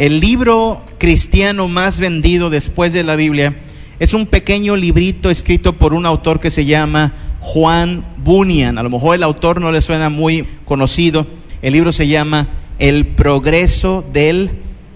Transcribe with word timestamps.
el 0.00 0.18
libro 0.18 0.82
cristiano 0.96 1.68
más 1.68 2.00
vendido 2.00 2.48
después 2.48 2.94
de 2.94 3.04
la 3.04 3.16
Biblia 3.16 3.58
es 3.98 4.14
un 4.14 4.24
pequeño 4.24 4.74
librito 4.74 5.28
escrito 5.28 5.76
por 5.76 5.92
un 5.92 6.06
autor 6.06 6.40
que 6.40 6.48
se 6.48 6.64
llama 6.64 7.12
Juan 7.40 8.06
Bunyan. 8.16 8.78
A 8.78 8.82
lo 8.82 8.88
mejor 8.88 9.14
el 9.14 9.22
autor 9.22 9.60
no 9.60 9.70
le 9.70 9.82
suena 9.82 10.08
muy 10.08 10.46
conocido. 10.64 11.26
El 11.60 11.74
libro 11.74 11.92
se 11.92 12.08
llama 12.08 12.48
El 12.78 13.08
progreso 13.08 14.02
del 14.10 14.52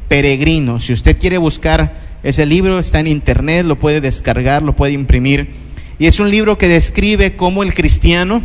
peregrino. 0.08 0.78
Si 0.78 0.94
usted 0.94 1.18
quiere 1.18 1.36
buscar 1.36 2.00
ese 2.22 2.46
libro, 2.46 2.78
está 2.78 3.00
en 3.00 3.08
internet, 3.08 3.66
lo 3.66 3.78
puede 3.78 4.00
descargar, 4.00 4.62
lo 4.62 4.74
puede 4.74 4.94
imprimir. 4.94 5.50
Y 5.98 6.06
es 6.06 6.18
un 6.18 6.30
libro 6.30 6.56
que 6.56 6.66
describe 6.66 7.36
cómo 7.36 7.62
el 7.62 7.74
cristiano 7.74 8.40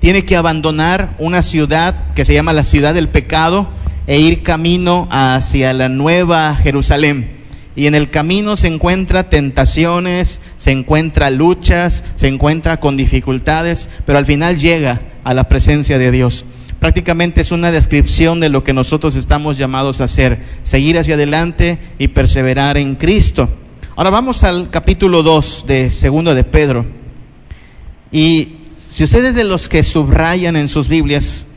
tiene 0.00 0.26
que 0.26 0.36
abandonar 0.36 1.14
una 1.18 1.42
ciudad 1.42 2.12
que 2.12 2.26
se 2.26 2.34
llama 2.34 2.52
la 2.52 2.64
ciudad 2.64 2.92
del 2.92 3.08
pecado 3.08 3.70
e 4.08 4.18
ir 4.18 4.42
camino 4.42 5.06
hacia 5.10 5.74
la 5.74 5.90
nueva 5.90 6.56
Jerusalén. 6.56 7.36
Y 7.76 7.86
en 7.86 7.94
el 7.94 8.10
camino 8.10 8.56
se 8.56 8.66
encuentra 8.66 9.28
tentaciones, 9.28 10.40
se 10.56 10.72
encuentra 10.72 11.28
luchas, 11.28 12.02
se 12.16 12.26
encuentra 12.26 12.80
con 12.80 12.96
dificultades, 12.96 13.90
pero 14.06 14.18
al 14.18 14.24
final 14.24 14.56
llega 14.56 15.02
a 15.24 15.34
la 15.34 15.44
presencia 15.44 15.98
de 15.98 16.10
Dios. 16.10 16.46
Prácticamente 16.80 17.42
es 17.42 17.52
una 17.52 17.70
descripción 17.70 18.40
de 18.40 18.48
lo 18.48 18.64
que 18.64 18.72
nosotros 18.72 19.14
estamos 19.14 19.58
llamados 19.58 20.00
a 20.00 20.04
hacer, 20.04 20.42
seguir 20.62 20.98
hacia 20.98 21.14
adelante 21.14 21.78
y 21.98 22.08
perseverar 22.08 22.78
en 22.78 22.96
Cristo. 22.96 23.50
Ahora 23.94 24.08
vamos 24.08 24.42
al 24.42 24.70
capítulo 24.70 25.22
2 25.22 25.64
de 25.66 25.90
Segundo 25.90 26.34
de 26.34 26.44
Pedro. 26.44 26.86
Y 28.10 28.54
si 28.88 29.04
ustedes 29.04 29.34
de 29.34 29.44
los 29.44 29.68
que 29.68 29.82
subrayan 29.82 30.56
en 30.56 30.68
sus 30.68 30.88
Biblias, 30.88 31.47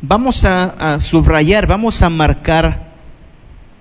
vamos 0.00 0.44
a, 0.44 1.00
subrayar, 1.00 1.66
vamos 1.66 2.02
a 2.02 2.10
marcar, 2.10 2.92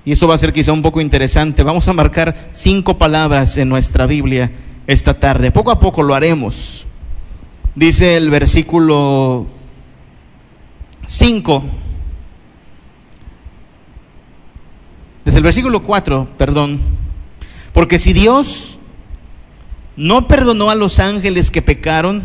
y 0.05 0.11
eso 0.13 0.27
va 0.27 0.35
a 0.35 0.37
ser 0.37 0.53
quizá 0.53 0.71
un 0.71 0.81
poco 0.81 1.01
interesante, 1.01 1.63
vamos 1.63 1.87
a 1.87 1.93
marcar 1.93 2.49
cinco 2.51 2.97
palabras 2.97 3.57
en 3.57 3.69
nuestra 3.69 4.05
Biblia 4.05 4.51
esta 4.88 5.19
tarde. 5.19 5.51
Poco 5.51 5.71
a 5.71 5.79
poco 5.79 6.01
lo 6.01 6.15
haremos. 6.15 6.88
Dice 7.75 8.17
el 8.17 8.29
versículo 8.29 9.45
5, 11.05 11.63
desde 15.23 15.38
el 15.38 15.43
versículo 15.43 15.83
4, 15.83 16.29
perdón, 16.38 16.79
porque 17.73 17.99
si 17.99 18.13
Dios 18.13 18.79
no 19.95 20.27
perdonó 20.27 20.71
a 20.71 20.75
los 20.75 20.99
ángeles 20.99 21.51
que 21.51 21.61
pecaron, 21.61 22.23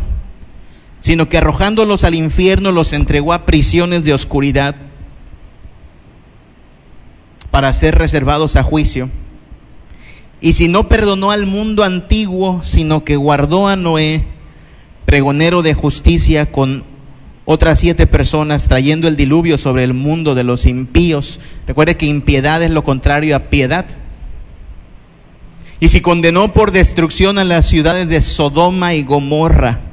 sino 1.03 1.27
que 1.27 1.37
arrojándolos 1.37 2.05
al 2.05 2.15
infierno 2.15 2.71
los 2.71 2.93
entregó 2.93 3.33
a 3.33 3.45
prisiones 3.45 4.05
de 4.05 4.13
oscuridad 4.13 4.77
para 7.51 7.73
ser 7.73 7.95
reservados 7.95 8.55
a 8.55 8.63
juicio. 8.63 9.09
Y 10.39 10.53
si 10.53 10.69
no 10.69 10.87
perdonó 10.87 11.31
al 11.31 11.45
mundo 11.45 11.83
antiguo, 11.83 12.61
sino 12.63 13.03
que 13.03 13.17
guardó 13.17 13.67
a 13.67 13.75
Noé, 13.75 14.23
pregonero 15.05 15.61
de 15.61 15.73
justicia, 15.73 16.53
con 16.53 16.85
otras 17.43 17.79
siete 17.79 18.07
personas, 18.07 18.69
trayendo 18.69 19.09
el 19.09 19.17
diluvio 19.17 19.57
sobre 19.57 19.83
el 19.83 19.93
mundo 19.93 20.35
de 20.35 20.45
los 20.45 20.65
impíos. 20.65 21.41
Recuerde 21.67 21.97
que 21.97 22.05
impiedad 22.05 22.63
es 22.63 22.71
lo 22.71 22.85
contrario 22.85 23.35
a 23.35 23.49
piedad. 23.49 23.85
Y 25.81 25.89
si 25.89 25.99
condenó 25.99 26.53
por 26.53 26.71
destrucción 26.71 27.39
a 27.39 27.43
las 27.43 27.65
ciudades 27.65 28.07
de 28.07 28.21
Sodoma 28.21 28.93
y 28.93 29.03
Gomorra, 29.03 29.92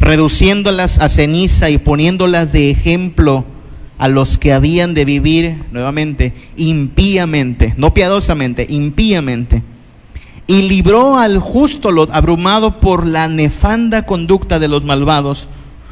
reduciéndolas 0.00 0.98
a 0.98 1.08
ceniza 1.08 1.70
y 1.70 1.78
poniéndolas 1.78 2.52
de 2.52 2.70
ejemplo 2.70 3.44
a 3.98 4.08
los 4.08 4.38
que 4.38 4.54
habían 4.54 4.94
de 4.94 5.04
vivir 5.04 5.64
nuevamente 5.72 6.32
impíamente, 6.56 7.74
no 7.76 7.92
piadosamente, 7.92 8.66
impíamente. 8.68 9.62
Y 10.46 10.62
libró 10.62 11.18
al 11.18 11.38
justo 11.38 11.92
lo 11.92 12.08
abrumado 12.10 12.80
por 12.80 13.06
la 13.06 13.28
nefanda 13.28 14.06
conducta 14.06 14.58
de 14.58 14.68
los 14.68 14.84
malvados, 14.84 15.48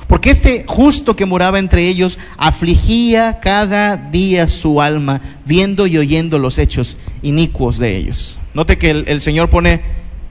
porque 0.08 0.30
este 0.30 0.64
justo 0.66 1.14
que 1.14 1.26
moraba 1.26 1.58
entre 1.58 1.86
ellos 1.86 2.19
afligía 2.38 3.40
cada 3.40 3.96
día 3.98 4.48
su 4.48 4.80
alma, 4.80 5.20
viendo 5.44 5.86
y 5.86 5.98
oyendo 5.98 6.38
los 6.38 6.58
hechos 6.58 6.96
inicuos 7.20 7.76
de 7.76 7.98
ellos. 7.98 8.40
Note 8.54 8.78
que 8.78 8.90
el, 8.90 9.04
el 9.06 9.20
Señor 9.20 9.50
pone 9.50 9.82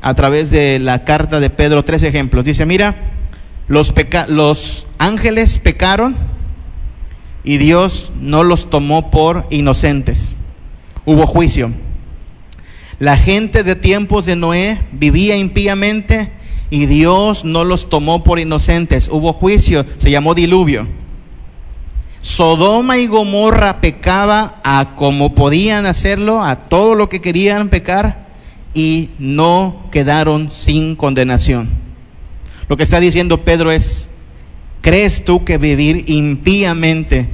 a 0.01 0.15
través 0.15 0.49
de 0.49 0.79
la 0.79 1.05
carta 1.05 1.39
de 1.39 1.51
Pedro 1.51 1.85
tres 1.85 2.01
ejemplos. 2.01 2.43
Dice, 2.43 2.65
mira, 2.65 3.16
los, 3.67 4.87
ángeles 4.97 5.59
pecaron 5.59 6.17
y 7.43 7.57
Dios 7.57 8.11
no 8.19 8.43
los 8.43 8.69
tomó 8.69 9.11
por 9.11 9.45
inocentes. 9.49 10.33
Hubo 11.05 11.27
juicio. 11.27 11.73
La 12.99 13.17
gente 13.17 13.63
de 13.63 13.75
tiempos 13.75 14.25
de 14.25 14.35
Noé 14.35 14.81
vivía 14.91 15.37
impíamente 15.37 16.31
y 16.69 16.87
Dios 16.87 17.45
no 17.45 17.63
los 17.63 17.89
tomó 17.89 18.23
por 18.23 18.39
inocentes. 18.39 19.07
Hubo 19.09 19.33
juicio, 19.33 19.85
se 19.97 20.11
llamó 20.11 20.33
diluvio. 20.33 20.87
Sodoma 22.21 22.97
y 22.97 23.07
Gomorra 23.07 23.79
pecaba 23.79 24.59
a 24.63 24.95
como 24.95 25.35
podían 25.35 25.85
hacerlo, 25.85 26.41
a 26.43 26.67
todo 26.67 26.95
lo 26.95 27.07
que 27.07 27.21
querían 27.21 27.69
pecar 27.69 28.27
y 28.73 29.11
no 29.19 29.87
quedaron 29.91 30.49
sin 30.49 30.95
condenación. 30.95 31.86
Lo 32.69 32.77
que 32.77 32.83
está 32.83 32.99
diciendo 32.99 33.43
Pedro 33.43 33.71
es, 33.71 34.09
¿crees 34.81 35.23
tú 35.23 35.45
que 35.45 35.57
vivir 35.57 36.03
impíamente 36.07 37.29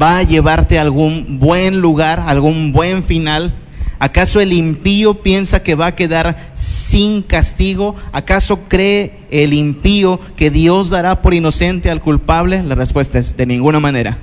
va 0.00 0.18
a 0.18 0.22
llevarte 0.22 0.78
a 0.78 0.82
algún 0.82 1.38
buen 1.38 1.80
lugar, 1.80 2.20
algún 2.26 2.72
buen 2.72 3.04
final? 3.04 3.54
¿Acaso 3.98 4.40
el 4.40 4.52
impío 4.52 5.22
piensa 5.22 5.62
que 5.62 5.74
va 5.74 5.86
a 5.86 5.94
quedar 5.94 6.52
sin 6.54 7.22
castigo? 7.22 7.96
¿Acaso 8.12 8.64
cree 8.68 9.18
el 9.30 9.54
impío 9.54 10.20
que 10.36 10.50
Dios 10.50 10.90
dará 10.90 11.22
por 11.22 11.32
inocente 11.32 11.90
al 11.90 12.02
culpable? 12.02 12.62
La 12.62 12.74
respuesta 12.74 13.18
es 13.18 13.36
de 13.36 13.46
ninguna 13.46 13.80
manera. 13.80 14.18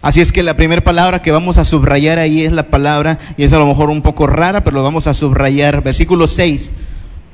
Así 0.00 0.20
es 0.20 0.32
que 0.32 0.42
la 0.42 0.56
primera 0.56 0.84
palabra 0.84 1.20
que 1.20 1.32
vamos 1.32 1.58
a 1.58 1.64
subrayar 1.64 2.18
ahí 2.18 2.44
es 2.44 2.52
la 2.52 2.68
palabra, 2.68 3.18
y 3.36 3.44
es 3.44 3.52
a 3.52 3.58
lo 3.58 3.66
mejor 3.66 3.90
un 3.90 4.02
poco 4.02 4.26
rara, 4.26 4.62
pero 4.62 4.76
lo 4.76 4.82
vamos 4.82 5.06
a 5.06 5.14
subrayar. 5.14 5.82
Versículo 5.82 6.26
6. 6.26 6.72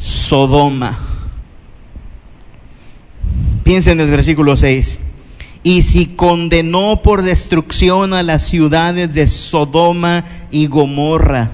Sodoma. 0.02 0.98
Piensen 3.62 4.00
en 4.00 4.06
el 4.06 4.10
versículo 4.10 4.56
6. 4.56 4.98
Y 5.62 5.82
si 5.82 6.06
condenó 6.06 7.02
por 7.02 7.22
destrucción 7.22 8.12
a 8.12 8.24
las 8.24 8.42
ciudades 8.42 9.14
de 9.14 9.28
Sodoma 9.28 10.24
y 10.50 10.66
Gomorra, 10.66 11.52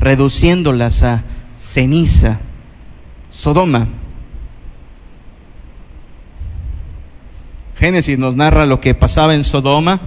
reduciéndolas 0.00 1.02
a 1.02 1.24
ceniza. 1.58 2.40
Sodoma. 3.28 3.88
Génesis 7.76 8.18
nos 8.18 8.34
narra 8.34 8.64
lo 8.64 8.80
que 8.80 8.94
pasaba 8.94 9.34
en 9.34 9.44
Sodoma. 9.44 10.00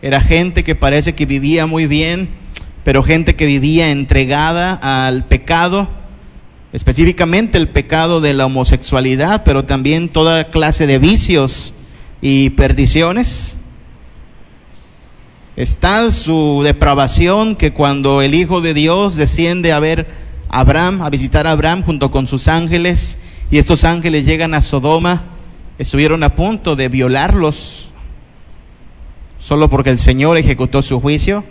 Era 0.00 0.22
gente 0.22 0.64
que 0.64 0.74
parece 0.74 1.14
que 1.14 1.26
vivía 1.26 1.66
muy 1.66 1.86
bien, 1.86 2.30
pero 2.84 3.02
gente 3.02 3.36
que 3.36 3.44
vivía 3.44 3.90
entregada 3.90 4.72
al 4.72 5.26
pecado 5.26 5.99
específicamente 6.72 7.58
el 7.58 7.68
pecado 7.68 8.20
de 8.20 8.34
la 8.34 8.46
homosexualidad, 8.46 9.42
pero 9.44 9.64
también 9.64 10.08
toda 10.08 10.50
clase 10.50 10.86
de 10.86 10.98
vicios 10.98 11.74
y 12.20 12.50
perdiciones. 12.50 13.58
Es 15.56 15.76
tal 15.78 16.12
su 16.12 16.62
depravación 16.64 17.56
que 17.56 17.72
cuando 17.72 18.22
el 18.22 18.34
Hijo 18.34 18.60
de 18.60 18.72
Dios 18.72 19.16
desciende 19.16 19.72
a 19.72 19.80
ver 19.80 20.08
a 20.48 20.60
Abraham, 20.60 21.02
a 21.02 21.10
visitar 21.10 21.46
a 21.46 21.52
Abraham 21.52 21.82
junto 21.82 22.10
con 22.10 22.26
sus 22.26 22.48
ángeles, 22.48 23.18
y 23.50 23.58
estos 23.58 23.84
ángeles 23.84 24.24
llegan 24.24 24.54
a 24.54 24.60
Sodoma, 24.60 25.24
estuvieron 25.76 26.22
a 26.22 26.36
punto 26.36 26.76
de 26.76 26.88
violarlos, 26.88 27.90
solo 29.40 29.68
porque 29.68 29.90
el 29.90 29.98
Señor 29.98 30.38
ejecutó 30.38 30.82
su 30.82 31.00
juicio. 31.00 31.44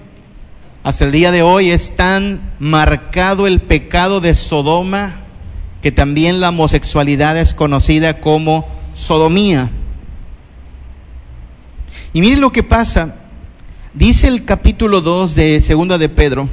Hasta 0.82 1.06
el 1.06 1.12
día 1.12 1.32
de 1.32 1.42
hoy 1.42 1.72
es 1.72 1.96
tan 1.96 2.54
marcado 2.60 3.48
el 3.48 3.62
pecado 3.62 4.22
de 4.22 4.34
Sodoma 4.34 5.26
que 5.82 5.92
también 5.92 6.40
la 6.40 6.50
homosexualidad 6.50 7.38
es 7.38 7.54
conocida 7.54 8.22
como 8.22 8.66
sodomía. 8.94 9.72
Y 12.14 12.22
miren 12.22 12.42
lo 12.42 12.52
que 12.52 12.64
pasa. 12.64 13.16
Dice 13.94 14.28
el 14.28 14.46
capítulo 14.46 15.02
2 15.02 15.36
de 15.36 15.62
Segunda 15.62 15.98
de 15.98 16.10
Pedro, 16.10 16.48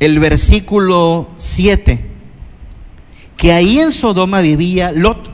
el 0.00 0.18
versículo 0.18 1.30
7, 1.36 2.04
que 3.36 3.52
ahí 3.52 3.78
en 3.78 3.92
Sodoma 3.92 4.40
vivía 4.40 4.92
Lot. 4.92 5.30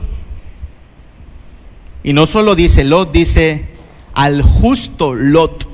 Y 2.03 2.13
no 2.13 2.27
solo 2.27 2.55
dice 2.55 2.83
Lot, 2.83 3.11
dice 3.11 3.69
al 4.13 4.41
justo 4.41 5.13
Lot. 5.13 5.70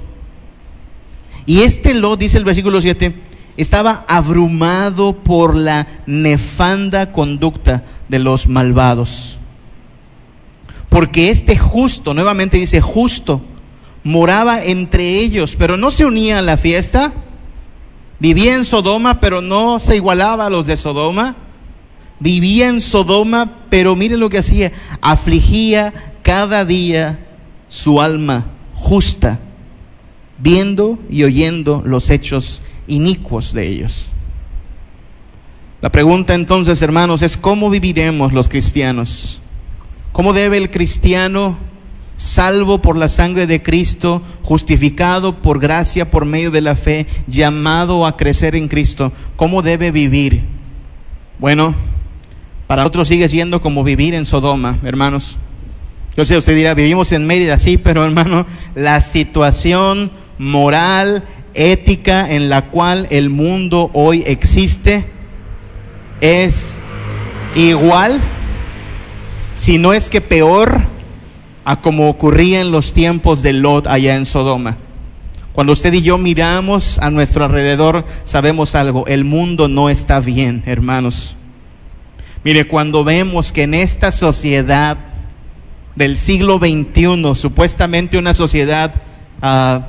Y 1.47 1.61
este 1.61 1.95
Lot, 1.95 2.19
dice 2.19 2.37
el 2.37 2.45
versículo 2.45 2.81
7, 2.81 3.15
estaba 3.55 4.05
abrumado 4.07 5.23
por 5.23 5.55
la 5.55 5.87
nefanda 6.05 7.11
conducta 7.11 7.85
de 8.09 8.19
los 8.19 8.47
malvados. 8.47 9.39
Porque 10.89 11.31
este 11.31 11.57
justo, 11.57 12.13
nuevamente 12.13 12.57
dice 12.57 12.81
justo, 12.81 13.41
moraba 14.03 14.63
entre 14.63 15.19
ellos, 15.19 15.55
pero 15.57 15.77
no 15.77 15.89
se 15.89 16.05
unía 16.05 16.39
a 16.39 16.41
la 16.41 16.57
fiesta. 16.57 17.13
Vivía 18.19 18.55
en 18.55 18.65
Sodoma, 18.65 19.19
pero 19.19 19.41
no 19.41 19.79
se 19.79 19.95
igualaba 19.95 20.47
a 20.47 20.49
los 20.49 20.67
de 20.67 20.75
Sodoma. 20.75 21.37
Vivía 22.19 22.67
en 22.67 22.81
Sodoma, 22.81 23.59
pero 23.69 23.95
mire 23.95 24.17
lo 24.17 24.29
que 24.29 24.39
hacía. 24.39 24.73
Afligía 25.01 25.93
cada 26.23 26.65
día 26.65 27.19
su 27.69 28.01
alma 28.01 28.47
justa, 28.73 29.39
viendo 30.37 30.99
y 31.09 31.23
oyendo 31.23 31.81
los 31.85 32.09
hechos 32.09 32.61
inicuos 32.87 33.53
de 33.53 33.67
ellos. 33.67 34.09
La 35.81 35.91
pregunta 35.91 36.33
entonces, 36.33 36.81
hermanos, 36.81 37.21
es 37.21 37.37
cómo 37.37 37.69
viviremos 37.69 38.33
los 38.33 38.49
cristianos. 38.49 39.41
¿Cómo 40.11 40.33
debe 40.33 40.57
el 40.57 40.71
cristiano, 40.71 41.57
salvo 42.15 42.81
por 42.81 42.97
la 42.97 43.07
sangre 43.07 43.45
de 43.45 43.61
Cristo, 43.61 44.23
justificado 44.41 45.41
por 45.41 45.59
gracia, 45.59 46.09
por 46.09 46.25
medio 46.25 46.49
de 46.49 46.61
la 46.61 46.75
fe, 46.75 47.05
llamado 47.27 48.07
a 48.07 48.17
crecer 48.17 48.55
en 48.55 48.67
Cristo, 48.67 49.13
cómo 49.35 49.61
debe 49.61 49.91
vivir? 49.91 50.43
Bueno, 51.37 51.75
para 52.65 52.85
otros 52.85 53.07
sigue 53.07 53.29
siendo 53.29 53.61
como 53.61 53.83
vivir 53.83 54.15
en 54.15 54.25
Sodoma, 54.25 54.79
hermanos. 54.83 55.37
Yo 56.17 56.25
sé, 56.25 56.35
usted 56.35 56.55
dirá, 56.55 56.73
vivimos 56.73 57.11
en 57.11 57.27
Mérida, 57.27 57.59
sí, 57.59 57.77
pero 57.77 58.03
hermano, 58.03 58.47
la 58.73 59.01
situación 59.01 60.09
moral, 60.39 61.23
ética 61.53 62.27
en 62.33 62.49
la 62.49 62.71
cual 62.71 63.05
el 63.11 63.29
mundo 63.29 63.91
hoy 63.93 64.23
existe 64.25 65.07
es 66.19 66.81
igual, 67.55 68.19
si 69.53 69.77
no 69.77 69.93
es 69.93 70.09
que 70.09 70.19
peor, 70.19 70.81
a 71.63 71.81
como 71.81 72.09
ocurría 72.09 72.61
en 72.61 72.71
los 72.71 72.93
tiempos 72.93 73.43
de 73.43 73.53
Lot 73.53 73.85
allá 73.85 74.15
en 74.15 74.25
Sodoma. 74.25 74.77
Cuando 75.53 75.73
usted 75.73 75.93
y 75.93 76.01
yo 76.01 76.17
miramos 76.17 76.97
a 76.97 77.11
nuestro 77.11 77.45
alrededor, 77.45 78.05
sabemos 78.25 78.73
algo, 78.73 79.05
el 79.05 79.23
mundo 79.23 79.67
no 79.67 79.87
está 79.87 80.19
bien, 80.19 80.63
hermanos. 80.65 81.35
Mire, 82.43 82.67
cuando 82.67 83.03
vemos 83.03 83.51
que 83.51 83.63
en 83.63 83.75
esta 83.75 84.11
sociedad 84.11 84.97
del 85.97 86.19
siglo 86.19 86.59
XXI, 86.59 87.33
supuestamente 87.33 88.19
una 88.19 88.35
sociedad 88.35 88.93
ah, 89.41 89.87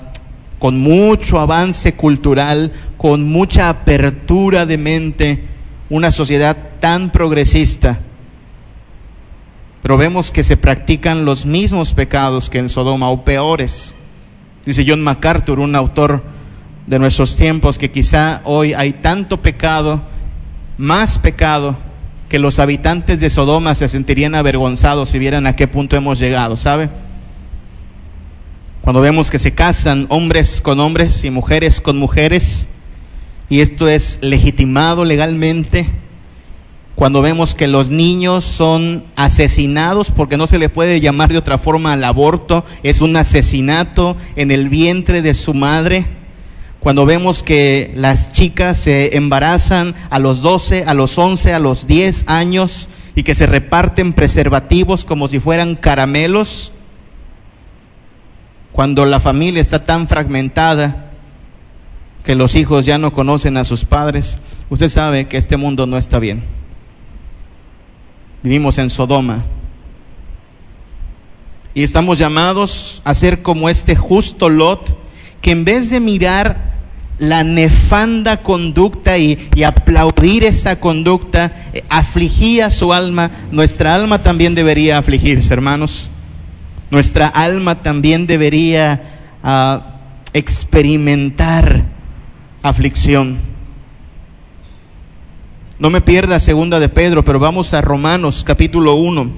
con 0.58 0.78
mucho 0.78 1.38
avance 1.38 1.94
cultural, 1.94 2.72
con 2.96 3.24
mucha 3.24 3.68
apertura 3.68 4.64
de 4.64 4.78
mente, 4.78 5.44
una 5.90 6.10
sociedad 6.10 6.56
tan 6.80 7.12
progresista, 7.12 8.00
pero 9.82 9.98
vemos 9.98 10.30
que 10.30 10.42
se 10.42 10.56
practican 10.56 11.26
los 11.26 11.44
mismos 11.44 11.92
pecados 11.92 12.48
que 12.48 12.58
en 12.58 12.70
Sodoma 12.70 13.10
o 13.10 13.24
peores. 13.24 13.94
Dice 14.64 14.84
John 14.86 15.02
MacArthur, 15.02 15.60
un 15.60 15.76
autor 15.76 16.24
de 16.86 16.98
nuestros 16.98 17.36
tiempos, 17.36 17.78
que 17.78 17.90
quizá 17.90 18.40
hoy 18.44 18.72
hay 18.72 18.94
tanto 18.94 19.40
pecado, 19.42 20.02
más 20.78 21.18
pecado, 21.18 21.76
que 22.28 22.38
los 22.38 22.58
habitantes 22.58 23.20
de 23.20 23.30
Sodoma 23.30 23.74
se 23.74 23.88
sentirían 23.88 24.34
avergonzados 24.34 25.08
si 25.08 25.18
vieran 25.18 25.46
a 25.46 25.56
qué 25.56 25.66
punto 25.66 25.96
hemos 25.96 26.18
llegado, 26.18 26.56
¿sabe? 26.56 26.90
Cuando 28.82 29.00
vemos 29.00 29.30
que 29.30 29.38
se 29.38 29.54
casan 29.54 30.06
hombres 30.08 30.60
con 30.60 30.80
hombres 30.80 31.24
y 31.24 31.30
mujeres 31.30 31.80
con 31.80 31.98
mujeres, 31.98 32.68
y 33.48 33.60
esto 33.60 33.88
es 33.88 34.18
legitimado 34.20 35.04
legalmente, 35.04 35.88
cuando 36.94 37.22
vemos 37.22 37.54
que 37.54 37.68
los 37.68 37.90
niños 37.90 38.44
son 38.44 39.04
asesinados, 39.14 40.10
porque 40.10 40.36
no 40.36 40.46
se 40.46 40.58
le 40.58 40.68
puede 40.68 41.00
llamar 41.00 41.30
de 41.30 41.38
otra 41.38 41.56
forma 41.56 41.92
al 41.92 42.02
aborto, 42.02 42.64
es 42.82 43.00
un 43.00 43.16
asesinato 43.16 44.16
en 44.36 44.50
el 44.50 44.68
vientre 44.68 45.22
de 45.22 45.34
su 45.34 45.54
madre, 45.54 46.06
cuando 46.80 47.06
vemos 47.06 47.42
que 47.42 47.92
las 47.96 48.32
chicas 48.32 48.78
se 48.78 49.16
embarazan 49.16 49.94
a 50.10 50.18
los 50.18 50.42
12, 50.42 50.84
a 50.84 50.94
los 50.94 51.18
11, 51.18 51.52
a 51.52 51.58
los 51.58 51.86
10 51.86 52.24
años 52.28 52.88
y 53.14 53.24
que 53.24 53.34
se 53.34 53.46
reparten 53.46 54.12
preservativos 54.12 55.04
como 55.04 55.26
si 55.26 55.40
fueran 55.40 55.74
caramelos, 55.74 56.72
cuando 58.70 59.04
la 59.04 59.18
familia 59.18 59.60
está 59.60 59.84
tan 59.84 60.06
fragmentada 60.06 61.10
que 62.22 62.34
los 62.34 62.54
hijos 62.54 62.86
ya 62.86 62.98
no 62.98 63.12
conocen 63.12 63.56
a 63.56 63.64
sus 63.64 63.84
padres, 63.84 64.38
usted 64.68 64.88
sabe 64.88 65.26
que 65.26 65.36
este 65.36 65.56
mundo 65.56 65.86
no 65.86 65.96
está 65.96 66.18
bien. 66.18 66.44
Vivimos 68.42 68.78
en 68.78 68.90
Sodoma. 68.90 69.44
Y 71.74 71.82
estamos 71.82 72.18
llamados 72.18 73.02
a 73.04 73.14
ser 73.14 73.42
como 73.42 73.68
este 73.68 73.96
justo 73.96 74.48
Lot, 74.48 74.97
que 75.40 75.50
en 75.50 75.64
vez 75.64 75.90
de 75.90 76.00
mirar 76.00 76.68
la 77.18 77.42
nefanda 77.42 78.42
conducta 78.42 79.18
y, 79.18 79.38
aplaudir 79.66 80.44
esa 80.44 80.78
conducta, 80.78 81.52
eh, 81.72 81.84
afligía 81.88 82.70
su 82.70 82.92
alma, 82.92 83.30
nuestra 83.50 83.94
alma 83.94 84.22
también 84.22 84.54
debería 84.54 84.98
afligirse, 84.98 85.52
hermanos. 85.52 86.10
Nuestra 86.90 87.26
alma 87.26 87.82
también 87.82 88.26
debería 88.26 89.02
ah, 89.42 89.96
experimentar 90.32 91.84
aflicción. 92.62 93.38
No 95.78 95.90
me 95.90 96.00
pierda 96.00 96.40
segunda 96.40 96.80
de 96.80 96.88
Pedro, 96.88 97.24
pero 97.24 97.38
vamos 97.38 97.74
a 97.74 97.80
Romanos 97.80 98.42
capítulo 98.44 98.94
1, 98.94 99.30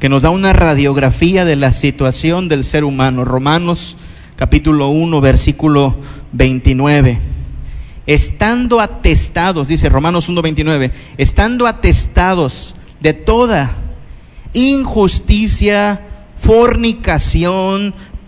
que 0.00 0.08
nos 0.08 0.22
da 0.22 0.30
una 0.30 0.54
radiografía 0.54 1.44
de 1.44 1.56
la 1.56 1.72
situación 1.72 2.48
del 2.48 2.64
ser 2.64 2.84
humano. 2.84 3.26
Romanos 3.26 3.98
capítulo 4.34 4.88
1, 4.88 5.20
versículo 5.20 5.98
29. 6.32 7.20
Estando 8.06 8.80
atestados, 8.80 9.68
dice 9.68 9.90
Romanos 9.90 10.30
1, 10.30 10.40
29, 10.40 10.90
estando 11.18 11.66
atestados 11.66 12.74
de 13.00 13.12
toda 13.12 13.76
injusticia, 14.54 16.06
fornicación, 16.34 17.94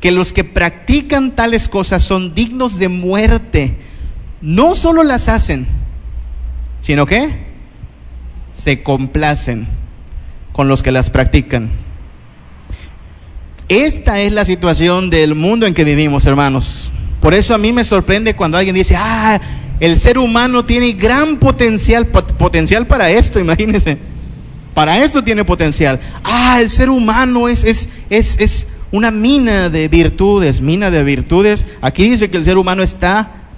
que 0.00 0.10
los 0.10 0.32
que 0.32 0.44
practican 0.44 1.34
tales 1.34 1.68
cosas 1.68 2.02
son 2.02 2.34
dignos 2.34 2.78
de 2.78 2.88
muerte, 2.88 3.76
no 4.40 4.74
solo 4.74 5.02
las 5.02 5.28
hacen, 5.28 5.66
sino 6.82 7.06
que 7.06 7.46
se 8.52 8.82
complacen 8.82 9.68
con 10.52 10.68
los 10.68 10.82
que 10.82 10.92
las 10.92 11.10
practican. 11.10 11.70
Esta 13.68 14.20
es 14.20 14.32
la 14.32 14.44
situación 14.44 15.10
del 15.10 15.34
mundo 15.34 15.66
en 15.66 15.74
que 15.74 15.84
vivimos, 15.84 16.24
hermanos. 16.26 16.92
Por 17.20 17.34
eso 17.34 17.54
a 17.54 17.58
mí 17.58 17.72
me 17.72 17.82
sorprende 17.82 18.36
cuando 18.36 18.56
alguien 18.56 18.76
dice, 18.76 18.94
ah, 18.96 19.40
el 19.80 19.98
ser 19.98 20.18
humano 20.18 20.64
tiene 20.64 20.92
gran 20.92 21.38
potencial, 21.38 22.06
potencial 22.06 22.86
para 22.86 23.10
esto, 23.10 23.40
imagínense. 23.40 23.98
Para 24.72 25.02
esto 25.02 25.24
tiene 25.24 25.44
potencial. 25.44 25.98
Ah, 26.22 26.58
el 26.60 26.70
ser 26.70 26.90
humano 26.90 27.48
es, 27.48 27.64
es, 27.64 27.88
es, 28.08 28.36
es 28.38 28.68
una 28.96 29.10
mina 29.10 29.68
de 29.68 29.88
virtudes, 29.88 30.60
mina 30.60 30.90
de 30.90 31.04
virtudes. 31.04 31.66
Aquí 31.82 32.08
dice 32.08 32.30
que 32.30 32.38
el 32.38 32.44
ser 32.44 32.56
humano 32.56 32.82
está, 32.82 33.50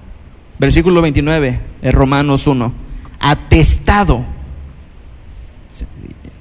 versículo 0.59 1.00
29, 1.00 1.61
en 1.83 1.92
Romanos 1.92 2.47
1, 2.47 2.73
atestado. 3.21 4.25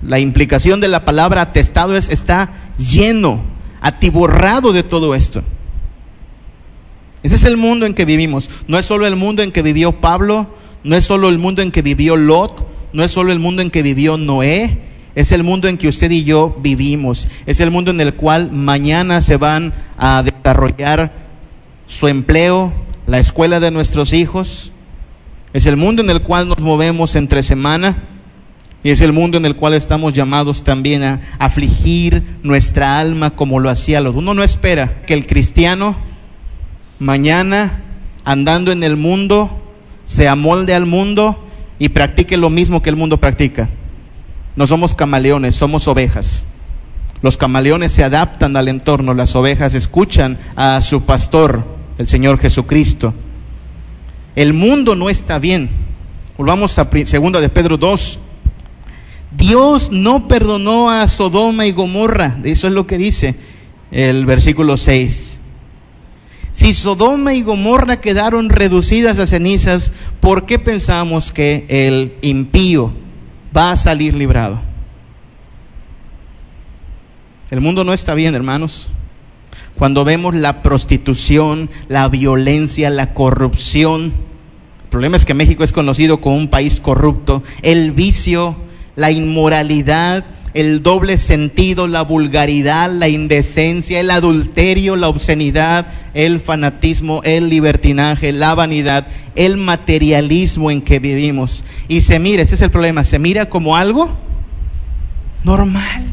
La 0.01 0.19
implicación 0.19 0.79
de 0.81 0.87
la 0.87 1.05
palabra 1.05 1.41
atestado 1.41 1.95
es 1.95 2.09
está 2.09 2.71
lleno, 2.77 3.43
atiborrado 3.81 4.73
de 4.73 4.83
todo 4.83 5.13
esto. 5.13 5.43
Ese 7.21 7.35
es 7.35 7.45
el 7.45 7.57
mundo 7.57 7.85
en 7.85 7.93
que 7.93 8.05
vivimos. 8.05 8.49
No 8.67 8.79
es 8.79 8.85
solo 8.85 9.05
el 9.05 9.15
mundo 9.15 9.43
en 9.43 9.51
que 9.51 9.61
vivió 9.61 10.01
Pablo, 10.01 10.47
no 10.83 10.95
es 10.95 11.03
solo 11.03 11.29
el 11.29 11.37
mundo 11.37 11.61
en 11.61 11.71
que 11.71 11.81
vivió 11.81 12.15
Lot, 12.15 12.65
no 12.93 13.03
es 13.03 13.11
solo 13.11 13.31
el 13.31 13.39
mundo 13.39 13.61
en 13.61 13.69
que 13.69 13.83
vivió 13.83 14.17
Noé, 14.17 14.79
es 15.17 15.31
el 15.31 15.41
mundo 15.41 15.67
en 15.67 15.79
que 15.79 15.87
usted 15.87 16.11
y 16.11 16.23
yo 16.23 16.55
vivimos. 16.61 17.27
Es 17.47 17.59
el 17.59 17.71
mundo 17.71 17.89
en 17.89 17.99
el 17.99 18.13
cual 18.13 18.51
mañana 18.51 19.19
se 19.21 19.37
van 19.37 19.73
a 19.97 20.21
desarrollar 20.21 21.11
su 21.87 22.07
empleo, 22.07 22.71
la 23.07 23.17
escuela 23.17 23.59
de 23.59 23.71
nuestros 23.71 24.13
hijos. 24.13 24.71
Es 25.53 25.65
el 25.65 25.75
mundo 25.75 26.03
en 26.03 26.11
el 26.11 26.21
cual 26.21 26.47
nos 26.47 26.59
movemos 26.59 27.15
entre 27.15 27.41
semana. 27.41 28.03
Y 28.83 28.91
es 28.91 29.01
el 29.01 29.11
mundo 29.11 29.39
en 29.39 29.47
el 29.47 29.55
cual 29.55 29.73
estamos 29.73 30.13
llamados 30.13 30.63
también 30.63 31.01
a 31.01 31.19
afligir 31.39 32.37
nuestra 32.43 32.99
alma 32.99 33.31
como 33.31 33.59
lo 33.59 33.71
hacía 33.71 34.01
los. 34.01 34.13
Uno 34.13 34.35
no 34.35 34.43
espera 34.43 35.01
que 35.07 35.15
el 35.15 35.25
cristiano 35.25 35.97
mañana, 36.99 37.81
andando 38.23 38.71
en 38.71 38.83
el 38.83 38.97
mundo, 38.97 39.49
se 40.05 40.27
amolde 40.27 40.75
al 40.75 40.85
mundo 40.85 41.43
y 41.79 41.89
practique 41.89 42.37
lo 42.37 42.51
mismo 42.51 42.83
que 42.83 42.91
el 42.91 42.95
mundo 42.95 43.19
practica. 43.19 43.67
No 44.57 44.65
somos 44.65 44.95
camaleones, 44.95 45.53
somos 45.53 45.87
ovejas. 45.87 46.43
Los 47.21 47.37
camaleones 47.37 47.91
se 47.91 48.03
adaptan 48.03 48.57
al 48.57 48.67
entorno, 48.67 49.13
las 49.13 49.35
ovejas 49.35 49.75
escuchan 49.75 50.39
a 50.55 50.81
su 50.81 51.03
pastor, 51.03 51.63
el 51.99 52.07
Señor 52.07 52.39
Jesucristo. 52.39 53.13
El 54.35 54.53
mundo 54.53 54.95
no 54.95 55.11
está 55.11 55.37
bien. 55.37 55.69
Volvamos 56.39 56.77
a 56.79 56.89
segunda 57.05 57.39
de 57.39 57.49
Pedro 57.49 57.77
2. 57.77 58.19
Dios 59.37 59.91
no 59.91 60.27
perdonó 60.27 60.89
a 60.89 61.07
Sodoma 61.07 61.67
y 61.67 61.71
Gomorra. 61.71 62.39
Eso 62.43 62.67
es 62.67 62.73
lo 62.73 62.87
que 62.87 62.97
dice 62.97 63.35
el 63.91 64.25
versículo 64.25 64.75
6. 64.75 65.39
Si 66.53 66.73
Sodoma 66.73 67.35
y 67.35 67.43
Gomorra 67.43 68.01
quedaron 68.01 68.49
reducidas 68.49 69.19
a 69.19 69.27
cenizas, 69.27 69.93
¿por 70.19 70.47
qué 70.47 70.57
pensamos 70.57 71.31
que 71.31 71.67
el 71.69 72.17
impío 72.23 73.05
va 73.57 73.71
a 73.71 73.77
salir 73.77 74.13
librado? 74.13 74.59
El 77.49 77.61
mundo 77.61 77.83
no 77.83 77.93
está 77.93 78.13
bien, 78.13 78.35
hermanos. 78.35 78.89
Cuando 79.77 80.03
vemos 80.03 80.35
la 80.35 80.61
prostitución, 80.61 81.69
la 81.87 82.07
violencia, 82.09 82.89
la 82.89 83.13
corrupción, 83.13 84.13
el 84.83 84.89
problema 84.89 85.17
es 85.17 85.25
que 85.25 85.33
México 85.33 85.63
es 85.63 85.71
conocido 85.71 86.21
como 86.21 86.35
un 86.35 86.49
país 86.49 86.79
corrupto, 86.79 87.43
el 87.61 87.91
vicio, 87.91 88.57
la 88.95 89.11
inmoralidad, 89.11 90.25
el 90.57 90.81
doble 90.81 91.19
sentido, 91.19 91.87
la 91.87 92.01
vulgaridad, 92.01 92.89
la 92.91 93.07
indecencia, 93.07 93.99
el 93.99 94.09
adulterio, 94.09 94.95
la 94.95 95.07
obscenidad, 95.07 95.85
el 96.15 96.39
fanatismo, 96.39 97.21
el 97.23 97.47
libertinaje, 97.47 98.31
la 98.31 98.55
vanidad, 98.55 99.05
el 99.35 99.57
materialismo 99.57 100.71
en 100.71 100.81
que 100.81 100.97
vivimos. 100.97 101.63
Y 101.87 102.01
se 102.01 102.17
mira, 102.17 102.41
ese 102.41 102.55
es 102.55 102.61
el 102.61 102.71
problema, 102.71 103.03
se 103.03 103.19
mira 103.19 103.49
como 103.49 103.75
algo 103.75 104.17
normal. 105.43 106.07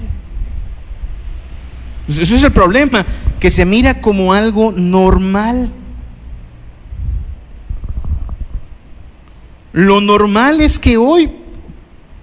Ese 2.07 2.35
es 2.35 2.45
el 2.45 2.53
problema, 2.53 3.07
que 3.41 3.51
se 3.51 3.65
mira 3.65 4.03
como 4.03 4.35
algo 4.35 4.73
normal. 4.73 5.73
Lo 9.73 10.03
normal 10.03 10.61
es 10.61 10.79
que 10.79 10.99
hoy 10.99 11.33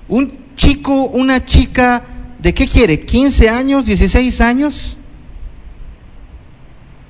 un 0.07 0.39
chico, 0.55 1.05
una 1.05 1.43
chica, 1.43 2.03
¿de 2.41 2.53
qué 2.53 2.67
quiere? 2.67 3.05
¿15 3.05 3.49
años, 3.49 3.85
16 3.85 4.41
años? 4.41 4.97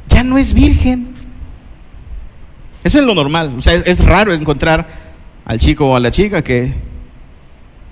Ya 0.08 0.24
no 0.24 0.38
es 0.38 0.54
virgen. 0.54 1.14
Eso 2.84 3.00
es 3.00 3.06
lo 3.06 3.16
normal. 3.16 3.56
O 3.58 3.62
sea, 3.62 3.74
es 3.74 4.04
raro 4.04 4.34
encontrar 4.34 4.88
al 5.46 5.60
chico 5.60 5.90
o 5.90 5.96
a 5.96 6.00
la 6.00 6.12
chica 6.12 6.44
que 6.44 6.74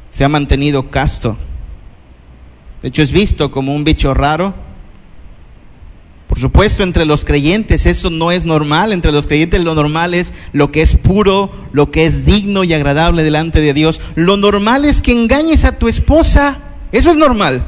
se 0.10 0.26
ha 0.26 0.30
mantenido 0.30 0.90
casto. 0.90 1.38
De 2.82 2.90
hecho, 2.90 3.02
es 3.02 3.12
visto 3.12 3.52
como 3.52 3.74
un 3.76 3.84
bicho 3.84 4.14
raro 4.14 4.54
por 6.30 6.38
supuesto, 6.38 6.84
entre 6.84 7.08
los 7.08 7.26
creyentes 7.26 7.88
eso 7.88 8.12
no 8.12 8.32
es 8.32 8.46
normal. 8.46 8.94
Entre 8.94 9.12
los 9.12 9.26
creyentes 9.26 9.64
lo 9.64 9.74
normal 9.74 10.14
es 10.14 10.32
lo 10.54 10.72
que 10.72 10.84
es 10.84 10.96
puro, 10.96 11.50
lo 11.72 11.90
que 11.90 12.06
es 12.06 12.24
digno 12.24 12.64
y 12.64 12.72
agradable 12.72 13.24
delante 13.24 13.62
de 13.62 13.74
Dios. 13.74 14.00
Lo 14.14 14.38
normal 14.38 14.86
es 14.86 15.02
que 15.02 15.12
engañes 15.12 15.66
a 15.66 15.80
tu 15.80 15.88
esposa. 15.88 16.62
Eso 16.92 17.10
es 17.10 17.18
normal. 17.18 17.64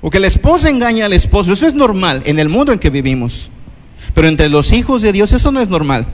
O 0.00 0.10
que 0.10 0.20
la 0.20 0.26
esposa 0.26 0.70
engañe 0.70 1.02
al 1.02 1.12
esposo. 1.12 1.52
Eso 1.52 1.66
es 1.66 1.74
normal 1.74 2.22
en 2.26 2.38
el 2.38 2.48
mundo 2.48 2.72
en 2.72 2.78
que 2.78 2.90
vivimos. 2.90 3.50
Pero 4.14 4.28
entre 4.28 4.48
los 4.48 4.72
hijos 4.72 5.02
de 5.02 5.12
Dios 5.12 5.32
eso 5.32 5.52
no 5.52 5.60
es 5.60 5.68
normal. 5.68 6.06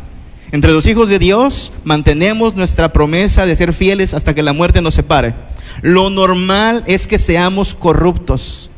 Entre 0.50 0.72
los 0.72 0.86
hijos 0.86 1.08
de 1.08 1.18
Dios 1.18 1.72
mantenemos 1.84 2.56
nuestra 2.56 2.92
promesa 2.92 3.44
de 3.44 3.56
ser 3.56 3.72
fieles 3.72 4.14
hasta 4.14 4.34
que 4.34 4.42
la 4.42 4.52
muerte 4.52 4.80
nos 4.80 4.94
separe. 4.94 5.34
Lo 5.82 6.10
normal 6.10 6.84
es 6.86 7.06
que 7.06 7.18
seamos 7.18 7.74
corruptos 7.74 8.70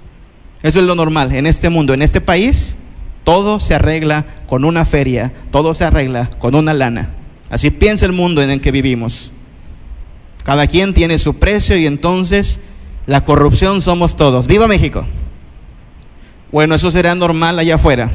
eso 0.62 0.80
es 0.80 0.84
lo 0.84 0.94
normal 0.94 1.34
en 1.34 1.46
este 1.46 1.70
mundo, 1.70 1.94
en 1.94 2.02
este 2.02 2.20
país. 2.20 2.76
Todo 3.24 3.60
se 3.60 3.74
arregla 3.74 4.26
con 4.46 4.64
una 4.64 4.84
feria, 4.84 5.32
todo 5.50 5.74
se 5.74 5.84
arregla 5.84 6.30
con 6.38 6.54
una 6.54 6.74
lana. 6.74 7.14
Así 7.48 7.70
piensa 7.70 8.06
el 8.06 8.12
mundo 8.12 8.42
en 8.42 8.50
el 8.50 8.60
que 8.60 8.70
vivimos. 8.70 9.32
Cada 10.44 10.66
quien 10.66 10.94
tiene 10.94 11.18
su 11.18 11.34
precio 11.34 11.76
y 11.76 11.86
entonces 11.86 12.60
la 13.06 13.24
corrupción 13.24 13.80
somos 13.80 14.16
todos. 14.16 14.46
¡Viva 14.46 14.68
México! 14.68 15.04
Bueno, 16.52 16.74
eso 16.74 16.90
será 16.90 17.14
normal 17.14 17.58
allá 17.58 17.76
afuera. 17.76 18.10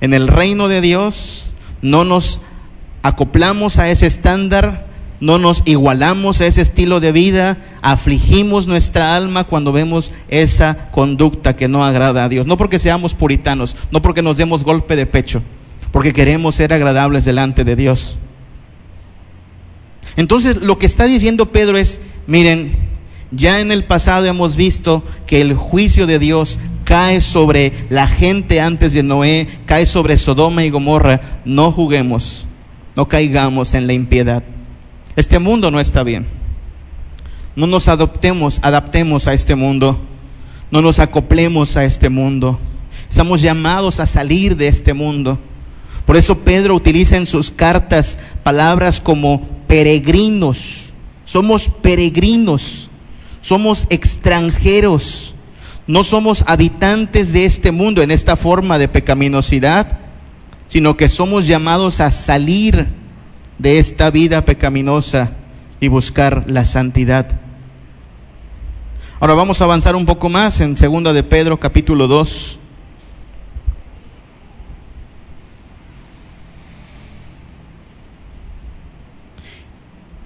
En 0.00 0.14
el 0.14 0.28
reino 0.28 0.68
de 0.68 0.80
Dios 0.80 1.52
no 1.82 2.04
nos 2.04 2.40
acoplamos 3.02 3.78
a 3.78 3.90
ese 3.90 4.06
estándar 4.06 4.90
no 5.20 5.38
nos 5.38 5.62
igualamos 5.66 6.40
a 6.40 6.46
ese 6.46 6.62
estilo 6.62 6.98
de 6.98 7.12
vida, 7.12 7.58
afligimos 7.82 8.66
nuestra 8.66 9.14
alma 9.14 9.44
cuando 9.44 9.70
vemos 9.70 10.12
esa 10.28 10.90
conducta 10.90 11.54
que 11.56 11.68
no 11.68 11.84
agrada 11.84 12.24
a 12.24 12.28
Dios. 12.28 12.46
No 12.46 12.56
porque 12.56 12.78
seamos 12.78 13.14
puritanos, 13.14 13.76
no 13.90 14.02
porque 14.02 14.22
nos 14.22 14.38
demos 14.38 14.64
golpe 14.64 14.96
de 14.96 15.06
pecho, 15.06 15.42
porque 15.92 16.12
queremos 16.12 16.54
ser 16.54 16.72
agradables 16.72 17.24
delante 17.24 17.64
de 17.64 17.76
Dios. 17.76 18.18
Entonces 20.16 20.56
lo 20.62 20.78
que 20.78 20.86
está 20.86 21.06
diciendo 21.06 21.52
Pedro 21.52 21.78
es, 21.78 22.00
miren, 22.26 22.74
ya 23.30 23.60
en 23.60 23.70
el 23.70 23.84
pasado 23.84 24.26
hemos 24.26 24.56
visto 24.56 25.04
que 25.26 25.40
el 25.40 25.54
juicio 25.54 26.06
de 26.06 26.18
Dios 26.18 26.58
cae 26.84 27.20
sobre 27.20 27.72
la 27.88 28.08
gente 28.08 28.60
antes 28.60 28.92
de 28.92 29.02
Noé, 29.02 29.46
cae 29.66 29.86
sobre 29.86 30.18
Sodoma 30.18 30.64
y 30.64 30.70
Gomorra. 30.70 31.40
No 31.44 31.70
juguemos, 31.70 32.46
no 32.96 33.08
caigamos 33.08 33.74
en 33.74 33.86
la 33.86 33.92
impiedad. 33.92 34.42
Este 35.14 35.38
mundo 35.38 35.70
no 35.70 35.78
está 35.78 36.02
bien. 36.02 36.26
No 37.54 37.66
nos 37.66 37.88
adoptemos, 37.88 38.58
adaptemos 38.62 39.28
a 39.28 39.34
este 39.34 39.54
mundo. 39.54 40.00
No 40.70 40.82
nos 40.82 40.98
acoplemos 40.98 41.76
a 41.76 41.84
este 41.84 42.08
mundo. 42.08 42.58
Estamos 43.08 43.40
llamados 43.40 44.00
a 44.00 44.06
salir 44.06 44.56
de 44.56 44.68
este 44.68 44.94
mundo. 44.94 45.38
Por 46.06 46.16
eso 46.16 46.38
Pedro 46.38 46.74
utiliza 46.74 47.16
en 47.16 47.26
sus 47.26 47.50
cartas 47.50 48.18
palabras 48.42 49.00
como 49.00 49.46
peregrinos. 49.70 50.92
Somos 51.24 51.70
peregrinos. 51.80 52.90
Somos 53.40 53.86
extranjeros. 53.88 55.36
No 55.86 56.02
somos 56.02 56.44
habitantes 56.48 57.32
de 57.32 57.44
este 57.44 57.70
mundo 57.70 58.02
en 58.02 58.10
esta 58.10 58.36
forma 58.36 58.78
de 58.78 58.88
pecaminosidad, 58.88 59.98
sino 60.66 60.96
que 60.96 61.08
somos 61.08 61.46
llamados 61.46 62.00
a 62.00 62.10
salir 62.10 62.88
de 63.58 63.78
esta 63.78 64.10
vida 64.10 64.44
pecaminosa 64.44 65.32
y 65.78 65.86
buscar 65.86 66.44
la 66.48 66.64
santidad. 66.64 67.40
Ahora 69.20 69.34
vamos 69.34 69.60
a 69.60 69.64
avanzar 69.64 69.94
un 69.94 70.06
poco 70.06 70.28
más 70.28 70.60
en 70.60 70.76
segunda 70.76 71.12
de 71.12 71.22
Pedro 71.22 71.60
capítulo 71.60 72.08
2. 72.08 72.59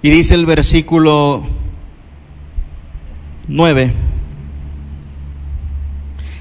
Y 0.05 0.11
dice 0.11 0.35
el 0.35 0.45
versículo 0.45 1.43
9, 3.47 3.91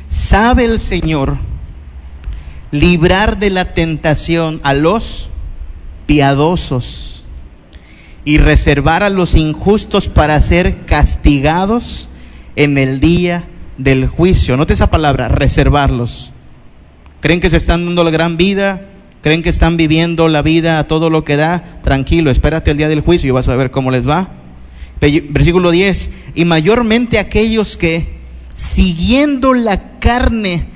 sabe 0.06 0.66
el 0.66 0.78
Señor 0.78 1.38
librar 2.73 3.38
de 3.38 3.49
la 3.49 3.73
tentación 3.73 4.61
a 4.64 4.75
los 4.75 5.30
piadosos 6.04 7.25
y 8.26 8.37
reservar 8.37 9.02
a 9.02 9.09
los 9.09 9.35
injustos 9.35 10.11
para 10.11 10.38
ser 10.42 10.85
castigados 10.85 12.11
en 12.56 12.76
el 12.76 13.00
día 13.00 13.49
del 13.78 14.09
juicio. 14.09 14.59
Note 14.59 14.75
esa 14.75 14.90
palabra, 14.90 15.30
reservarlos. 15.30 16.35
¿Creen 17.23 17.40
que 17.40 17.49
se 17.49 17.56
están 17.56 17.87
dando 17.87 18.04
la 18.04 18.11
gran 18.11 18.37
vida? 18.37 18.90
¿Creen 19.25 19.40
que 19.40 19.49
están 19.49 19.78
viviendo 19.78 20.28
la 20.28 20.43
vida 20.43 20.78
a 20.78 20.87
todo 20.87 21.09
lo 21.09 21.25
que 21.25 21.37
da? 21.37 21.81
Tranquilo, 21.83 22.31
espérate 22.31 22.71
el 22.71 22.76
día 22.76 22.90
del 22.90 23.00
juicio 23.00 23.26
y 23.26 23.31
vas 23.31 23.49
a 23.49 23.57
ver 23.57 23.71
cómo 23.71 23.90
les 23.90 24.07
va. 24.07 24.28
Versículo 25.00 25.71
10. 25.71 26.11
Y 26.35 26.45
mayormente 26.45 27.19
aquellos 27.19 27.78
que, 27.78 28.19
siguiendo 28.52 29.54
la 29.54 29.99
carne, 29.99 30.66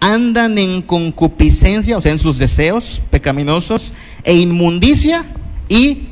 andan 0.00 0.56
en 0.56 0.80
concupiscencia, 0.80 1.98
o 1.98 2.00
sea, 2.00 2.12
en 2.12 2.18
sus 2.18 2.38
deseos 2.38 3.02
pecaminosos 3.10 3.92
e 4.24 4.36
inmundicia 4.36 5.26
y 5.68 6.08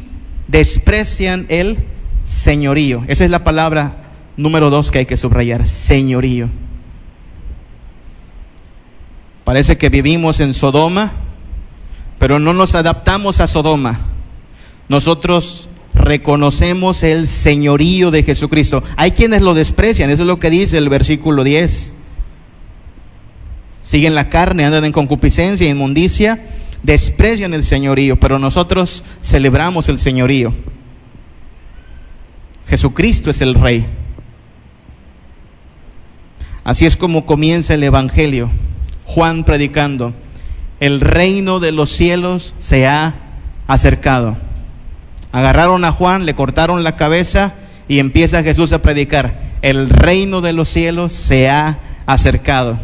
desprecian 0.48 1.46
el 1.48 1.78
señorío. 2.26 3.04
Esa 3.08 3.24
es 3.24 3.30
la 3.30 3.42
palabra 3.42 4.12
número 4.36 4.68
dos 4.68 4.90
que 4.90 4.98
hay 4.98 5.06
que 5.06 5.16
subrayar, 5.16 5.66
señorío. 5.66 6.50
Parece 9.44 9.78
que 9.78 9.88
vivimos 9.88 10.40
en 10.40 10.52
Sodoma, 10.52 11.22
pero 12.18 12.38
no 12.38 12.52
nos 12.52 12.74
adaptamos 12.74 13.40
a 13.40 13.46
Sodoma. 13.46 14.00
Nosotros 14.88 15.68
reconocemos 15.94 17.02
el 17.02 17.26
señorío 17.26 18.10
de 18.10 18.22
Jesucristo. 18.22 18.82
Hay 18.96 19.12
quienes 19.12 19.42
lo 19.42 19.54
desprecian, 19.54 20.10
eso 20.10 20.22
es 20.22 20.28
lo 20.28 20.38
que 20.38 20.50
dice 20.50 20.78
el 20.78 20.88
versículo 20.88 21.42
10. 21.44 21.94
Siguen 23.82 24.14
la 24.14 24.28
carne, 24.28 24.64
andan 24.64 24.84
en 24.84 24.92
concupiscencia, 24.92 25.68
inmundicia, 25.68 26.44
desprecian 26.82 27.54
el 27.54 27.64
señorío, 27.64 28.18
pero 28.18 28.38
nosotros 28.38 29.04
celebramos 29.22 29.88
el 29.88 29.98
señorío. 29.98 30.52
Jesucristo 32.68 33.30
es 33.30 33.40
el 33.40 33.54
Rey. 33.54 33.86
Así 36.64 36.84
es 36.84 36.96
como 36.96 37.26
comienza 37.26 37.74
el 37.74 37.84
Evangelio. 37.84 38.50
Juan 39.04 39.44
predicando, 39.44 40.14
el 40.80 41.00
reino 41.00 41.60
de 41.60 41.72
los 41.72 41.90
cielos 41.90 42.54
se 42.58 42.86
ha 42.86 43.14
acercado. 43.66 44.36
Agarraron 45.32 45.84
a 45.84 45.92
Juan, 45.92 46.26
le 46.26 46.34
cortaron 46.34 46.84
la 46.84 46.96
cabeza 46.96 47.54
y 47.88 47.98
empieza 47.98 48.42
Jesús 48.42 48.72
a 48.72 48.82
predicar, 48.82 49.40
el 49.62 49.88
reino 49.88 50.40
de 50.40 50.52
los 50.52 50.68
cielos 50.68 51.12
se 51.12 51.48
ha 51.48 51.78
acercado. 52.06 52.78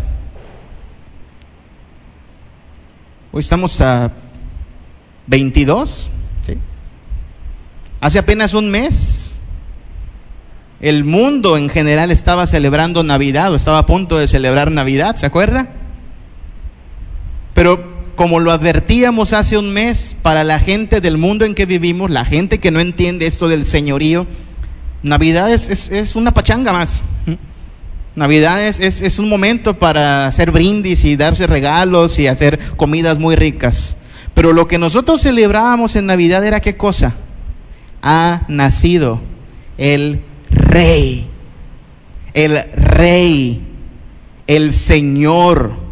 Hoy 3.33 3.41
estamos 3.41 3.81
a 3.81 4.13
22, 5.27 6.11
¿sí? 6.47 6.59
Hace 8.01 8.19
apenas 8.19 8.53
un 8.53 8.71
mes 8.71 9.39
el 10.81 11.05
mundo 11.05 11.57
en 11.57 11.69
general 11.69 12.11
estaba 12.11 12.47
celebrando 12.47 13.05
Navidad 13.05 13.53
o 13.53 13.57
estaba 13.57 13.79
a 13.79 13.87
punto 13.87 14.19
de 14.19 14.27
celebrar 14.27 14.71
Navidad, 14.73 15.17
¿se 15.17 15.27
acuerda? 15.27 15.69
Pero 17.55 17.93
como 18.15 18.41
lo 18.41 18.53
advertíamos 18.53 19.33
hace 19.33 19.59
un 19.59 19.73
mes, 19.73 20.17
para 20.23 20.45
la 20.45 20.59
gente 20.59 21.01
del 21.01 21.19
mundo 21.19 21.45
en 21.45 21.55
que 21.55 21.67
vivimos, 21.67 22.11
la 22.11 22.25
gente 22.25 22.61
que 22.61 22.71
no 22.71 22.81
entiende 22.81 23.27
esto 23.27 23.49
del 23.49 23.65
señorío, 23.65 24.27
Navidad 25.03 25.53
es, 25.53 26.17
una 26.17 26.33
pachanga 26.33 26.73
más. 26.73 27.03
Navidad 28.15 28.63
es, 28.63 28.81
es, 28.81 29.19
un 29.19 29.29
momento 29.29 29.79
para 29.79 30.27
hacer 30.27 30.51
brindis 30.51 31.05
y 31.05 31.17
darse 31.17 31.47
regalos 31.47 32.19
y 32.19 32.27
hacer 32.27 32.59
comidas 32.77 33.19
muy 33.19 33.35
ricas. 33.35 33.97
Pero 34.35 34.53
lo 34.53 34.69
que 34.69 34.79
nosotros 34.79 35.23
celebrábamos 35.23 35.97
en 35.97 36.07
Navidad 36.07 36.45
era 36.45 36.61
qué 36.61 36.77
cosa? 36.77 37.17
Ha 38.03 38.43
nacido 38.49 39.21
el 39.79 40.23
rey, 40.51 41.29
el 42.35 42.63
rey, 42.75 43.63
el 44.47 44.73
Señor. 44.73 45.92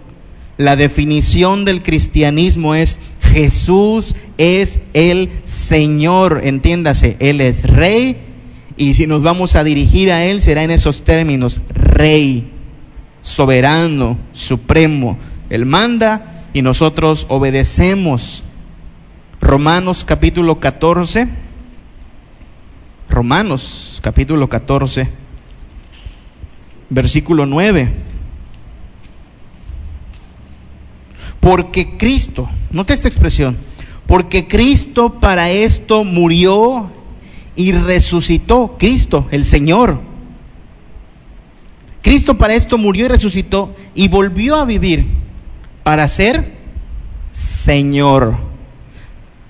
La 0.60 0.76
definición 0.76 1.64
del 1.64 1.82
cristianismo 1.82 2.74
es 2.74 2.98
Jesús 3.22 4.14
es 4.36 4.80
el 4.92 5.30
Señor, 5.44 6.42
entiéndase, 6.44 7.16
Él 7.18 7.40
es 7.40 7.62
rey 7.62 8.18
y 8.76 8.92
si 8.92 9.06
nos 9.06 9.22
vamos 9.22 9.56
a 9.56 9.64
dirigir 9.64 10.12
a 10.12 10.26
Él 10.26 10.42
será 10.42 10.62
en 10.62 10.70
esos 10.70 11.02
términos, 11.02 11.62
rey, 11.70 12.52
soberano, 13.22 14.18
supremo. 14.34 15.16
Él 15.48 15.64
manda 15.64 16.44
y 16.52 16.60
nosotros 16.60 17.24
obedecemos. 17.30 18.44
Romanos 19.40 20.04
capítulo 20.04 20.60
14 20.60 21.26
Romanos 23.08 23.98
capítulo 24.02 24.50
14, 24.50 25.08
versículo 26.90 27.46
9. 27.46 28.09
Porque 31.40 31.96
Cristo, 31.96 32.48
note 32.70 32.92
esta 32.92 33.08
expresión, 33.08 33.58
porque 34.06 34.46
Cristo 34.46 35.18
para 35.20 35.50
esto 35.50 36.04
murió 36.04 36.90
y 37.56 37.72
resucitó, 37.72 38.76
Cristo, 38.78 39.26
el 39.30 39.44
Señor. 39.44 40.00
Cristo 42.02 42.38
para 42.38 42.54
esto 42.54 42.78
murió 42.78 43.06
y 43.06 43.08
resucitó 43.08 43.74
y 43.94 44.08
volvió 44.08 44.56
a 44.56 44.64
vivir 44.64 45.06
para 45.82 46.08
ser 46.08 46.54
Señor 47.32 48.36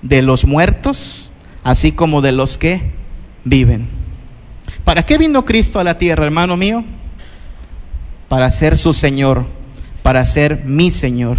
de 0.01 0.21
los 0.21 0.45
muertos, 0.45 1.31
así 1.63 1.91
como 1.91 2.21
de 2.21 2.31
los 2.31 2.57
que 2.57 2.91
viven. 3.43 3.87
¿Para 4.83 5.05
qué 5.05 5.17
vino 5.17 5.45
Cristo 5.45 5.79
a 5.79 5.83
la 5.83 5.97
tierra, 5.97 6.25
hermano 6.25 6.57
mío? 6.57 6.83
Para 8.27 8.49
ser 8.51 8.77
su 8.77 8.93
Señor, 8.93 9.45
para 10.03 10.25
ser 10.25 10.63
mi 10.65 10.91
Señor. 10.91 11.37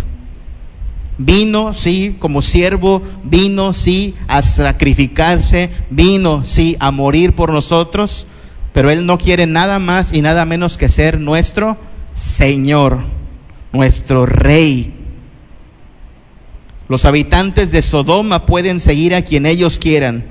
Vino, 1.18 1.74
sí, 1.74 2.16
como 2.18 2.40
siervo, 2.40 3.02
vino, 3.22 3.74
sí, 3.74 4.14
a 4.28 4.40
sacrificarse, 4.42 5.70
vino, 5.90 6.44
sí, 6.44 6.76
a 6.80 6.90
morir 6.90 7.34
por 7.34 7.52
nosotros, 7.52 8.26
pero 8.72 8.90
Él 8.90 9.04
no 9.04 9.18
quiere 9.18 9.46
nada 9.46 9.78
más 9.78 10.12
y 10.12 10.22
nada 10.22 10.46
menos 10.46 10.78
que 10.78 10.88
ser 10.88 11.20
nuestro 11.20 11.76
Señor, 12.14 13.04
nuestro 13.72 14.24
Rey. 14.24 14.94
Los 16.88 17.04
habitantes 17.04 17.72
de 17.72 17.82
Sodoma 17.82 18.46
pueden 18.46 18.80
seguir 18.80 19.14
a 19.14 19.22
quien 19.22 19.44
ellos 19.46 19.78
quieran, 19.78 20.24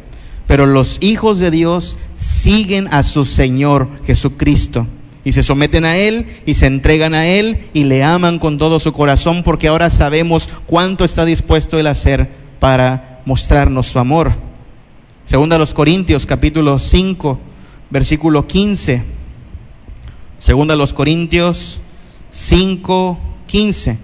pero 0.47 0.65
los 0.65 0.97
hijos 0.99 1.39
de 1.39 1.51
Dios 1.51 1.97
siguen 2.15 2.87
a 2.91 3.03
su 3.03 3.25
Señor 3.25 3.87
Jesucristo 4.05 4.87
y 5.23 5.33
se 5.33 5.43
someten 5.43 5.85
a 5.85 5.97
Él 5.97 6.25
y 6.45 6.55
se 6.55 6.65
entregan 6.65 7.13
a 7.13 7.27
Él 7.27 7.69
y 7.73 7.83
le 7.83 8.03
aman 8.03 8.39
con 8.39 8.57
todo 8.57 8.79
su 8.79 8.91
corazón 8.91 9.43
porque 9.43 9.67
ahora 9.67 9.89
sabemos 9.89 10.49
cuánto 10.65 11.03
está 11.03 11.25
dispuesto 11.25 11.79
Él 11.79 11.87
a 11.87 11.91
hacer 11.91 12.29
para 12.59 13.21
mostrarnos 13.25 13.87
su 13.87 13.99
amor. 13.99 14.31
Segunda 15.25 15.55
a 15.55 15.59
los 15.59 15.73
Corintios 15.73 16.25
capítulo 16.25 16.79
5 16.79 17.39
versículo 17.91 18.47
15. 18.47 19.03
Segunda 20.39 20.73
a 20.73 20.77
los 20.77 20.93
Corintios 20.93 21.81
5 22.31 23.19
15. 23.45 23.99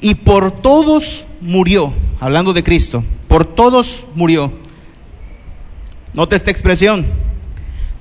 Y 0.00 0.14
por 0.14 0.62
todos 0.62 1.26
murió, 1.40 1.92
hablando 2.20 2.54
de 2.54 2.64
Cristo, 2.64 3.04
por 3.28 3.44
todos 3.44 4.06
murió. 4.14 4.52
Nota 6.14 6.36
esta 6.36 6.50
expresión, 6.50 7.06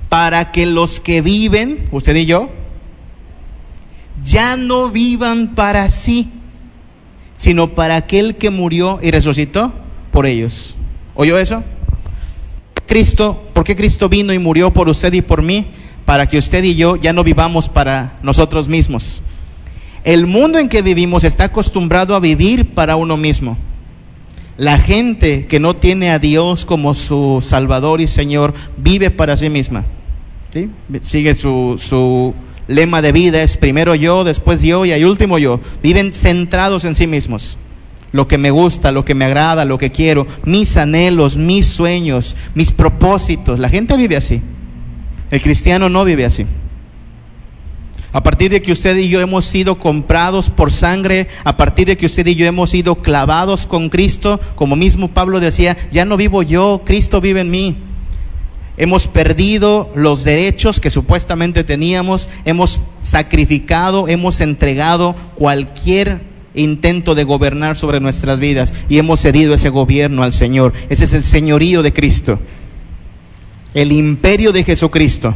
para 0.09 0.51
que 0.51 0.65
los 0.65 0.99
que 0.99 1.21
viven, 1.21 1.87
usted 1.91 2.15
y 2.15 2.25
yo, 2.25 2.49
ya 4.23 4.57
no 4.57 4.89
vivan 4.89 5.55
para 5.55 5.87
sí, 5.87 6.29
sino 7.37 7.75
para 7.75 7.95
aquel 7.95 8.35
que 8.35 8.49
murió 8.49 8.99
y 9.01 9.11
resucitó 9.11 9.71
por 10.11 10.25
ellos. 10.25 10.75
¿Oyó 11.13 11.37
eso? 11.37 11.63
Cristo, 12.87 13.43
¿por 13.53 13.63
qué 13.63 13.75
Cristo 13.75 14.09
vino 14.09 14.33
y 14.33 14.39
murió 14.39 14.73
por 14.73 14.89
usted 14.89 15.13
y 15.13 15.21
por 15.21 15.43
mí? 15.43 15.67
Para 16.05 16.25
que 16.25 16.39
usted 16.39 16.63
y 16.63 16.75
yo 16.75 16.95
ya 16.95 17.13
no 17.13 17.23
vivamos 17.23 17.69
para 17.69 18.17
nosotros 18.23 18.67
mismos. 18.67 19.21
El 20.03 20.25
mundo 20.25 20.57
en 20.57 20.69
que 20.69 20.81
vivimos 20.81 21.23
está 21.23 21.45
acostumbrado 21.45 22.15
a 22.15 22.19
vivir 22.19 22.73
para 22.73 22.95
uno 22.95 23.15
mismo. 23.15 23.57
La 24.57 24.79
gente 24.79 25.45
que 25.45 25.59
no 25.59 25.75
tiene 25.75 26.09
a 26.09 26.19
Dios 26.19 26.65
como 26.65 26.93
su 26.93 27.41
Salvador 27.41 28.01
y 28.01 28.07
Señor 28.07 28.53
vive 28.75 29.11
para 29.11 29.37
sí 29.37 29.49
misma. 29.49 29.85
Sigue 31.07 31.33
su, 31.35 31.79
su 31.79 32.33
lema 32.67 33.01
de 33.01 33.11
vida, 33.11 33.43
es 33.43 33.57
primero 33.57 33.95
yo, 33.95 34.23
después 34.23 34.61
yo 34.61 34.85
y 34.85 34.91
al 34.91 35.05
último 35.05 35.37
yo. 35.37 35.59
Viven 35.83 36.13
centrados 36.13 36.85
en 36.85 36.95
sí 36.95 37.07
mismos. 37.07 37.57
Lo 38.11 38.27
que 38.27 38.37
me 38.37 38.49
gusta, 38.49 38.91
lo 38.91 39.05
que 39.05 39.13
me 39.13 39.25
agrada, 39.25 39.65
lo 39.65 39.77
que 39.77 39.91
quiero, 39.91 40.25
mis 40.43 40.77
anhelos, 40.77 41.37
mis 41.37 41.67
sueños, 41.67 42.35
mis 42.55 42.71
propósitos. 42.71 43.59
La 43.59 43.69
gente 43.69 43.97
vive 43.97 44.15
así. 44.15 44.41
El 45.29 45.41
cristiano 45.41 45.89
no 45.89 46.05
vive 46.05 46.25
así. 46.25 46.47
A 48.11 48.23
partir 48.23 48.49
de 48.49 48.63
que 48.63 48.71
usted 48.71 48.97
y 48.97 49.07
yo 49.07 49.21
hemos 49.21 49.45
sido 49.45 49.77
comprados 49.77 50.49
por 50.49 50.71
sangre, 50.71 51.27
a 51.43 51.57
partir 51.57 51.87
de 51.87 51.97
que 51.97 52.07
usted 52.07 52.25
y 52.25 52.33
yo 52.33 52.47
hemos 52.47 52.71
sido 52.71 52.95
clavados 53.03 53.67
con 53.67 53.89
Cristo, 53.89 54.39
como 54.55 54.75
mismo 54.75 55.09
Pablo 55.09 55.39
decía, 55.39 55.77
ya 55.91 56.05
no 56.05 56.17
vivo 56.17 56.41
yo, 56.41 56.81
Cristo 56.83 57.21
vive 57.21 57.41
en 57.41 57.51
mí. 57.51 57.77
Hemos 58.79 59.07
perdido 59.07 59.91
los 59.93 60.23
derechos 60.23 60.79
que 60.79 60.89
supuestamente 60.89 61.65
teníamos, 61.65 62.29
hemos 62.45 62.79
sacrificado, 63.01 64.07
hemos 64.07 64.39
entregado 64.39 65.17
cualquier 65.35 66.21
intento 66.55 67.13
de 67.13 67.25
gobernar 67.25 67.75
sobre 67.75 67.99
nuestras 67.99 68.39
vidas 68.39 68.73
y 68.87 68.97
hemos 68.97 69.19
cedido 69.19 69.53
ese 69.53 69.67
gobierno 69.67 70.23
al 70.23 70.31
Señor. 70.31 70.71
Ese 70.87 71.03
es 71.03 71.13
el 71.13 71.25
señorío 71.25 71.83
de 71.83 71.91
Cristo, 71.91 72.39
el 73.73 73.91
imperio 73.91 74.53
de 74.53 74.63
Jesucristo. 74.63 75.35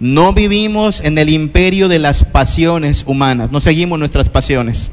No 0.00 0.32
vivimos 0.32 1.02
en 1.02 1.18
el 1.18 1.28
imperio 1.28 1.88
de 1.88 1.98
las 1.98 2.24
pasiones 2.24 3.04
humanas, 3.06 3.52
no 3.52 3.60
seguimos 3.60 3.98
nuestras 3.98 4.30
pasiones. 4.30 4.90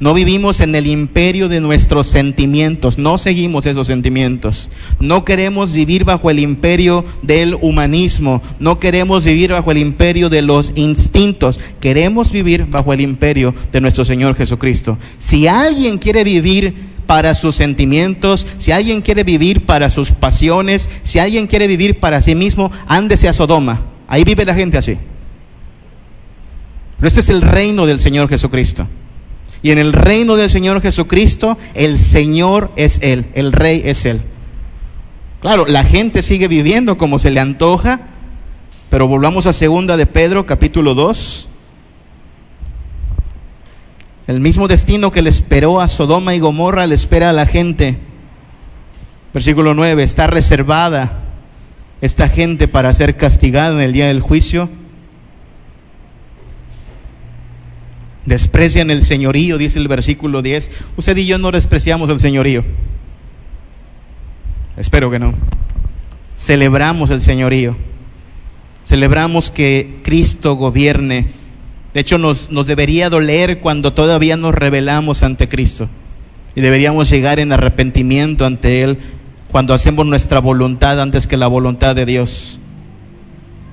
No 0.00 0.14
vivimos 0.14 0.60
en 0.60 0.74
el 0.74 0.86
imperio 0.86 1.48
de 1.48 1.60
nuestros 1.60 2.08
sentimientos, 2.08 2.98
no 2.98 3.18
seguimos 3.18 3.66
esos 3.66 3.86
sentimientos. 3.86 4.70
No 5.00 5.24
queremos 5.24 5.72
vivir 5.72 6.04
bajo 6.04 6.30
el 6.30 6.38
imperio 6.38 7.04
del 7.22 7.54
humanismo, 7.60 8.42
no 8.58 8.78
queremos 8.80 9.24
vivir 9.24 9.52
bajo 9.52 9.70
el 9.70 9.78
imperio 9.78 10.28
de 10.28 10.42
los 10.42 10.72
instintos, 10.74 11.60
queremos 11.80 12.32
vivir 12.32 12.66
bajo 12.66 12.92
el 12.92 13.00
imperio 13.00 13.54
de 13.72 13.80
nuestro 13.80 14.04
Señor 14.04 14.34
Jesucristo. 14.34 14.98
Si 15.18 15.46
alguien 15.46 15.98
quiere 15.98 16.24
vivir 16.24 16.74
para 17.06 17.34
sus 17.34 17.56
sentimientos, 17.56 18.46
si 18.58 18.72
alguien 18.72 19.02
quiere 19.02 19.24
vivir 19.24 19.66
para 19.66 19.90
sus 19.90 20.12
pasiones, 20.12 20.88
si 21.02 21.18
alguien 21.18 21.46
quiere 21.46 21.66
vivir 21.66 22.00
para 22.00 22.22
sí 22.22 22.34
mismo, 22.34 22.70
ándese 22.86 23.28
a 23.28 23.32
Sodoma. 23.32 23.82
Ahí 24.08 24.24
vive 24.24 24.44
la 24.44 24.54
gente 24.54 24.78
así. 24.78 24.98
Pero 26.96 27.08
este 27.08 27.20
es 27.20 27.30
el 27.30 27.42
reino 27.42 27.86
del 27.86 27.98
Señor 27.98 28.28
Jesucristo. 28.28 28.86
Y 29.62 29.70
en 29.70 29.78
el 29.78 29.92
reino 29.92 30.36
del 30.36 30.50
Señor 30.50 30.82
Jesucristo, 30.82 31.56
el 31.74 31.98
Señor 31.98 32.72
es 32.76 32.98
Él, 33.02 33.26
el 33.34 33.52
Rey 33.52 33.82
es 33.84 34.04
Él. 34.04 34.22
Claro, 35.40 35.66
la 35.66 35.84
gente 35.84 36.22
sigue 36.22 36.48
viviendo 36.48 36.98
como 36.98 37.18
se 37.18 37.30
le 37.30 37.40
antoja, 37.40 38.00
pero 38.90 39.06
volvamos 39.06 39.46
a 39.46 39.52
segunda 39.52 39.96
de 39.96 40.06
Pedro, 40.06 40.46
capítulo 40.46 40.94
2. 40.94 41.48
El 44.26 44.40
mismo 44.40 44.68
destino 44.68 45.10
que 45.10 45.22
le 45.22 45.28
esperó 45.28 45.80
a 45.80 45.88
Sodoma 45.88 46.34
y 46.34 46.40
Gomorra 46.40 46.86
le 46.86 46.94
espera 46.94 47.30
a 47.30 47.32
la 47.32 47.46
gente. 47.46 47.98
Versículo 49.32 49.74
9, 49.74 50.02
está 50.02 50.26
reservada 50.26 51.20
esta 52.00 52.28
gente 52.28 52.68
para 52.68 52.92
ser 52.92 53.16
castigada 53.16 53.74
en 53.74 53.80
el 53.80 53.92
día 53.92 54.08
del 54.08 54.20
juicio. 54.20 54.70
Desprecian 58.24 58.90
el 58.90 59.02
señorío, 59.02 59.58
dice 59.58 59.78
el 59.78 59.88
versículo 59.88 60.42
10. 60.42 60.70
Usted 60.96 61.16
y 61.16 61.26
yo 61.26 61.38
no 61.38 61.50
despreciamos 61.50 62.08
el 62.10 62.20
señorío. 62.20 62.64
Espero 64.76 65.10
que 65.10 65.18
no. 65.18 65.34
Celebramos 66.36 67.10
el 67.10 67.20
señorío. 67.20 67.76
Celebramos 68.84 69.50
que 69.50 70.00
Cristo 70.02 70.54
gobierne. 70.54 71.26
De 71.94 72.00
hecho, 72.00 72.18
nos, 72.18 72.50
nos 72.50 72.66
debería 72.66 73.10
doler 73.10 73.60
cuando 73.60 73.92
todavía 73.92 74.36
nos 74.36 74.54
rebelamos 74.54 75.22
ante 75.22 75.48
Cristo. 75.48 75.88
Y 76.54 76.60
deberíamos 76.60 77.10
llegar 77.10 77.40
en 77.40 77.52
arrepentimiento 77.52 78.46
ante 78.46 78.82
Él 78.82 78.98
cuando 79.50 79.74
hacemos 79.74 80.06
nuestra 80.06 80.40
voluntad 80.40 81.00
antes 81.00 81.26
que 81.26 81.36
la 81.36 81.46
voluntad 81.46 81.94
de 81.94 82.06
Dios. 82.06 82.58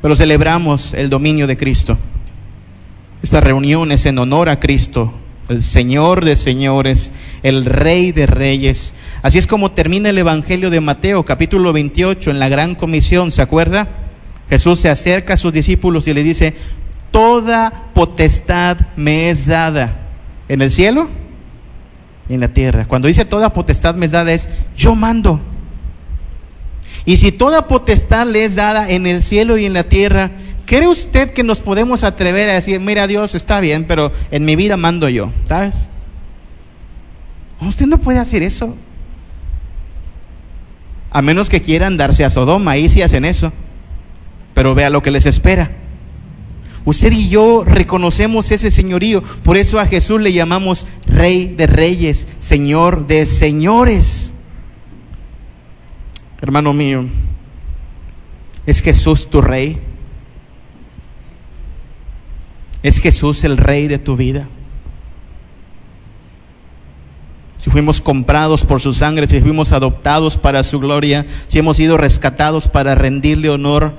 Pero 0.02 0.16
celebramos 0.16 0.94
el 0.94 1.10
dominio 1.10 1.48
de 1.48 1.58
Cristo. 1.58 1.98
Esta 3.22 3.42
reunión 3.42 3.92
es 3.92 4.06
en 4.06 4.18
honor 4.18 4.48
a 4.48 4.60
Cristo, 4.60 5.14
el 5.50 5.62
Señor 5.62 6.24
de 6.24 6.38
señores, 6.38 7.12
el 7.44 7.66
Rey 7.66 8.14
de 8.14 8.26
reyes. 8.26 8.94
Así 9.22 9.38
es 9.38 9.48
como 9.48 9.72
termina 9.72 10.10
el 10.10 10.18
Evangelio 10.18 10.70
de 10.70 10.80
Mateo, 10.80 11.26
capítulo 11.26 11.74
28, 11.74 12.32
en 12.32 12.40
la 12.40 12.48
gran 12.48 12.76
comisión, 12.76 13.32
¿se 13.32 13.42
acuerda? 13.42 13.90
Jesús 14.50 14.80
se 14.80 14.90
acerca 14.90 15.34
a 15.34 15.38
sus 15.38 15.52
discípulos 15.52 16.08
y 16.08 16.14
le 16.14 16.24
dice, 16.24 16.56
toda 17.12 17.92
potestad 17.94 18.78
me 18.96 19.30
es 19.30 19.48
dada 19.48 20.08
en 20.48 20.62
el 20.62 20.72
cielo 20.72 21.10
y 22.30 22.36
en 22.36 22.40
la 22.40 22.54
tierra. 22.54 22.88
Cuando 22.88 23.10
dice 23.10 23.26
toda 23.26 23.52
potestad 23.52 23.96
me 23.96 24.06
es 24.06 24.14
dada 24.14 24.32
es, 24.32 24.50
yo 24.78 24.96
mando. 24.96 25.42
Y 27.06 27.18
si 27.18 27.32
toda 27.32 27.68
potestad 27.68 28.28
le 28.28 28.46
es 28.46 28.56
dada 28.56 28.90
en 28.90 29.08
el 29.08 29.22
cielo 29.22 29.58
y 29.58 29.66
en 29.66 29.74
la 29.74 29.84
tierra, 29.84 30.32
¿Cree 30.70 30.88
usted 30.88 31.32
que 31.32 31.42
nos 31.42 31.62
podemos 31.62 32.04
atrever 32.04 32.48
a 32.48 32.54
decir, 32.54 32.80
mira 32.80 33.08
Dios, 33.08 33.34
está 33.34 33.60
bien, 33.60 33.86
pero 33.86 34.12
en 34.30 34.46
mi 34.46 34.56
vida 34.56 34.78
mando 34.78 35.10
yo, 35.10 35.34
¿sabes? 35.46 35.90
Usted 37.60 37.88
no 37.88 37.98
puede 37.98 38.20
hacer 38.20 38.44
eso. 38.44 38.78
A 41.10 41.24
menos 41.24 41.50
que 41.50 41.60
quieran 41.60 41.98
darse 41.98 42.24
a 42.24 42.30
Sodoma, 42.30 42.70
ahí 42.70 42.88
sí 42.88 43.02
hacen 43.02 43.26
eso. 43.26 43.52
Pero 44.54 44.76
vea 44.76 44.92
lo 44.92 45.02
que 45.02 45.10
les 45.10 45.26
espera. 45.26 45.72
Usted 46.86 47.14
y 47.14 47.30
yo 47.30 47.64
reconocemos 47.66 48.52
ese 48.52 48.70
señorío. 48.70 49.24
Por 49.24 49.58
eso 49.58 49.80
a 49.80 49.88
Jesús 49.88 50.22
le 50.22 50.34
llamamos 50.34 50.86
Rey 51.08 51.48
de 51.48 51.66
Reyes, 51.66 52.28
Señor 52.38 53.08
de 53.08 53.26
Señores. 53.26 54.36
Hermano 56.40 56.74
mío, 56.74 57.10
¿es 58.68 58.84
Jesús 58.84 59.32
tu 59.32 59.42
Rey? 59.42 59.89
¿Es 62.84 63.00
Jesús 63.00 63.44
el 63.44 63.58
rey 63.58 63.88
de 63.88 64.00
tu 64.00 64.16
vida? 64.16 64.48
Si 67.58 67.70
fuimos 67.70 68.00
comprados 68.00 68.64
por 68.64 68.80
su 68.80 68.94
sangre, 68.94 69.28
si 69.28 69.42
fuimos 69.42 69.74
adoptados 69.74 70.38
para 70.38 70.64
su 70.64 70.80
gloria, 70.80 71.26
si 71.48 71.60
hemos 71.60 71.76
sido 71.76 71.98
rescatados 71.98 72.70
para 72.70 72.96
rendirle 72.96 73.50
honor, 73.50 73.96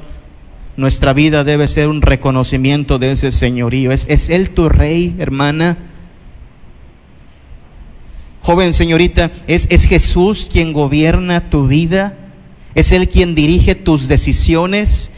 nuestra 0.76 1.12
vida 1.12 1.44
debe 1.44 1.68
ser 1.68 1.90
un 1.90 2.00
reconocimiento 2.00 2.98
de 2.98 3.12
ese 3.12 3.30
señorío. 3.30 3.92
¿Es, 3.92 4.06
es 4.08 4.30
Él 4.30 4.52
tu 4.52 4.70
rey, 4.70 5.14
hermana? 5.18 5.76
Joven 8.40 8.72
señorita, 8.72 9.30
¿es, 9.46 9.66
¿es 9.70 9.84
Jesús 9.84 10.48
quien 10.50 10.72
gobierna 10.72 11.50
tu 11.50 11.66
vida? 11.66 12.16
¿Es 12.74 12.92
Él 12.92 13.10
quien 13.10 13.34
dirige 13.34 13.74
tus 13.74 14.08
decisiones? 14.08 15.12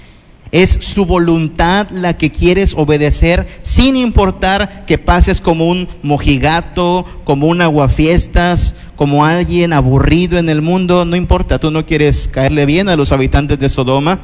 Es 0.52 0.70
su 0.82 1.06
voluntad 1.06 1.88
la 1.90 2.18
que 2.18 2.30
quieres 2.30 2.74
obedecer 2.76 3.46
sin 3.62 3.96
importar 3.96 4.84
que 4.84 4.98
pases 4.98 5.40
como 5.40 5.66
un 5.66 5.88
mojigato, 6.02 7.06
como 7.24 7.46
un 7.46 7.62
aguafiestas, 7.62 8.74
como 8.94 9.24
alguien 9.24 9.72
aburrido 9.72 10.38
en 10.38 10.50
el 10.50 10.60
mundo. 10.60 11.06
No 11.06 11.16
importa, 11.16 11.58
tú 11.58 11.70
no 11.70 11.86
quieres 11.86 12.28
caerle 12.28 12.66
bien 12.66 12.90
a 12.90 12.96
los 12.96 13.12
habitantes 13.12 13.58
de 13.58 13.70
Sodoma. 13.70 14.20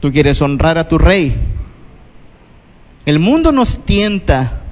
Tú 0.00 0.10
quieres 0.10 0.40
honrar 0.40 0.78
a 0.78 0.88
tu 0.88 0.96
rey. 0.96 1.36
El 3.04 3.18
mundo 3.18 3.52
nos 3.52 3.84
tienta. 3.84 4.62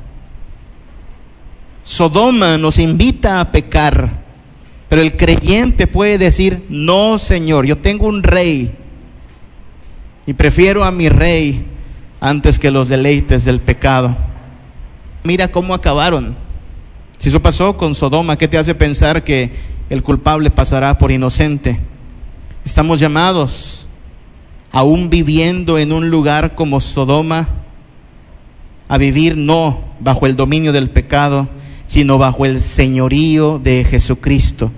Sodoma 1.83 2.57
nos 2.57 2.79
invita 2.79 3.41
a 3.41 3.53
pecar. 3.53 4.25
Pero 4.89 5.03
el 5.03 5.19
creyente 5.19 5.87
puede 5.87 6.17
decir, 6.17 6.65
no, 6.71 7.19
Señor, 7.19 7.67
yo 7.67 7.77
tengo 7.77 8.07
un 8.07 8.23
rey 8.23 8.73
y 10.27 10.35
prefiero 10.35 10.85
a 10.85 10.91
mi 10.91 11.09
rey 11.09 11.65
antes 12.21 12.59
que 12.59 12.71
los 12.71 12.89
deleites 12.89 13.45
del 13.45 13.61
pecado. 13.61 14.17
Mira 15.23 15.51
cómo 15.53 15.75
acabaron. 15.75 16.37
Si 17.19 17.29
eso 17.29 17.41
pasó 17.41 17.77
con 17.77 17.95
Sodoma, 17.95 18.37
¿qué 18.37 18.49
te 18.49 18.59
hace 18.59 18.75
pensar 18.75 19.25
que 19.25 19.53
el 19.89 20.03
culpable 20.03 20.51
pasará 20.51 20.99
por 20.99 21.13
inocente? 21.13 21.81
Estamos 22.65 23.01
llamados, 23.01 23.89
aún 24.73 25.09
viviendo 25.09 25.79
en 25.79 25.93
un 25.93 26.11
lugar 26.11 26.55
como 26.55 26.81
Sodoma, 26.81 27.49
a 28.89 28.99
vivir 28.99 29.37
no 29.37 29.81
bajo 30.01 30.27
el 30.27 30.37
dominio 30.37 30.73
del 30.73 30.91
pecado, 30.91 31.49
sino 31.87 32.19
bajo 32.19 32.45
el 32.45 32.61
señorío 32.61 33.59
de 33.59 33.85
Jesucristo. 33.85 34.71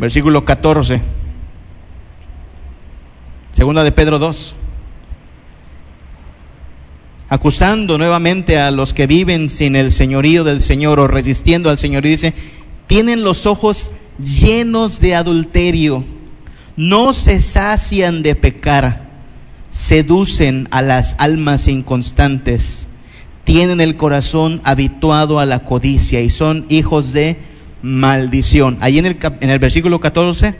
Versículo 0.00 0.46
14. 0.46 1.02
Segunda 3.52 3.84
de 3.84 3.92
Pedro 3.92 4.18
2. 4.18 4.56
Acusando 7.28 7.98
nuevamente 7.98 8.58
a 8.58 8.70
los 8.70 8.94
que 8.94 9.06
viven 9.06 9.50
sin 9.50 9.76
el 9.76 9.92
señorío 9.92 10.42
del 10.42 10.62
Señor 10.62 10.98
o 11.00 11.06
resistiendo 11.06 11.68
al 11.68 11.78
Señor. 11.78 12.06
Y 12.06 12.10
dice, 12.10 12.32
tienen 12.86 13.22
los 13.22 13.44
ojos 13.44 13.92
llenos 14.18 15.00
de 15.00 15.14
adulterio, 15.14 16.04
no 16.76 17.12
se 17.12 17.42
sacian 17.42 18.22
de 18.22 18.34
pecar, 18.34 19.10
seducen 19.68 20.66
a 20.70 20.80
las 20.80 21.14
almas 21.18 21.68
inconstantes, 21.68 22.88
tienen 23.44 23.82
el 23.82 23.96
corazón 23.96 24.62
habituado 24.64 25.38
a 25.38 25.46
la 25.46 25.64
codicia 25.64 26.20
y 26.22 26.30
son 26.30 26.64
hijos 26.70 27.12
de 27.12 27.36
maldición. 27.82 28.78
Ahí 28.80 28.98
en 28.98 29.06
el, 29.06 29.18
en 29.40 29.50
el 29.50 29.58
versículo 29.58 30.00
14, 30.00 30.56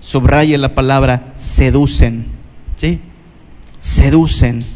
subraya 0.00 0.58
la 0.58 0.74
palabra 0.74 1.32
seducen. 1.36 2.26
¿Sí? 2.76 3.00
Seducen. 3.80 4.66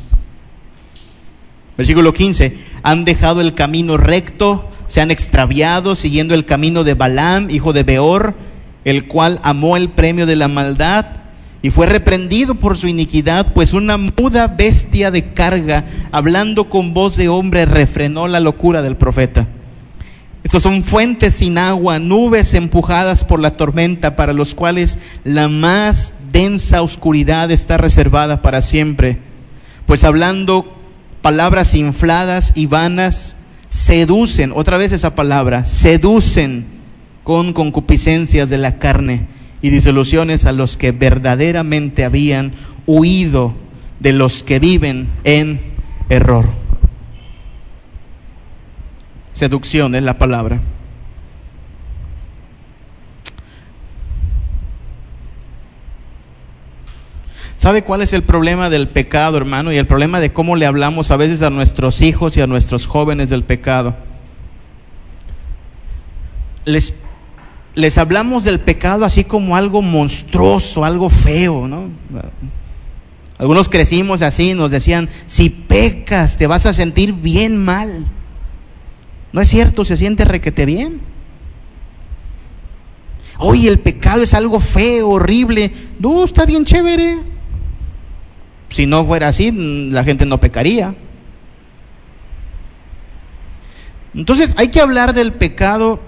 Versículo 1.76 2.12
15, 2.12 2.56
han 2.82 3.04
dejado 3.04 3.40
el 3.40 3.54
camino 3.54 3.96
recto, 3.96 4.70
se 4.86 5.00
han 5.00 5.10
extraviado 5.10 5.94
siguiendo 5.94 6.34
el 6.34 6.44
camino 6.44 6.84
de 6.84 6.94
Balaam, 6.94 7.48
hijo 7.50 7.72
de 7.72 7.82
Beor, 7.82 8.34
el 8.84 9.08
cual 9.08 9.40
amó 9.42 9.76
el 9.76 9.90
premio 9.90 10.26
de 10.26 10.36
la 10.36 10.48
maldad 10.48 11.22
y 11.62 11.70
fue 11.70 11.86
reprendido 11.86 12.56
por 12.56 12.76
su 12.76 12.88
iniquidad, 12.88 13.54
pues 13.54 13.72
una 13.72 13.96
muda 13.96 14.48
bestia 14.48 15.12
de 15.12 15.32
carga, 15.32 15.84
hablando 16.10 16.68
con 16.68 16.92
voz 16.92 17.16
de 17.16 17.28
hombre, 17.28 17.64
refrenó 17.66 18.26
la 18.26 18.40
locura 18.40 18.82
del 18.82 18.96
profeta. 18.96 19.48
Estos 20.44 20.64
son 20.64 20.84
fuentes 20.84 21.34
sin 21.34 21.56
agua, 21.56 21.98
nubes 21.98 22.54
empujadas 22.54 23.24
por 23.24 23.38
la 23.40 23.56
tormenta, 23.56 24.16
para 24.16 24.32
los 24.32 24.54
cuales 24.54 24.98
la 25.24 25.48
más 25.48 26.14
densa 26.32 26.82
oscuridad 26.82 27.50
está 27.50 27.76
reservada 27.76 28.42
para 28.42 28.60
siempre. 28.60 29.18
Pues 29.86 30.02
hablando 30.02 30.76
palabras 31.20 31.74
infladas 31.74 32.52
y 32.56 32.66
vanas, 32.66 33.36
seducen, 33.68 34.52
otra 34.54 34.76
vez 34.76 34.92
esa 34.92 35.14
palabra, 35.14 35.64
seducen 35.64 36.66
con 37.22 37.52
concupiscencias 37.52 38.50
de 38.50 38.58
la 38.58 38.78
carne 38.78 39.28
y 39.62 39.70
disoluciones 39.70 40.44
a 40.44 40.52
los 40.52 40.76
que 40.76 40.90
verdaderamente 40.90 42.04
habían 42.04 42.52
huido 42.86 43.54
de 44.00 44.12
los 44.12 44.42
que 44.42 44.58
viven 44.58 45.08
en 45.22 45.60
error. 46.08 46.61
Seducción 49.32 49.94
es 49.94 50.02
la 50.02 50.18
palabra. 50.18 50.60
¿Sabe 57.62 57.84
cuál 57.84 58.02
es 58.02 58.12
el 58.12 58.24
problema 58.24 58.70
del 58.70 58.88
pecado, 58.88 59.36
hermano? 59.36 59.72
Y 59.72 59.76
el 59.76 59.86
problema 59.86 60.18
de 60.18 60.32
cómo 60.32 60.56
le 60.56 60.66
hablamos 60.66 61.12
a 61.12 61.16
veces 61.16 61.42
a 61.42 61.50
nuestros 61.50 62.02
hijos 62.02 62.36
y 62.36 62.40
a 62.40 62.48
nuestros 62.48 62.88
jóvenes 62.88 63.30
del 63.30 63.44
pecado. 63.44 63.94
Les, 66.64 66.92
les 67.76 67.98
hablamos 67.98 68.42
del 68.42 68.58
pecado 68.58 69.04
así 69.04 69.22
como 69.22 69.54
algo 69.54 69.80
monstruoso, 69.80 70.84
algo 70.84 71.08
feo, 71.08 71.68
¿no? 71.68 71.88
Algunos 73.38 73.68
crecimos 73.68 74.22
así, 74.22 74.54
nos 74.54 74.72
decían, 74.72 75.08
si 75.26 75.48
pecas 75.48 76.36
te 76.36 76.48
vas 76.48 76.66
a 76.66 76.72
sentir 76.72 77.12
bien 77.12 77.64
mal. 77.64 78.06
No 79.32 79.40
es 79.40 79.48
cierto, 79.48 79.84
se 79.84 79.96
siente 79.96 80.24
requete 80.24 80.66
bien. 80.66 81.00
Oye, 83.38 83.68
el 83.68 83.80
pecado 83.80 84.22
es 84.22 84.34
algo 84.34 84.60
feo, 84.60 85.08
horrible. 85.08 85.72
No, 85.98 86.24
está 86.24 86.44
bien 86.44 86.64
chévere. 86.64 87.18
Si 88.68 88.86
no 88.86 89.04
fuera 89.04 89.28
así, 89.28 89.50
la 89.50 90.04
gente 90.04 90.26
no 90.26 90.38
pecaría. 90.38 90.94
Entonces 94.14 94.54
hay 94.58 94.68
que 94.68 94.80
hablar 94.80 95.14
del 95.14 95.32
pecado 95.32 96.00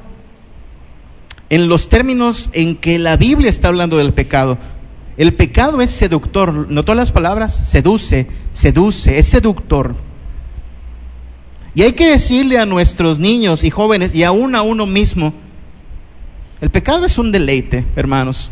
en 1.48 1.68
los 1.68 1.88
términos 1.88 2.50
en 2.52 2.76
que 2.76 2.98
la 2.98 3.16
Biblia 3.16 3.48
está 3.48 3.68
hablando 3.68 3.96
del 3.96 4.12
pecado. 4.12 4.58
El 5.16 5.34
pecado 5.34 5.80
es 5.80 5.90
seductor. 5.90 6.70
¿Notó 6.70 6.94
las 6.94 7.12
palabras? 7.12 7.54
Seduce, 7.54 8.26
seduce, 8.52 9.18
es 9.18 9.26
seductor. 9.28 9.94
Y 11.74 11.82
hay 11.82 11.92
que 11.92 12.08
decirle 12.08 12.58
a 12.58 12.66
nuestros 12.66 13.18
niños 13.18 13.64
y 13.64 13.70
jóvenes 13.70 14.14
y 14.14 14.22
aún 14.22 14.54
a 14.54 14.62
uno 14.62 14.86
mismo, 14.86 15.34
el 16.60 16.70
pecado 16.70 17.04
es 17.04 17.18
un 17.18 17.32
deleite, 17.32 17.84
hermanos. 17.96 18.50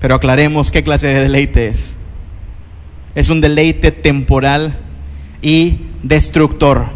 Pero 0.00 0.14
aclaremos 0.14 0.70
qué 0.70 0.82
clase 0.82 1.08
de 1.08 1.20
deleite 1.20 1.68
es. 1.68 1.98
Es 3.14 3.28
un 3.28 3.40
deleite 3.40 3.92
temporal 3.92 4.78
y 5.42 5.78
destructor. 6.02 6.88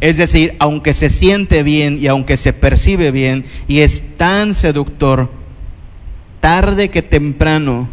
Es 0.00 0.18
decir, 0.18 0.56
aunque 0.58 0.94
se 0.94 1.10
siente 1.10 1.62
bien 1.62 1.98
y 2.00 2.06
aunque 2.06 2.36
se 2.36 2.52
percibe 2.52 3.10
bien 3.10 3.44
y 3.66 3.80
es 3.80 4.04
tan 4.16 4.54
seductor, 4.54 5.30
tarde 6.40 6.90
que 6.90 7.02
temprano 7.02 7.88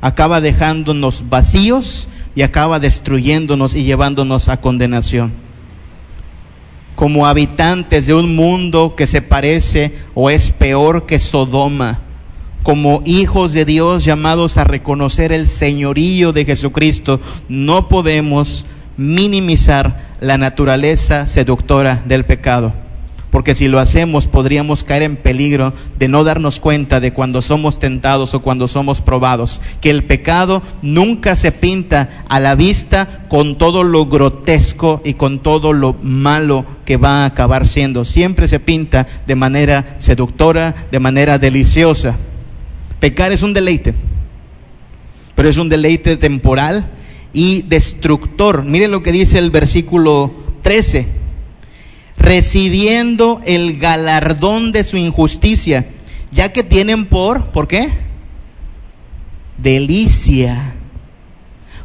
acaba 0.00 0.40
dejándonos 0.40 1.28
vacíos 1.28 2.08
y 2.34 2.42
acaba 2.42 2.78
destruyéndonos 2.78 3.74
y 3.74 3.84
llevándonos 3.84 4.48
a 4.48 4.60
condenación. 4.60 5.32
Como 6.94 7.26
habitantes 7.26 8.06
de 8.06 8.14
un 8.14 8.36
mundo 8.36 8.94
que 8.96 9.06
se 9.06 9.22
parece 9.22 9.94
o 10.14 10.30
es 10.30 10.50
peor 10.50 11.06
que 11.06 11.18
Sodoma, 11.18 12.00
como 12.62 13.02
hijos 13.06 13.52
de 13.52 13.64
Dios 13.64 14.04
llamados 14.04 14.58
a 14.58 14.64
reconocer 14.64 15.32
el 15.32 15.48
señorío 15.48 16.32
de 16.32 16.44
Jesucristo, 16.44 17.20
no 17.48 17.88
podemos 17.88 18.66
minimizar 18.96 20.10
la 20.20 20.36
naturaleza 20.36 21.26
seductora 21.26 22.02
del 22.04 22.26
pecado 22.26 22.74
porque 23.30 23.54
si 23.54 23.68
lo 23.68 23.78
hacemos 23.78 24.26
podríamos 24.26 24.84
caer 24.84 25.02
en 25.02 25.16
peligro 25.16 25.72
de 25.98 26.08
no 26.08 26.24
darnos 26.24 26.60
cuenta 26.60 27.00
de 27.00 27.12
cuando 27.12 27.42
somos 27.42 27.78
tentados 27.78 28.34
o 28.34 28.42
cuando 28.42 28.68
somos 28.68 29.00
probados, 29.00 29.60
que 29.80 29.90
el 29.90 30.04
pecado 30.04 30.62
nunca 30.82 31.36
se 31.36 31.52
pinta 31.52 32.24
a 32.28 32.40
la 32.40 32.54
vista 32.54 33.26
con 33.28 33.56
todo 33.56 33.84
lo 33.84 34.06
grotesco 34.06 35.00
y 35.04 35.14
con 35.14 35.40
todo 35.40 35.72
lo 35.72 35.94
malo 36.02 36.66
que 36.84 36.96
va 36.96 37.22
a 37.22 37.26
acabar 37.26 37.68
siendo, 37.68 38.04
siempre 38.04 38.48
se 38.48 38.58
pinta 38.58 39.06
de 39.26 39.36
manera 39.36 39.96
seductora, 39.98 40.74
de 40.90 40.98
manera 40.98 41.38
deliciosa. 41.38 42.16
Pecar 42.98 43.32
es 43.32 43.42
un 43.42 43.54
deleite, 43.54 43.94
pero 45.34 45.48
es 45.48 45.56
un 45.56 45.68
deleite 45.68 46.16
temporal 46.16 46.90
y 47.32 47.62
destructor. 47.62 48.64
Mire 48.64 48.88
lo 48.88 49.02
que 49.02 49.12
dice 49.12 49.38
el 49.38 49.50
versículo 49.50 50.32
13 50.62 51.19
recibiendo 52.20 53.40
el 53.46 53.78
galardón 53.78 54.72
de 54.72 54.84
su 54.84 54.98
injusticia, 54.98 55.88
ya 56.30 56.52
que 56.52 56.62
tienen 56.62 57.06
por, 57.06 57.46
¿por 57.50 57.66
qué? 57.66 57.90
Delicia, 59.56 60.74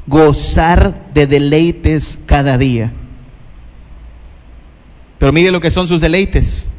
gozar 0.06 1.14
de 1.14 1.26
deleites 1.26 2.20
cada 2.26 2.58
día. 2.58 2.92
Pero 5.18 5.32
mire 5.32 5.52
lo 5.52 5.62
que 5.62 5.72
son 5.72 5.88
sus 5.88 6.02
deleites. 6.02 6.70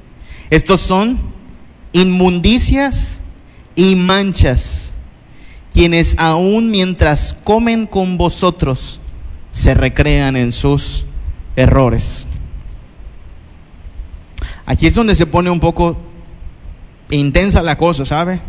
Estos 0.50 0.82
son 0.82 1.18
inmundicias 1.92 3.22
y 3.74 3.96
manchas, 3.96 4.92
quienes 5.72 6.14
aún 6.18 6.70
mientras 6.70 7.34
comen 7.42 7.86
con 7.86 8.18
vosotros 8.18 9.00
se 9.50 9.74
recrean 9.74 10.36
en 10.36 10.52
sus 10.52 11.06
errores. 11.56 12.25
Aquí 14.66 14.88
es 14.88 14.94
donde 14.94 15.14
se 15.14 15.26
pone 15.26 15.48
un 15.48 15.60
poco 15.60 15.96
intensa 17.10 17.62
la 17.62 17.78
cosa, 17.78 18.04
¿sabe? 18.04 18.40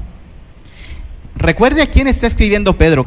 Recuerde 1.35 1.83
a 1.83 1.91
quién 1.91 2.07
está 2.07 2.25
escribiendo 2.25 2.77
Pedro, 2.77 3.05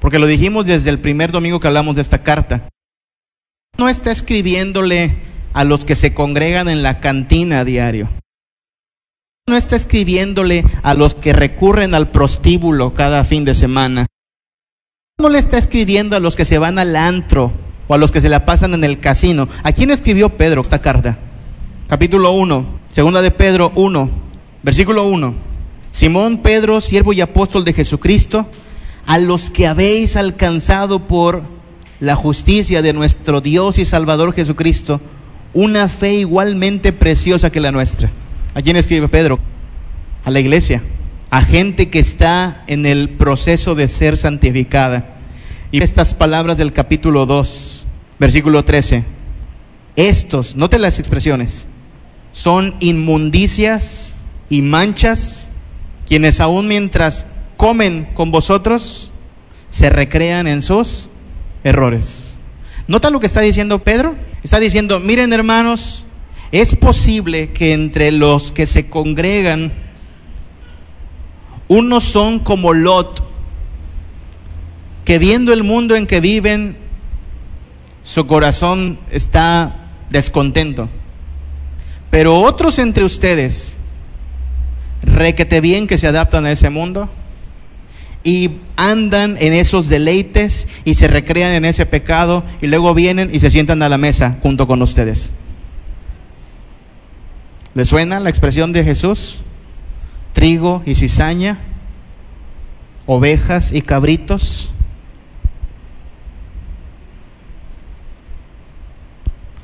porque 0.00 0.18
lo 0.18 0.26
dijimos 0.26 0.64
desde 0.64 0.88
el 0.88 1.00
primer 1.00 1.30
domingo 1.30 1.60
que 1.60 1.68
hablamos 1.68 1.96
de 1.96 2.02
esta 2.02 2.22
carta. 2.22 2.68
No 3.76 3.90
está 3.90 4.10
escribiéndole 4.10 5.18
a 5.52 5.64
los 5.64 5.84
que 5.84 5.94
se 5.94 6.14
congregan 6.14 6.68
en 6.68 6.82
la 6.82 7.00
cantina 7.00 7.60
a 7.60 7.64
diario. 7.64 8.08
No 9.46 9.54
está 9.54 9.76
escribiéndole 9.76 10.64
a 10.82 10.94
los 10.94 11.14
que 11.14 11.34
recurren 11.34 11.94
al 11.94 12.10
prostíbulo 12.10 12.94
cada 12.94 13.24
fin 13.24 13.44
de 13.44 13.54
semana. 13.54 14.06
No 15.18 15.28
le 15.28 15.38
está 15.38 15.58
escribiendo 15.58 16.16
a 16.16 16.20
los 16.20 16.36
que 16.36 16.46
se 16.46 16.58
van 16.58 16.78
al 16.78 16.96
antro 16.96 17.52
o 17.86 17.94
a 17.94 17.98
los 17.98 18.12
que 18.12 18.22
se 18.22 18.30
la 18.30 18.46
pasan 18.46 18.72
en 18.72 18.84
el 18.84 18.98
casino. 18.98 19.48
¿A 19.62 19.72
quién 19.72 19.90
escribió 19.90 20.36
Pedro 20.36 20.62
esta 20.62 20.80
carta? 20.80 21.18
Capítulo 21.88 22.32
1, 22.32 22.66
segunda 22.90 23.22
de 23.22 23.30
Pedro 23.30 23.72
1, 23.76 24.10
versículo 24.62 25.06
1. 25.06 25.34
Simón 25.92 26.42
Pedro, 26.42 26.80
siervo 26.80 27.12
y 27.12 27.20
apóstol 27.20 27.64
de 27.64 27.72
Jesucristo, 27.72 28.48
a 29.06 29.18
los 29.18 29.50
que 29.50 29.68
habéis 29.68 30.16
alcanzado 30.16 31.06
por 31.06 31.44
la 32.00 32.16
justicia 32.16 32.82
de 32.82 32.92
nuestro 32.92 33.40
Dios 33.40 33.78
y 33.78 33.84
Salvador 33.84 34.34
Jesucristo, 34.34 35.00
una 35.54 35.88
fe 35.88 36.14
igualmente 36.14 36.92
preciosa 36.92 37.50
que 37.50 37.60
la 37.60 37.72
nuestra. 37.72 38.10
¿A 38.54 38.62
quién 38.62 38.76
escribe 38.76 39.08
Pedro? 39.08 39.38
A 40.24 40.30
la 40.32 40.40
iglesia, 40.40 40.82
a 41.30 41.42
gente 41.42 41.88
que 41.88 42.00
está 42.00 42.64
en 42.66 42.84
el 42.84 43.10
proceso 43.10 43.76
de 43.76 43.86
ser 43.86 44.16
santificada. 44.16 45.18
Y 45.70 45.82
estas 45.82 46.14
palabras 46.14 46.58
del 46.58 46.72
capítulo 46.72 47.26
2, 47.26 47.86
versículo 48.18 48.64
13. 48.64 49.04
Estos, 49.94 50.56
note 50.56 50.78
las 50.78 50.98
expresiones, 50.98 51.68
son 52.36 52.74
inmundicias 52.80 54.14
y 54.50 54.60
manchas, 54.60 55.54
quienes 56.06 56.38
aún 56.38 56.68
mientras 56.68 57.26
comen 57.56 58.10
con 58.12 58.30
vosotros, 58.30 59.14
se 59.70 59.88
recrean 59.88 60.46
en 60.46 60.60
sus 60.60 61.08
errores. 61.64 62.38
¿Nota 62.88 63.08
lo 63.08 63.20
que 63.20 63.26
está 63.26 63.40
diciendo 63.40 63.82
Pedro? 63.82 64.14
Está 64.42 64.60
diciendo, 64.60 65.00
miren 65.00 65.32
hermanos, 65.32 66.04
es 66.52 66.76
posible 66.76 67.52
que 67.52 67.72
entre 67.72 68.12
los 68.12 68.52
que 68.52 68.66
se 68.66 68.90
congregan, 68.90 69.72
unos 71.68 72.04
son 72.04 72.40
como 72.40 72.74
Lot, 72.74 73.24
que 75.06 75.18
viendo 75.18 75.54
el 75.54 75.64
mundo 75.64 75.96
en 75.96 76.06
que 76.06 76.20
viven, 76.20 76.76
su 78.02 78.26
corazón 78.26 79.00
está 79.10 79.88
descontento. 80.10 80.90
Pero 82.16 82.40
otros 82.40 82.78
entre 82.78 83.04
ustedes, 83.04 83.76
requete 85.02 85.60
bien 85.60 85.86
que 85.86 85.98
se 85.98 86.06
adaptan 86.06 86.46
a 86.46 86.50
ese 86.50 86.70
mundo 86.70 87.10
y 88.24 88.52
andan 88.74 89.36
en 89.38 89.52
esos 89.52 89.90
deleites 89.90 90.66
y 90.86 90.94
se 90.94 91.08
recrean 91.08 91.52
en 91.52 91.66
ese 91.66 91.84
pecado 91.84 92.42
y 92.62 92.68
luego 92.68 92.94
vienen 92.94 93.28
y 93.30 93.40
se 93.40 93.50
sientan 93.50 93.82
a 93.82 93.90
la 93.90 93.98
mesa 93.98 94.38
junto 94.40 94.66
con 94.66 94.80
ustedes. 94.80 95.34
¿Le 97.74 97.84
suena 97.84 98.18
la 98.18 98.30
expresión 98.30 98.72
de 98.72 98.82
Jesús? 98.82 99.40
Trigo 100.32 100.82
y 100.86 100.94
cizaña, 100.94 101.58
ovejas 103.04 103.72
y 103.72 103.82
cabritos. 103.82 104.72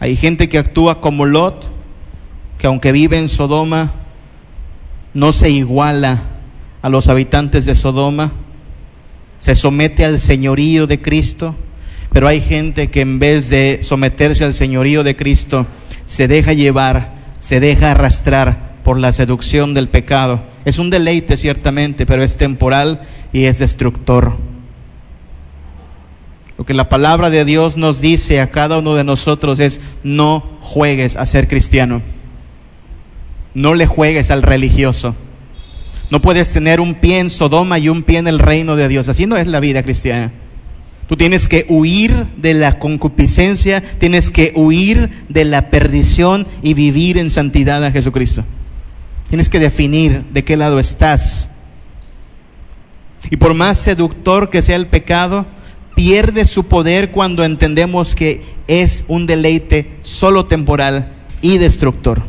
Hay 0.01 0.17
gente 0.17 0.51
que 0.51 0.59
actúa 0.59 1.01
como 1.01 1.25
Lot, 1.25 1.73
que 2.63 2.69
aunque 2.69 2.93
vive 2.93 3.19
en 3.19 3.29
Sodoma, 3.29 3.93
no 5.15 5.33
se 5.33 5.51
iguala 5.51 6.23
a 6.81 6.89
los 6.91 7.09
habitantes 7.09 7.65
de 7.65 7.75
Sodoma, 7.75 8.35
se 9.41 9.57
somete 9.57 10.05
al 10.05 10.21
señorío 10.21 10.87
de 10.87 11.03
Cristo, 11.03 11.57
Pero 12.13 12.29
hay 12.29 12.41
gente 12.41 12.89
que 12.89 13.01
en 13.01 13.19
vez 13.19 13.49
de 13.49 13.81
someterse 13.83 14.45
al 14.45 14.53
señorío 14.53 15.03
de 15.03 15.17
Cristo, 15.17 15.67
se 16.07 16.29
deja 16.29 16.53
llevar, 16.53 17.17
se 17.41 17.59
deja 17.59 17.91
arrastrar 17.91 18.77
por 18.85 18.97
la 18.97 19.13
seducción 19.13 19.75
del 19.75 19.89
pecado. 19.89 20.45
Es 20.65 20.79
un 20.79 20.89
deleite 20.89 21.37
ciertamente, 21.37 22.07
pero 22.07 22.23
es 22.23 22.37
temporal 22.37 23.01
y 23.33 23.47
es 23.47 23.59
destructor. 23.59 24.37
Lo 26.57 26.65
que 26.65 26.75
la 26.75 26.89
palabra 26.89 27.29
de 27.29 27.45
Dios 27.45 27.77
nos 27.77 28.01
dice 28.01 28.41
a 28.41 28.53
cada 28.53 28.79
uno 28.79 28.95
de 28.95 29.03
nosotros 29.03 29.59
es, 29.59 29.81
no 30.05 30.59
juegues 30.61 31.17
a 31.17 31.27
ser 31.27 31.49
cristiano. 31.49 32.03
No 33.55 33.75
le 33.75 33.87
juegues 33.87 34.31
al 34.31 34.43
religioso. 34.43 35.15
No 36.11 36.21
puedes 36.21 36.53
tener 36.53 36.81
un 36.81 36.97
pie 36.97 37.19
en 37.19 37.31
Sodoma 37.31 37.79
y 37.79 37.89
un 37.89 38.03
pie 38.03 38.19
en 38.19 38.29
el 38.29 38.39
reino 38.39 38.77
de 38.77 38.89
Dios. 38.89 39.09
Así 39.09 39.27
no 39.27 39.37
es 39.37 39.47
la 39.47 39.61
vida 39.61 39.83
cristiana. 39.83 40.33
Tú 41.09 41.17
tienes 41.17 41.49
que 41.49 41.67
huir 41.69 42.27
de 42.37 42.55
la 42.55 42.79
concupiscencia, 42.79 43.83
tienes 43.99 44.31
que 44.31 44.53
huir 44.55 45.11
de 45.29 45.45
la 45.45 45.71
perdición 45.71 46.47
y 46.63 46.75
vivir 46.75 47.19
en 47.19 47.31
santidad 47.31 47.85
a 47.85 47.91
Jesucristo. 47.91 48.45
Tienes 49.29 49.49
que 49.49 49.59
definir 49.59 50.25
de 50.33 50.45
qué 50.45 50.57
lado 50.57 50.79
estás. 50.79 51.51
Y 53.31 53.37
por 53.37 53.55
más 53.55 53.79
seductor 53.79 54.51
que 54.51 54.63
sea 54.63 54.77
el 54.77 54.87
pecado, 54.87 55.47
pierde 55.95 56.45
su 56.45 56.65
poder 56.65 57.11
cuando 57.11 57.45
entendemos 57.45 58.15
que 58.15 58.43
es 58.67 59.05
un 59.09 59.27
deleite 59.27 59.99
solo 60.03 60.45
temporal 60.45 61.13
y 61.41 61.59
destructor. 61.59 62.23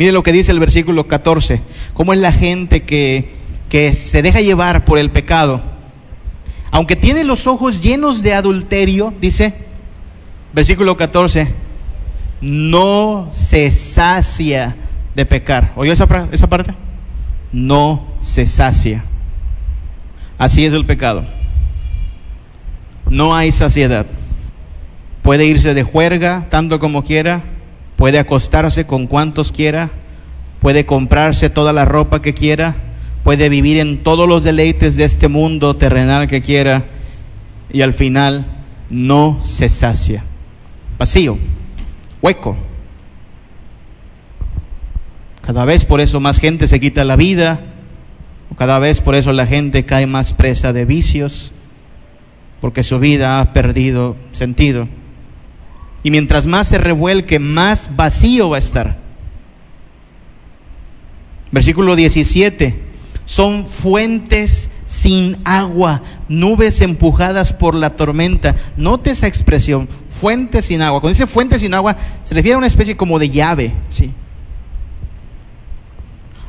Mire 0.00 0.12
lo 0.12 0.22
que 0.22 0.32
dice 0.32 0.50
el 0.50 0.58
versículo 0.58 1.06
14, 1.06 1.60
cómo 1.92 2.14
es 2.14 2.18
la 2.18 2.32
gente 2.32 2.84
que, 2.84 3.32
que 3.68 3.92
se 3.92 4.22
deja 4.22 4.40
llevar 4.40 4.86
por 4.86 4.98
el 4.98 5.10
pecado. 5.10 5.60
Aunque 6.70 6.96
tiene 6.96 7.22
los 7.22 7.46
ojos 7.46 7.82
llenos 7.82 8.22
de 8.22 8.32
adulterio, 8.32 9.12
dice, 9.20 9.52
versículo 10.54 10.96
14, 10.96 11.52
no 12.40 13.28
se 13.30 13.70
sacia 13.70 14.74
de 15.14 15.26
pecar. 15.26 15.74
¿Oyó 15.76 15.92
esa, 15.92 16.08
esa 16.32 16.48
parte? 16.48 16.74
No 17.52 18.06
se 18.20 18.46
sacia. 18.46 19.04
Así 20.38 20.64
es 20.64 20.72
el 20.72 20.86
pecado. 20.86 21.26
No 23.10 23.36
hay 23.36 23.52
saciedad. 23.52 24.06
Puede 25.20 25.44
irse 25.44 25.74
de 25.74 25.82
juerga 25.82 26.46
tanto 26.48 26.78
como 26.80 27.04
quiera, 27.04 27.44
puede 28.00 28.18
acostarse 28.18 28.86
con 28.86 29.06
cuantos 29.06 29.52
quiera, 29.52 29.90
puede 30.60 30.86
comprarse 30.86 31.50
toda 31.50 31.74
la 31.74 31.84
ropa 31.84 32.22
que 32.22 32.32
quiera, 32.32 32.74
puede 33.24 33.50
vivir 33.50 33.76
en 33.76 34.02
todos 34.02 34.26
los 34.26 34.42
deleites 34.42 34.96
de 34.96 35.04
este 35.04 35.28
mundo 35.28 35.76
terrenal 35.76 36.26
que 36.26 36.40
quiera 36.40 36.86
y 37.70 37.82
al 37.82 37.92
final 37.92 38.46
no 38.88 39.40
se 39.42 39.68
sacia. 39.68 40.24
Vacío, 40.98 41.36
hueco. 42.22 42.56
Cada 45.42 45.66
vez 45.66 45.84
por 45.84 46.00
eso 46.00 46.20
más 46.20 46.40
gente 46.40 46.68
se 46.68 46.80
quita 46.80 47.04
la 47.04 47.16
vida, 47.16 47.60
cada 48.56 48.78
vez 48.78 49.02
por 49.02 49.14
eso 49.14 49.30
la 49.34 49.46
gente 49.46 49.84
cae 49.84 50.06
más 50.06 50.32
presa 50.32 50.72
de 50.72 50.86
vicios, 50.86 51.52
porque 52.62 52.82
su 52.82 52.98
vida 52.98 53.40
ha 53.40 53.52
perdido 53.52 54.16
sentido. 54.32 54.88
Y 56.02 56.10
mientras 56.10 56.46
más 56.46 56.68
se 56.68 56.78
revuelque, 56.78 57.38
más 57.38 57.94
vacío 57.94 58.50
va 58.50 58.56
a 58.56 58.60
estar. 58.60 58.98
Versículo 61.52 61.96
17. 61.96 62.90
Son 63.26 63.66
fuentes 63.66 64.70
sin 64.86 65.38
agua, 65.44 66.02
nubes 66.28 66.80
empujadas 66.80 67.52
por 67.52 67.74
la 67.74 67.96
tormenta. 67.96 68.56
Note 68.76 69.10
esa 69.10 69.28
expresión, 69.28 69.88
fuentes 70.08 70.64
sin 70.64 70.82
agua. 70.82 71.00
Cuando 71.00 71.14
dice 71.14 71.26
fuentes 71.26 71.60
sin 71.60 71.74
agua, 71.74 71.96
se 72.24 72.34
refiere 72.34 72.54
a 72.54 72.58
una 72.58 72.66
especie 72.66 72.96
como 72.96 73.18
de 73.18 73.30
llave, 73.30 73.74
¿sí? 73.88 74.12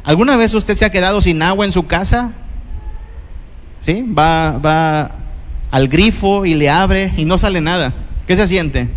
¿Alguna 0.03 0.37
vez 0.37 0.53
usted 0.55 0.73
se 0.73 0.85
ha 0.85 0.89
quedado 0.89 1.21
sin 1.21 1.41
agua 1.43 1.65
en 1.65 1.71
su 1.71 1.85
casa? 1.85 2.33
¿Sí? 3.83 4.03
Va, 4.03 4.57
va 4.57 5.19
al 5.69 5.87
grifo 5.87 6.45
y 6.45 6.55
le 6.55 6.69
abre 6.69 7.13
y 7.17 7.25
no 7.25 7.37
sale 7.37 7.61
nada. 7.61 7.93
¿Qué 8.25 8.35
se 8.35 8.47
siente? 8.47 8.89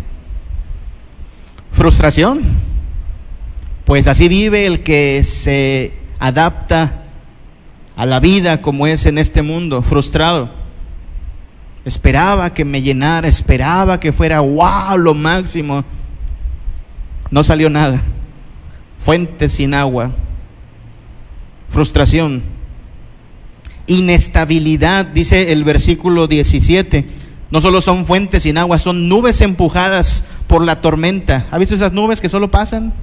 Frustración. 1.75 2.43
Pues 3.85 4.07
así 4.07 4.27
vive 4.27 4.65
el 4.65 4.81
que 4.81 5.23
se 5.23 5.93
adapta 6.17 7.03
a 7.95 8.05
la 8.05 8.19
vida 8.19 8.61
como 8.61 8.87
es 8.87 9.05
en 9.05 9.17
este 9.17 9.43
mundo, 9.43 9.81
frustrado. 9.83 10.51
Esperaba 11.85 12.53
que 12.53 12.65
me 12.65 12.81
llenara, 12.81 13.27
esperaba 13.27 13.99
que 13.99 14.11
fuera 14.11 14.39
wow, 14.39 14.97
lo 14.97 15.13
máximo. 15.13 15.85
No 17.29 17.43
salió 17.43 17.69
nada. 17.69 18.01
Fuente 18.97 19.49
sin 19.49 19.75
agua 19.75 20.11
frustración, 21.75 22.41
inestabilidad, 23.85 25.07
dice 25.07 25.51
el 25.51 25.65
versículo 25.65 26.25
17. 26.25 27.05
No 27.55 27.61
solo 27.61 27.79
son 27.79 28.05
fuentes 28.05 28.43
sin 28.43 28.57
agua, 28.57 28.77
son 28.79 29.07
nubes 29.07 29.39
empujadas 29.39 30.25
por 30.45 30.61
la 30.61 30.81
tormenta. 30.81 31.47
¿Ha 31.51 31.57
visto 31.57 31.73
esas 31.73 31.93
nubes 31.93 32.19
que 32.19 32.27
solo 32.27 32.51
pasan 32.51 32.93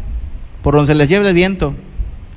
por 0.62 0.74
donde 0.74 0.88
se 0.92 0.94
les 0.94 1.08
lleva 1.08 1.26
el 1.26 1.32
viento? 1.32 1.74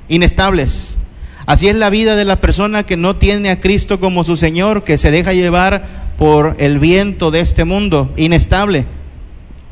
Inestables. 0.08 0.98
Así 1.44 1.68
es 1.68 1.76
la 1.76 1.90
vida 1.90 2.16
de 2.16 2.24
la 2.24 2.40
persona 2.40 2.84
que 2.84 2.96
no 2.96 3.16
tiene 3.16 3.50
a 3.50 3.60
Cristo 3.60 4.00
como 4.00 4.24
su 4.24 4.38
Señor, 4.38 4.82
que 4.82 4.96
se 4.96 5.10
deja 5.10 5.34
llevar 5.34 6.14
por 6.16 6.56
el 6.58 6.78
viento 6.78 7.30
de 7.30 7.40
este 7.40 7.66
mundo, 7.66 8.10
inestable. 8.16 8.86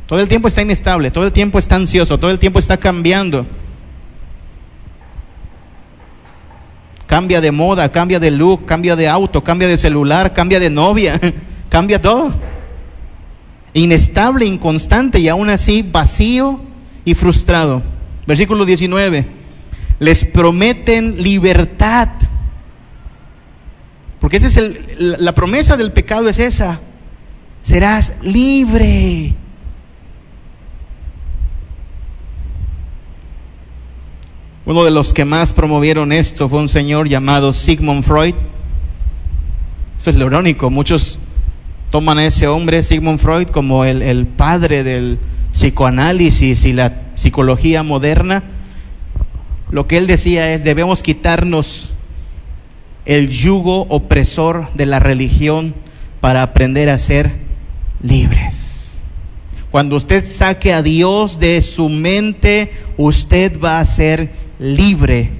Todo 0.04 0.20
el 0.20 0.28
tiempo 0.28 0.46
está 0.46 0.60
inestable, 0.60 1.10
todo 1.10 1.24
el 1.24 1.32
tiempo 1.32 1.58
está 1.58 1.76
ansioso, 1.76 2.18
todo 2.18 2.30
el 2.30 2.38
tiempo 2.38 2.58
está 2.58 2.76
cambiando. 2.76 3.46
Cambia 7.06 7.40
de 7.40 7.52
moda, 7.52 7.90
cambia 7.90 8.20
de 8.20 8.30
look, 8.30 8.66
cambia 8.66 8.96
de 8.96 9.08
auto, 9.08 9.42
cambia 9.42 9.66
de 9.66 9.78
celular, 9.78 10.34
cambia 10.34 10.60
de 10.60 10.68
novia, 10.68 11.18
cambia 11.68 12.00
todo. 12.00 12.32
Inestable, 13.72 14.46
inconstante 14.46 15.18
y 15.18 15.28
aún 15.28 15.50
así 15.50 15.82
vacío 15.82 16.60
y 17.04 17.14
frustrado. 17.14 17.82
Versículo 18.26 18.64
19. 18.64 19.26
Les 19.98 20.24
prometen 20.24 21.22
libertad. 21.22 22.08
Porque 24.20 24.38
esa 24.38 24.46
es 24.46 24.56
el, 24.56 25.16
la 25.18 25.34
promesa 25.34 25.76
del 25.76 25.92
pecado 25.92 26.28
es 26.28 26.38
esa. 26.38 26.80
Serás 27.62 28.14
libre. 28.22 29.34
Uno 34.66 34.84
de 34.84 34.90
los 34.90 35.12
que 35.12 35.26
más 35.26 35.52
promovieron 35.52 36.10
esto 36.10 36.48
fue 36.48 36.58
un 36.58 36.68
señor 36.68 37.08
llamado 37.08 37.52
Sigmund 37.52 38.02
Freud. 38.02 38.34
Eso 39.98 40.10
es 40.10 40.16
lo 40.16 40.26
irónico. 40.26 40.70
Muchos 40.70 41.18
toman 41.94 42.18
a 42.18 42.26
ese 42.26 42.48
hombre, 42.48 42.82
Sigmund 42.82 43.20
Freud, 43.20 43.46
como 43.46 43.84
el, 43.84 44.02
el 44.02 44.26
padre 44.26 44.82
del 44.82 45.20
psicoanálisis 45.52 46.64
y 46.64 46.72
la 46.72 47.02
psicología 47.14 47.84
moderna. 47.84 48.42
Lo 49.70 49.86
que 49.86 49.98
él 49.98 50.08
decía 50.08 50.52
es, 50.54 50.64
debemos 50.64 51.04
quitarnos 51.04 51.94
el 53.04 53.28
yugo 53.28 53.82
opresor 53.82 54.72
de 54.74 54.86
la 54.86 54.98
religión 54.98 55.72
para 56.20 56.42
aprender 56.42 56.88
a 56.88 56.98
ser 56.98 57.36
libres. 58.02 59.00
Cuando 59.70 59.94
usted 59.94 60.24
saque 60.24 60.72
a 60.72 60.82
Dios 60.82 61.38
de 61.38 61.62
su 61.62 61.88
mente, 61.88 62.72
usted 62.96 63.60
va 63.60 63.78
a 63.78 63.84
ser 63.84 64.32
libre. 64.58 65.30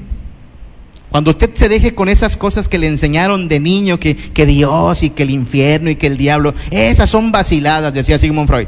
Cuando 1.15 1.31
usted 1.31 1.55
se 1.55 1.69
deje 1.69 1.95
con 1.95 2.09
esas 2.09 2.37
cosas 2.37 2.69
que 2.69 2.77
le 2.77 2.89
enseñaron 2.89 3.47
de 3.47 3.61
niño, 3.61 4.01
que, 4.01 4.17
que 4.17 4.47
Dios 4.47 5.05
y 5.05 5.11
que 5.11 5.23
el 5.23 5.31
infierno 5.31 5.89
y 5.89 5.95
que 5.95 6.09
el 6.09 6.17
diablo, 6.17 6.55
esas 6.73 7.09
son 7.09 7.31
vaciladas, 7.31 7.95
decía 7.95 8.19
Sigmund 8.19 8.49
Freud. 8.49 8.67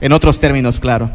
En 0.00 0.12
otros 0.12 0.40
términos, 0.40 0.80
claro. 0.80 1.08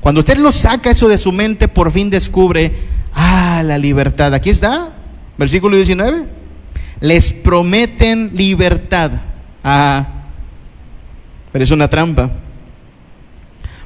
Cuando 0.00 0.20
usted 0.20 0.38
lo 0.38 0.50
saca 0.50 0.90
eso 0.90 1.08
de 1.08 1.18
su 1.18 1.30
mente, 1.30 1.68
por 1.68 1.92
fin 1.92 2.08
descubre, 2.08 2.72
ah, 3.12 3.62
la 3.62 3.76
libertad. 3.76 4.32
Aquí 4.32 4.48
está, 4.48 4.96
versículo 5.36 5.76
19. 5.76 6.26
Les 7.00 7.34
prometen 7.34 8.30
libertad. 8.32 9.10
Ah, 9.62 10.08
pero 11.52 11.64
es 11.64 11.70
una 11.70 11.90
trampa. 11.90 12.30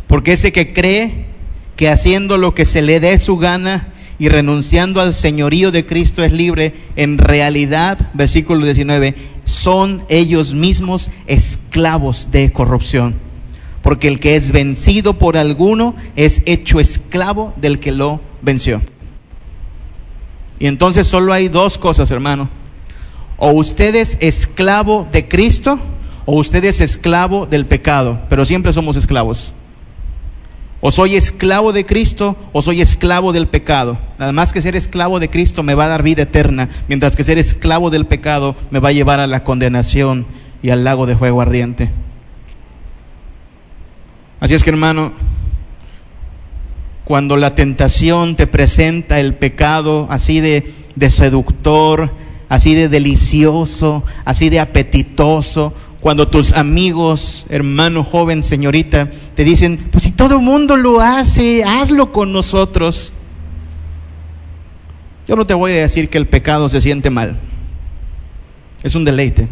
Porque 0.06 0.34
ese 0.34 0.52
que 0.52 0.72
cree 0.72 1.31
que 1.76 1.88
haciendo 1.88 2.38
lo 2.38 2.54
que 2.54 2.64
se 2.64 2.82
le 2.82 3.00
dé 3.00 3.18
su 3.18 3.36
gana 3.36 3.92
y 4.18 4.28
renunciando 4.28 5.00
al 5.00 5.14
señorío 5.14 5.72
de 5.72 5.86
Cristo 5.86 6.22
es 6.22 6.32
libre, 6.32 6.74
en 6.96 7.18
realidad, 7.18 8.10
versículo 8.14 8.64
19, 8.64 9.14
son 9.44 10.04
ellos 10.08 10.54
mismos 10.54 11.10
esclavos 11.26 12.28
de 12.30 12.52
corrupción. 12.52 13.16
Porque 13.82 14.06
el 14.06 14.20
que 14.20 14.36
es 14.36 14.52
vencido 14.52 15.18
por 15.18 15.36
alguno 15.36 15.96
es 16.14 16.42
hecho 16.46 16.78
esclavo 16.78 17.52
del 17.56 17.80
que 17.80 17.90
lo 17.90 18.20
venció. 18.42 18.80
Y 20.60 20.68
entonces 20.68 21.08
solo 21.08 21.32
hay 21.32 21.48
dos 21.48 21.76
cosas, 21.76 22.12
hermano. 22.12 22.48
O 23.38 23.50
usted 23.50 23.96
es 23.96 24.16
esclavo 24.20 25.08
de 25.10 25.26
Cristo 25.26 25.80
o 26.26 26.36
usted 26.36 26.64
es 26.64 26.80
esclavo 26.80 27.46
del 27.46 27.66
pecado, 27.66 28.20
pero 28.28 28.44
siempre 28.44 28.72
somos 28.72 28.96
esclavos. 28.96 29.52
O 30.84 30.90
soy 30.90 31.14
esclavo 31.14 31.72
de 31.72 31.86
Cristo 31.86 32.36
o 32.52 32.60
soy 32.60 32.80
esclavo 32.80 33.32
del 33.32 33.46
pecado. 33.46 33.98
Nada 34.18 34.32
más 34.32 34.52
que 34.52 34.60
ser 34.60 34.74
esclavo 34.74 35.20
de 35.20 35.30
Cristo 35.30 35.62
me 35.62 35.74
va 35.74 35.84
a 35.84 35.88
dar 35.88 36.02
vida 36.02 36.24
eterna, 36.24 36.68
mientras 36.88 37.14
que 37.14 37.22
ser 37.22 37.38
esclavo 37.38 37.88
del 37.88 38.04
pecado 38.04 38.56
me 38.72 38.80
va 38.80 38.88
a 38.88 38.92
llevar 38.92 39.20
a 39.20 39.28
la 39.28 39.44
condenación 39.44 40.26
y 40.60 40.70
al 40.70 40.82
lago 40.82 41.06
de 41.06 41.16
fuego 41.16 41.40
ardiente. 41.40 41.88
Así 44.40 44.54
es 44.54 44.64
que 44.64 44.70
hermano, 44.70 45.12
cuando 47.04 47.36
la 47.36 47.54
tentación 47.54 48.34
te 48.34 48.48
presenta 48.48 49.20
el 49.20 49.36
pecado 49.36 50.08
así 50.10 50.40
de, 50.40 50.74
de 50.96 51.10
seductor, 51.10 52.10
así 52.48 52.74
de 52.74 52.88
delicioso, 52.88 54.02
así 54.24 54.50
de 54.50 54.58
apetitoso, 54.58 55.74
cuando 56.02 56.26
tus 56.26 56.52
amigos, 56.52 57.46
hermano 57.48 58.02
joven, 58.02 58.42
señorita, 58.42 59.08
te 59.36 59.44
dicen, 59.44 59.78
pues 59.92 60.02
si 60.02 60.10
todo 60.10 60.38
el 60.38 60.42
mundo 60.42 60.76
lo 60.76 61.00
hace, 61.00 61.62
hazlo 61.62 62.10
con 62.10 62.32
nosotros. 62.32 63.12
Yo 65.28 65.36
no 65.36 65.46
te 65.46 65.54
voy 65.54 65.70
a 65.70 65.82
decir 65.82 66.10
que 66.10 66.18
el 66.18 66.26
pecado 66.26 66.68
se 66.68 66.80
siente 66.80 67.08
mal. 67.08 67.38
Es 68.82 68.96
un 68.96 69.04
deleite. 69.04 69.46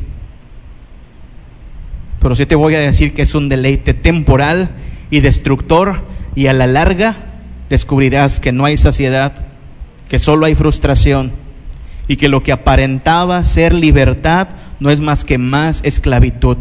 Pero 2.19 2.35
sí 2.35 2.45
te 2.47 2.57
voy 2.57 2.75
a 2.75 2.81
decir 2.81 3.15
que 3.15 3.23
es 3.23 3.37
un 3.37 3.49
deleite 3.49 3.95
temporal 3.95 4.71
y 5.09 5.21
destructor 5.21 6.03
y 6.35 6.49
a 6.49 6.53
la 6.53 6.67
larga 6.67 7.31
descubrirás 7.69 8.41
que 8.41 8.51
no 8.51 8.65
hay 8.65 8.77
saciedad, 8.77 9.47
que 10.09 10.19
solo 10.19 10.47
hay 10.47 10.57
frustración 10.57 11.31
y 12.11 12.17
que 12.17 12.29
lo 12.29 12.43
que 12.43 12.51
aparentaba 12.51 13.45
ser 13.45 13.73
libertad 13.73 14.49
no 14.81 14.91
es 14.91 14.99
más 14.99 15.23
que 15.23 15.39
más 15.39 15.81
esclavitud. 15.85 16.57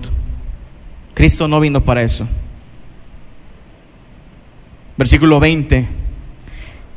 Cristo 1.15 1.47
no 1.47 1.59
vino 1.59 1.83
para 1.83 2.03
eso. 2.03 2.27
Versículo 4.95 5.39
20. 5.39 5.87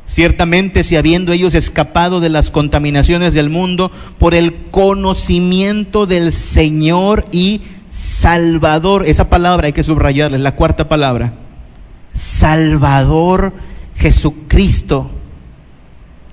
Ciertamente 0.04 0.84
si 0.84 0.96
habiendo 0.96 1.32
ellos 1.32 1.54
escapado 1.54 2.20
de 2.20 2.28
las 2.28 2.50
contaminaciones 2.50 3.32
del 3.32 3.48
mundo 3.48 3.90
por 4.18 4.34
el 4.34 4.66
conocimiento 4.70 6.04
del 6.04 6.30
Señor 6.30 7.24
y 7.32 7.62
Salvador, 7.88 9.04
esa 9.06 9.30
palabra 9.30 9.68
hay 9.68 9.72
que 9.72 9.82
subrayarla, 9.82 10.36
es 10.36 10.42
la 10.42 10.56
cuarta 10.56 10.90
palabra, 10.90 11.32
Salvador 12.12 13.54
Jesucristo 13.96 15.10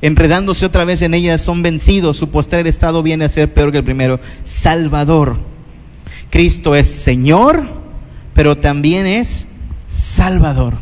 enredándose 0.02 0.66
otra 0.66 0.86
vez 0.86 1.02
en 1.02 1.14
ellas, 1.14 1.42
son 1.42 1.62
vencidos. 1.62 2.18
Su 2.18 2.30
postrer 2.30 2.68
estado 2.68 3.04
viene 3.04 3.26
a 3.26 3.30
ser 3.30 3.54
peor 3.54 3.72
que 3.72 3.80
el 3.80 3.84
primero. 3.84 4.20
Salvador. 4.44 5.38
Cristo 6.30 6.76
es 6.76 6.88
Señor, 6.88 7.64
pero 8.34 8.58
también 8.58 9.08
es 9.08 9.48
Salvador. 9.88 10.78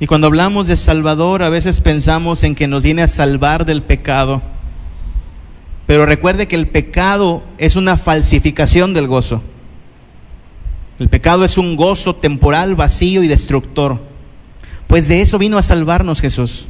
Y 0.00 0.06
cuando 0.06 0.28
hablamos 0.28 0.68
de 0.68 0.76
Salvador, 0.76 1.42
a 1.42 1.50
veces 1.50 1.80
pensamos 1.80 2.44
en 2.44 2.54
que 2.54 2.68
nos 2.68 2.82
viene 2.82 3.02
a 3.02 3.08
salvar 3.08 3.66
del 3.66 3.82
pecado. 3.82 4.42
Pero 5.86 6.06
recuerde 6.06 6.46
que 6.46 6.54
el 6.54 6.68
pecado 6.68 7.42
es 7.58 7.74
una 7.74 7.96
falsificación 7.96 8.94
del 8.94 9.08
gozo. 9.08 9.42
El 10.98 11.08
pecado 11.08 11.44
es 11.44 11.58
un 11.58 11.76
gozo 11.76 12.16
temporal, 12.16 12.74
vacío 12.74 13.22
y 13.22 13.28
destructor. 13.28 14.00
Pues 14.86 15.06
de 15.06 15.20
eso 15.20 15.38
vino 15.38 15.58
a 15.58 15.62
salvarnos 15.62 16.20
Jesús. 16.20 16.66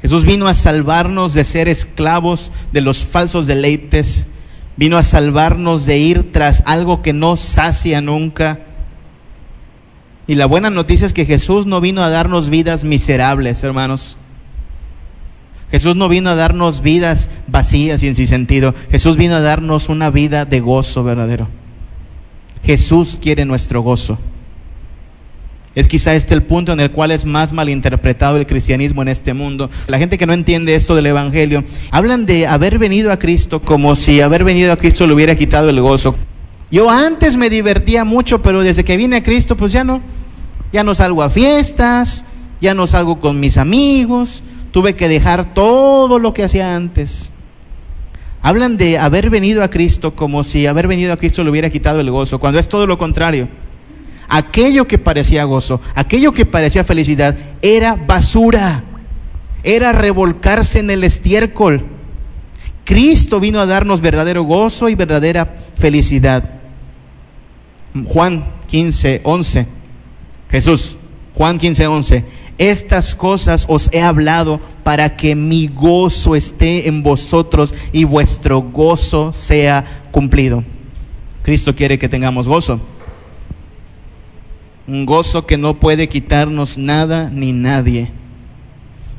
Jesús 0.00 0.24
vino 0.24 0.48
a 0.48 0.54
salvarnos 0.54 1.34
de 1.34 1.44
ser 1.44 1.68
esclavos 1.68 2.50
de 2.72 2.80
los 2.80 3.04
falsos 3.04 3.46
deleites. 3.46 4.28
Vino 4.76 4.96
a 4.96 5.04
salvarnos 5.04 5.86
de 5.86 5.98
ir 5.98 6.32
tras 6.32 6.62
algo 6.66 7.02
que 7.02 7.12
no 7.12 7.36
sacia 7.36 8.00
nunca. 8.00 8.60
Y 10.26 10.34
la 10.34 10.46
buena 10.46 10.70
noticia 10.70 11.06
es 11.06 11.12
que 11.12 11.26
Jesús 11.26 11.66
no 11.66 11.80
vino 11.80 12.02
a 12.02 12.10
darnos 12.10 12.48
vidas 12.48 12.82
miserables, 12.82 13.62
hermanos. 13.62 14.18
Jesús 15.72 15.96
no 15.96 16.08
vino 16.08 16.28
a 16.28 16.34
darnos 16.34 16.82
vidas 16.82 17.30
vacías 17.48 18.02
y 18.02 18.14
sin 18.14 18.26
sentido. 18.26 18.74
Jesús 18.90 19.16
vino 19.16 19.34
a 19.34 19.40
darnos 19.40 19.88
una 19.88 20.10
vida 20.10 20.44
de 20.44 20.60
gozo 20.60 21.02
verdadero. 21.02 21.48
Jesús 22.62 23.18
quiere 23.20 23.46
nuestro 23.46 23.80
gozo. 23.80 24.18
Es 25.74 25.88
quizá 25.88 26.14
este 26.14 26.34
el 26.34 26.42
punto 26.42 26.72
en 26.72 26.80
el 26.80 26.90
cual 26.90 27.10
es 27.10 27.24
más 27.24 27.54
malinterpretado 27.54 28.36
el 28.36 28.46
cristianismo 28.46 29.00
en 29.00 29.08
este 29.08 29.32
mundo. 29.32 29.70
La 29.86 29.96
gente 29.96 30.18
que 30.18 30.26
no 30.26 30.34
entiende 30.34 30.74
esto 30.74 30.94
del 30.94 31.06
Evangelio, 31.06 31.64
hablan 31.90 32.26
de 32.26 32.46
haber 32.46 32.78
venido 32.78 33.10
a 33.10 33.18
Cristo 33.18 33.62
como 33.62 33.96
si 33.96 34.20
haber 34.20 34.44
venido 34.44 34.72
a 34.72 34.76
Cristo 34.76 35.06
le 35.06 35.14
hubiera 35.14 35.34
quitado 35.34 35.70
el 35.70 35.80
gozo. 35.80 36.14
Yo 36.70 36.90
antes 36.90 37.38
me 37.38 37.48
divertía 37.48 38.04
mucho, 38.04 38.42
pero 38.42 38.62
desde 38.62 38.84
que 38.84 38.98
vine 38.98 39.16
a 39.16 39.22
Cristo, 39.22 39.56
pues 39.56 39.72
ya 39.72 39.84
no. 39.84 40.02
Ya 40.70 40.84
no 40.84 40.94
salgo 40.94 41.22
a 41.22 41.30
fiestas, 41.30 42.26
ya 42.60 42.74
no 42.74 42.86
salgo 42.86 43.20
con 43.20 43.40
mis 43.40 43.56
amigos, 43.56 44.42
tuve 44.72 44.96
que 44.96 45.08
dejar 45.08 45.54
todo 45.54 46.18
lo 46.18 46.34
que 46.34 46.42
hacía 46.42 46.74
antes. 46.74 47.30
Hablan 48.40 48.76
de 48.76 48.98
haber 48.98 49.30
venido 49.30 49.62
a 49.62 49.70
Cristo 49.70 50.16
como 50.16 50.42
si 50.42 50.66
haber 50.66 50.88
venido 50.88 51.12
a 51.12 51.16
Cristo 51.16 51.44
le 51.44 51.50
hubiera 51.50 51.70
quitado 51.70 52.00
el 52.00 52.10
gozo, 52.10 52.40
cuando 52.40 52.58
es 52.58 52.68
todo 52.68 52.88
lo 52.88 52.98
contrario. 52.98 53.48
Aquello 54.28 54.88
que 54.88 54.98
parecía 54.98 55.44
gozo, 55.44 55.80
aquello 55.94 56.32
que 56.32 56.46
parecía 56.46 56.82
felicidad, 56.82 57.36
era 57.60 57.94
basura, 57.94 58.82
era 59.62 59.92
revolcarse 59.92 60.80
en 60.80 60.90
el 60.90 61.04
estiércol. 61.04 61.86
Cristo 62.84 63.38
vino 63.38 63.60
a 63.60 63.66
darnos 63.66 64.00
verdadero 64.00 64.42
gozo 64.42 64.88
y 64.88 64.96
verdadera 64.96 65.54
felicidad. 65.76 66.50
Juan 68.06 68.46
15, 68.66 69.20
11. 69.22 69.66
Jesús, 70.50 70.98
Juan 71.34 71.58
15, 71.58 71.86
11. 71.86 72.24
Estas 72.58 73.14
cosas 73.14 73.66
os 73.68 73.88
he 73.92 74.02
hablado 74.02 74.60
para 74.84 75.16
que 75.16 75.34
mi 75.34 75.68
gozo 75.68 76.36
esté 76.36 76.88
en 76.88 77.02
vosotros 77.02 77.74
y 77.92 78.04
vuestro 78.04 78.60
gozo 78.60 79.32
sea 79.32 79.84
cumplido. 80.10 80.64
Cristo 81.42 81.74
quiere 81.74 81.98
que 81.98 82.08
tengamos 82.08 82.46
gozo. 82.46 82.80
Un 84.86 85.06
gozo 85.06 85.46
que 85.46 85.56
no 85.56 85.80
puede 85.80 86.08
quitarnos 86.08 86.76
nada 86.76 87.30
ni 87.30 87.52
nadie. 87.52 88.10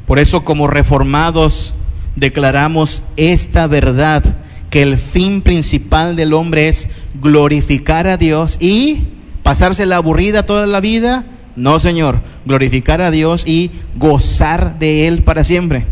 Por 0.06 0.20
eso 0.20 0.44
como 0.44 0.68
reformados 0.68 1.76
declaramos 2.16 3.04
esta 3.18 3.68
verdad, 3.68 4.38
que 4.70 4.82
el 4.82 4.98
fin 4.98 5.42
principal 5.42 6.16
del 6.16 6.34
hombre 6.34 6.68
es 6.68 6.90
glorificar 7.22 8.08
a 8.08 8.18
Dios 8.18 8.58
y 8.60 9.08
pasarse 9.44 9.86
la 9.86 9.98
aburrida 9.98 10.46
toda 10.46 10.66
la 10.66 10.80
vida 10.80 11.26
no, 11.56 11.80
Señor, 11.80 12.22
glorificar 12.46 13.02
a 13.02 13.12
Dios 13.12 13.44
y 13.46 13.72
gozar 13.96 14.80
de 14.80 15.08
Él 15.08 15.24
para 15.24 15.44
siempre. 15.44 15.86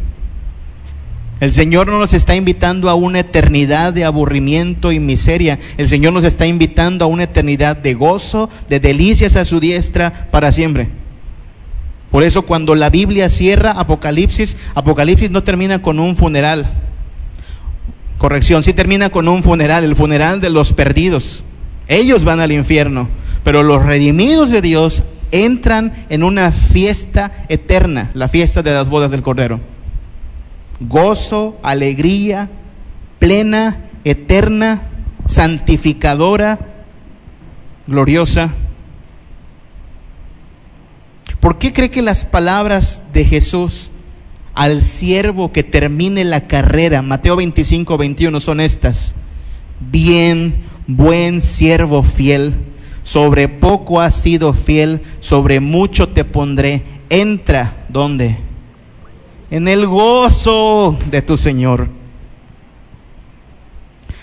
El 1.39 1.53
Señor 1.53 1.87
no 1.87 1.97
nos 1.97 2.13
está 2.13 2.35
invitando 2.35 2.89
a 2.89 2.93
una 2.93 3.19
eternidad 3.21 3.93
de 3.93 4.05
aburrimiento 4.05 4.91
y 4.91 4.99
miseria. 4.99 5.57
El 5.77 5.87
Señor 5.87 6.13
nos 6.13 6.23
está 6.23 6.45
invitando 6.45 7.03
a 7.03 7.07
una 7.07 7.23
eternidad 7.23 7.75
de 7.77 7.95
gozo, 7.95 8.47
de 8.69 8.79
delicias 8.79 9.35
a 9.35 9.45
su 9.45 9.59
diestra 9.59 10.29
para 10.29 10.51
siempre. 10.51 10.89
Por 12.11 12.23
eso 12.23 12.43
cuando 12.43 12.75
la 12.75 12.91
Biblia 12.91 13.29
cierra 13.29 13.71
Apocalipsis, 13.71 14.55
Apocalipsis 14.75 15.31
no 15.31 15.43
termina 15.43 15.81
con 15.81 15.99
un 15.99 16.15
funeral. 16.15 16.69
Corrección, 18.19 18.61
sí 18.61 18.73
termina 18.73 19.09
con 19.09 19.27
un 19.27 19.41
funeral, 19.41 19.83
el 19.83 19.95
funeral 19.95 20.41
de 20.41 20.51
los 20.51 20.73
perdidos. 20.73 21.43
Ellos 21.87 22.23
van 22.23 22.39
al 22.39 22.51
infierno, 22.51 23.09
pero 23.43 23.63
los 23.63 23.83
redimidos 23.83 24.51
de 24.51 24.61
Dios 24.61 25.05
entran 25.31 26.05
en 26.09 26.23
una 26.23 26.51
fiesta 26.51 27.45
eterna, 27.49 28.11
la 28.13 28.27
fiesta 28.27 28.61
de 28.61 28.73
las 28.73 28.89
bodas 28.89 29.11
del 29.11 29.21
Cordero. 29.21 29.59
Gozo, 30.79 31.59
alegría, 31.63 32.49
plena, 33.19 33.89
eterna, 34.03 34.89
santificadora, 35.25 36.59
gloriosa. 37.87 38.53
¿Por 41.39 41.57
qué 41.57 41.73
cree 41.73 41.89
que 41.89 42.01
las 42.01 42.25
palabras 42.25 43.03
de 43.13 43.25
Jesús 43.25 43.91
al 44.53 44.81
siervo 44.81 45.51
que 45.51 45.63
termine 45.63 46.23
la 46.23 46.47
carrera, 46.47 47.01
Mateo 47.01 47.35
25, 47.35 47.97
21, 47.97 48.39
son 48.39 48.59
estas? 48.59 49.15
Bien, 49.79 50.63
buen 50.87 51.41
siervo 51.41 52.03
fiel 52.03 52.70
sobre 53.03 53.47
poco 53.47 53.99
has 53.99 54.15
sido 54.15 54.53
fiel, 54.53 55.01
sobre 55.19 55.59
mucho 55.59 56.09
te 56.09 56.25
pondré. 56.25 56.83
Entra, 57.09 57.85
¿dónde? 57.89 58.37
En 59.49 59.67
el 59.67 59.85
gozo 59.87 60.97
de 61.09 61.21
tu 61.21 61.37
Señor. 61.37 61.89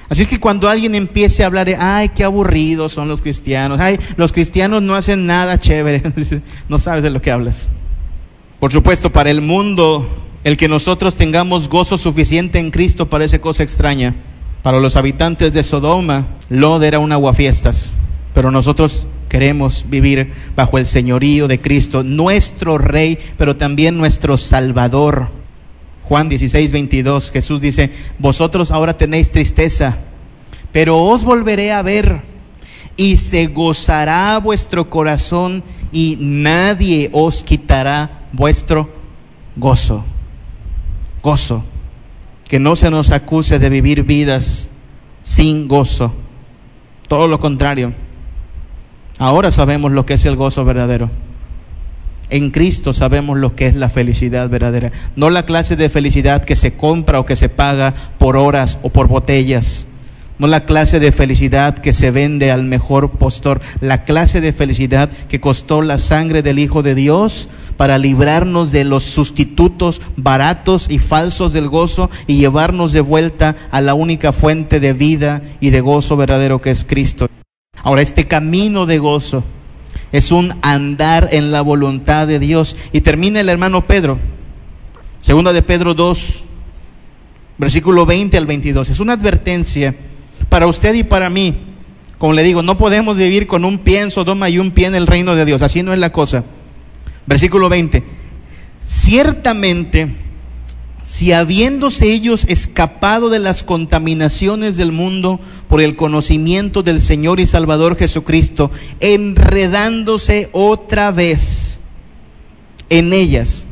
Así 0.09 0.23
es 0.23 0.29
que 0.29 0.41
cuando 0.41 0.69
alguien 0.71 0.95
empiece 0.95 1.43
a 1.43 1.47
hablar 1.47 1.67
de, 1.67 1.77
ay, 1.77 2.09
qué 2.09 2.25
aburridos 2.25 2.93
son 2.93 3.09
los 3.09 3.21
cristianos, 3.21 3.79
ay, 3.79 3.99
los 4.17 4.33
cristianos 4.33 4.83
no 4.83 4.95
hacen 4.95 5.27
nada 5.27 5.59
chévere, 5.59 6.03
no 6.69 6.79
sabes 6.79 7.03
de 7.03 7.11
lo 7.11 7.21
que 7.21 7.31
hablas. 7.31 7.69
Por 8.59 8.73
supuesto, 8.73 9.13
para 9.13 9.31
el 9.31 9.41
mundo 9.41 10.09
El 10.45 10.57
que 10.57 10.69
nosotros 10.69 11.17
tengamos 11.17 11.69
gozo 11.69 11.99
suficiente 11.99 12.59
en 12.59 12.71
Cristo 12.71 13.11
parece 13.11 13.41
cosa 13.41 13.65
extraña. 13.65 14.15
Para 14.63 14.81
los 14.81 14.97
habitantes 14.97 15.53
de 15.53 15.63
Sodoma, 15.65 16.27
Lod 16.49 16.83
era 16.83 17.01
un 17.01 17.13
aguafiestas, 17.13 17.93
pero 18.39 18.53
nosotros 18.53 19.09
queremos 19.29 19.85
vivir 19.89 20.33
bajo 20.55 20.79
el 20.79 20.87
señorío 20.87 21.49
de 21.49 21.61
Cristo, 21.61 22.05
nuestro 22.05 22.79
Rey, 22.79 23.19
pero 23.37 23.57
también 23.57 23.99
nuestro 23.99 24.39
Salvador. 24.39 25.31
Juan 26.05 26.29
16, 26.29 26.71
22, 26.71 27.33
Jesús 27.33 27.61
dice, 27.61 27.91
vosotros 28.21 28.71
ahora 28.71 28.97
tenéis 28.97 29.33
tristeza, 29.33 29.99
pero 30.71 31.03
os 31.03 31.25
volveré 31.25 31.73
a 31.73 31.83
ver 31.83 32.21
y 32.97 33.17
se 33.17 33.49
gozará 33.49 34.39
vuestro 34.39 34.89
corazón 34.89 35.65
y 35.91 36.17
nadie 36.21 37.11
os 37.13 37.43
quitará 37.43 38.29
vuestro 38.33 38.89
gozo. 39.57 40.05
Gozo. 41.25 41.65
Que 42.45 42.61
no 42.61 42.77
se 42.77 42.89
nos 42.89 43.11
acuse 43.11 43.59
de 43.59 43.69
vivir 43.69 44.05
vidas 44.05 44.71
sin 45.25 45.67
gozo. 45.67 46.15
Todo 47.09 47.27
lo 47.27 47.41
contrario. 47.41 47.95
Ahora 49.19 49.51
sabemos 49.51 49.91
lo 49.93 50.07
que 50.07 50.15
es 50.15 50.25
el 50.27 50.37
gozo 50.37 50.65
verdadero. 50.65 51.11
En 52.31 52.51
Cristo 52.51 52.93
sabemos 52.93 53.39
lo 53.39 53.57
que 53.57 53.67
es 53.67 53.75
la 53.75 53.89
felicidad 53.89 54.49
verdadera. 54.49 54.93
No 55.17 55.31
la 55.31 55.45
clase 55.45 55.77
de 55.77 55.89
felicidad 55.89 56.45
que 56.45 56.57
se 56.57 56.75
compra 56.75 57.19
o 57.19 57.27
que 57.27 57.37
se 57.37 57.49
paga 57.49 57.95
por 58.19 58.37
horas 58.37 58.79
o 58.83 58.91
por 58.91 59.09
botellas. 59.09 59.89
No 60.39 60.47
la 60.47 60.67
clase 60.67 61.01
de 61.01 61.11
felicidad 61.11 61.79
que 61.79 61.93
se 61.93 62.13
vende 62.13 62.53
al 62.53 62.63
mejor 62.63 63.13
postor. 63.13 63.61
La 63.81 64.05
clase 64.05 64.41
de 64.41 64.53
felicidad 64.53 65.11
que 65.29 65.41
costó 65.41 65.83
la 65.83 65.99
sangre 65.99 66.43
del 66.43 66.61
Hijo 66.61 66.85
de 66.85 66.95
Dios 66.95 67.49
para 67.77 67.99
librarnos 67.99 68.71
de 68.71 68.85
los 68.85 69.03
sustitutos 69.03 70.01
baratos 70.17 70.87
y 70.89 71.01
falsos 71.01 71.53
del 71.53 71.69
gozo 71.69 72.09
y 72.29 72.37
llevarnos 72.37 72.93
de 72.93 73.01
vuelta 73.01 73.57
a 73.73 73.81
la 73.81 73.95
única 73.95 74.33
fuente 74.33 74.79
de 74.79 74.93
vida 74.93 75.43
y 75.61 75.71
de 75.71 75.81
gozo 75.81 76.17
verdadero 76.17 76.61
que 76.61 76.71
es 76.71 76.85
Cristo. 76.85 77.29
Ahora, 77.89 78.03
este 78.03 78.29
camino 78.29 78.85
de 78.85 78.99
gozo 78.99 79.45
es 80.13 80.31
un 80.31 80.59
andar 80.61 81.31
en 81.33 81.51
la 81.51 81.63
voluntad 81.63 82.27
de 82.27 82.39
Dios. 82.39 82.77
Y 82.93 83.01
termina 83.01 83.41
el 83.41 83.49
hermano 83.49 83.87
Pedro, 83.87 84.19
segunda 85.23 85.55
de 85.55 85.63
Pedro 85.63 85.95
2, 85.95 86.45
versículo 87.57 88.05
20 88.05 88.37
al 88.37 88.45
22. 88.45 88.91
Es 88.91 89.01
una 89.01 89.15
advertencia 89.15 89.97
para 90.51 90.67
usted 90.67 90.97
y 90.97 91.03
para 91.03 91.31
mí. 91.31 91.63
Como 92.19 92.35
le 92.35 92.43
digo, 92.43 92.63
no 92.63 92.77
podemos 92.77 93.17
vivir 93.17 93.47
con 93.47 93.65
un 93.65 93.79
pie 93.79 94.01
en 94.01 94.11
Sodoma 94.11 94.51
y 94.51 94.59
un 94.59 94.73
pie 94.73 94.89
en 94.89 94.95
el 94.95 95.07
reino 95.07 95.35
de 95.35 95.47
Dios. 95.47 95.63
Así 95.63 95.83
no 95.83 95.95
es 95.95 95.99
la 95.99 96.13
cosa. 96.13 96.45
Versículo 97.25 97.71
20. 97.71 98.05
Ciertamente 98.87 100.15
si 101.09 101.33
habiéndose 101.33 102.13
ellos 102.13 102.45
escapado 102.51 103.31
de 103.31 103.39
las 103.39 103.63
contaminaciones 103.65 104.77
del 104.77 104.93
mundo 104.93 105.41
por 105.67 105.81
el 105.81 105.97
conocimiento 105.97 106.83
del 106.83 107.01
Señor 107.01 107.41
y 107.41 107.47
Salvador 107.47 107.97
Jesucristo, 107.97 108.71
enredándose 109.01 110.51
otra 110.53 111.11
vez 111.11 111.81
en 112.91 113.15
ellas, 113.15 113.67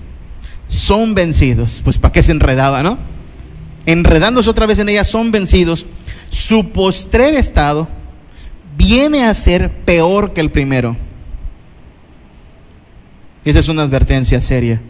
son 0.68 1.14
vencidos. 1.14 1.82
Pues 1.84 1.99
¿para 1.99 2.11
qué 2.11 2.22
se 2.22 2.32
enredaba, 2.32 2.82
no? 2.82 2.97
Enredándose 3.84 4.49
otra 4.49 4.64
vez 4.64 4.78
en 4.78 4.89
ellas, 4.89 5.07
son 5.07 5.30
vencidos. 5.30 5.84
Su 6.30 6.70
postrer 6.70 7.34
estado 7.34 7.87
viene 8.78 9.26
a 9.26 9.34
ser 9.34 9.84
peor 9.84 10.32
que 10.32 10.41
el 10.41 10.51
primero. 10.51 10.97
Esa 13.45 13.59
es 13.59 13.68
una 13.68 13.82
advertencia 13.82 14.41
seria. 14.41 14.80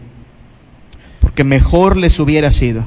Porque 1.27 1.43
mejor 1.43 1.97
les 1.97 2.21
hubiera 2.21 2.53
sido, 2.53 2.87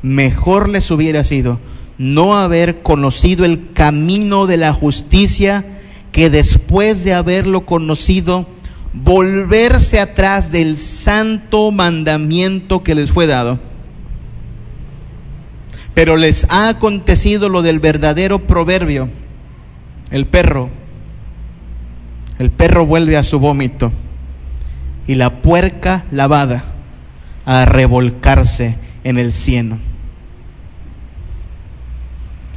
mejor 0.00 0.68
les 0.68 0.92
hubiera 0.92 1.24
sido 1.24 1.58
no 1.98 2.36
haber 2.36 2.82
conocido 2.82 3.44
el 3.44 3.72
camino 3.72 4.46
de 4.46 4.58
la 4.58 4.72
justicia 4.72 5.66
que 6.12 6.30
después 6.30 7.02
de 7.02 7.14
haberlo 7.14 7.66
conocido, 7.66 8.46
volverse 8.92 9.98
atrás 9.98 10.52
del 10.52 10.76
santo 10.76 11.72
mandamiento 11.72 12.84
que 12.84 12.94
les 12.94 13.10
fue 13.10 13.26
dado. 13.26 13.58
Pero 15.94 16.16
les 16.16 16.46
ha 16.50 16.68
acontecido 16.68 17.48
lo 17.48 17.62
del 17.62 17.80
verdadero 17.80 18.46
proverbio. 18.46 19.08
El 20.12 20.28
perro, 20.28 20.70
el 22.38 22.52
perro 22.52 22.86
vuelve 22.86 23.16
a 23.16 23.24
su 23.24 23.40
vómito 23.40 23.90
y 25.08 25.16
la 25.16 25.42
puerca 25.42 26.04
lavada 26.12 26.73
a 27.44 27.66
revolcarse 27.66 28.78
en 29.04 29.18
el 29.18 29.32
cielo. 29.32 29.78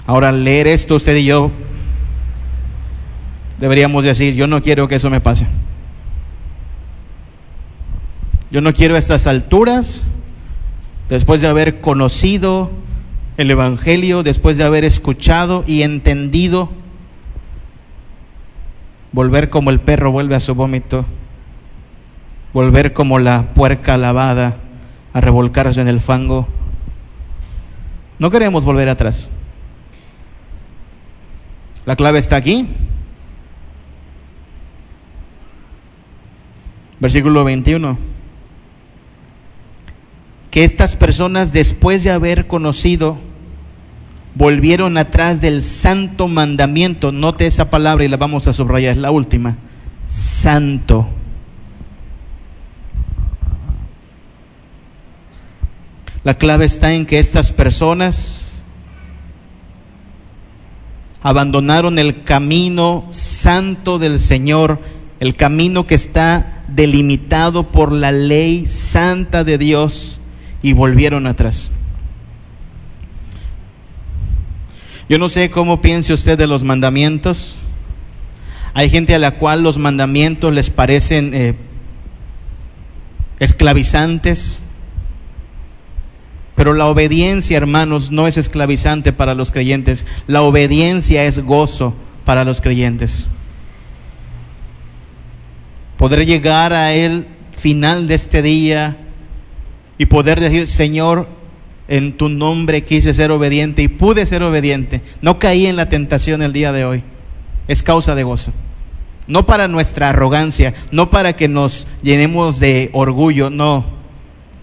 Ahora, 0.05 0.31
leer 0.31 0.67
esto 0.67 0.95
usted 0.95 1.17
y 1.17 1.25
yo 1.25 1.51
deberíamos 3.59 4.03
decir, 4.03 4.35
yo 4.35 4.47
no 4.47 4.61
quiero 4.61 4.87
que 4.87 4.95
eso 4.95 5.09
me 5.09 5.19
pase. 5.19 5.47
Yo 8.49 8.61
no 8.61 8.71
quiero 8.73 8.95
a 8.95 8.99
estas 8.99 9.27
alturas, 9.27 10.07
después 11.09 11.41
de 11.41 11.47
haber 11.47 11.81
conocido 11.81 12.71
el 13.35 13.51
Evangelio, 13.51 14.23
después 14.23 14.57
de 14.57 14.63
haber 14.63 14.85
escuchado 14.85 15.63
y 15.67 15.81
entendido, 15.81 16.71
volver 19.11 19.49
como 19.49 19.69
el 19.69 19.81
perro 19.81 20.11
vuelve 20.11 20.35
a 20.35 20.39
su 20.39 20.55
vómito, 20.55 21.05
volver 22.53 22.93
como 22.93 23.19
la 23.19 23.53
puerca 23.53 23.97
lavada 23.97 24.57
a 25.17 25.21
revolcarse 25.21 25.81
en 25.81 25.87
el 25.87 25.99
fango. 25.99 26.47
No 28.19 28.29
queremos 28.29 28.63
volver 28.63 28.87
atrás. 28.87 29.31
La 31.85 31.95
clave 31.95 32.19
está 32.19 32.35
aquí. 32.35 32.67
Versículo 36.99 37.43
21. 37.43 37.97
Que 40.51 40.63
estas 40.63 40.95
personas 40.95 41.51
después 41.51 42.03
de 42.03 42.11
haber 42.11 42.45
conocido 42.45 43.17
volvieron 44.35 44.97
atrás 44.97 45.41
del 45.41 45.63
santo 45.63 46.27
mandamiento. 46.27 47.11
Note 47.11 47.47
esa 47.47 47.71
palabra 47.71 48.05
y 48.05 48.07
la 48.07 48.17
vamos 48.17 48.45
a 48.45 48.53
subrayar, 48.53 48.91
es 48.91 49.01
la 49.01 49.09
última. 49.09 49.57
Santo 50.07 51.07
La 56.27 56.33
clave 56.33 56.65
está 56.65 56.93
en 56.93 57.05
que 57.05 57.19
estas 57.19 57.53
personas 57.53 58.65
abandonaron 61.21 61.99
el 61.99 62.25
camino 62.25 63.07
santo 63.11 63.97
del 63.97 64.19
Señor, 64.19 64.81
el 65.21 65.37
camino 65.37 65.87
que 65.87 65.95
está 65.95 66.65
delimitado 66.67 67.71
por 67.71 67.93
la 67.93 68.11
ley 68.11 68.65
santa 68.65 69.45
de 69.45 69.57
Dios 69.57 70.19
y 70.61 70.73
volvieron 70.73 71.27
atrás. 71.27 71.71
Yo 75.07 75.19
no 75.19 75.29
sé 75.29 75.49
cómo 75.49 75.79
piense 75.79 76.11
usted 76.11 76.37
de 76.37 76.47
los 76.47 76.61
mandamientos. 76.61 77.55
Hay 78.73 78.89
gente 78.89 79.15
a 79.15 79.19
la 79.19 79.37
cual 79.37 79.63
los 79.63 79.77
mandamientos 79.77 80.53
les 80.53 80.71
parecen 80.71 81.33
eh, 81.33 81.55
esclavizantes, 83.39 84.61
pero 86.57 86.73
la 86.73 86.87
obediencia, 86.87 87.55
hermanos, 87.55 88.09
no 88.09 88.25
es 88.25 88.35
esclavizante 88.35 89.13
para 89.13 89.35
los 89.35 89.51
creyentes. 89.51 90.07
La 90.25 90.41
obediencia 90.41 91.23
es 91.25 91.37
gozo 91.37 91.93
para 92.25 92.43
los 92.43 92.61
creyentes. 92.61 93.27
Poder 95.97 96.25
llegar 96.25 96.73
a 96.73 96.95
el 96.95 97.27
final 97.55 98.07
de 98.07 98.15
este 98.15 98.41
día 98.41 98.97
y 99.99 100.07
poder 100.07 100.39
decir, 100.39 100.65
Señor, 100.65 101.29
en 101.87 102.17
tu 102.17 102.27
nombre 102.27 102.83
quise 102.83 103.13
ser 103.13 103.29
obediente 103.29 103.83
y 103.83 103.87
pude 103.87 104.25
ser 104.25 104.41
obediente. 104.41 105.03
No 105.21 105.37
caí 105.37 105.67
en 105.67 105.75
la 105.75 105.89
tentación 105.89 106.41
el 106.41 106.53
día 106.53 106.71
de 106.71 106.85
hoy. 106.85 107.03
Es 107.67 107.83
causa 107.83 108.15
de 108.15 108.23
gozo. 108.23 108.51
No 109.27 109.45
para 109.45 109.67
nuestra 109.67 110.09
arrogancia, 110.09 110.73
no 110.91 111.11
para 111.11 111.35
que 111.35 111.47
nos 111.47 111.85
llenemos 112.01 112.59
de 112.59 112.89
orgullo, 112.93 113.51
no 113.51 113.96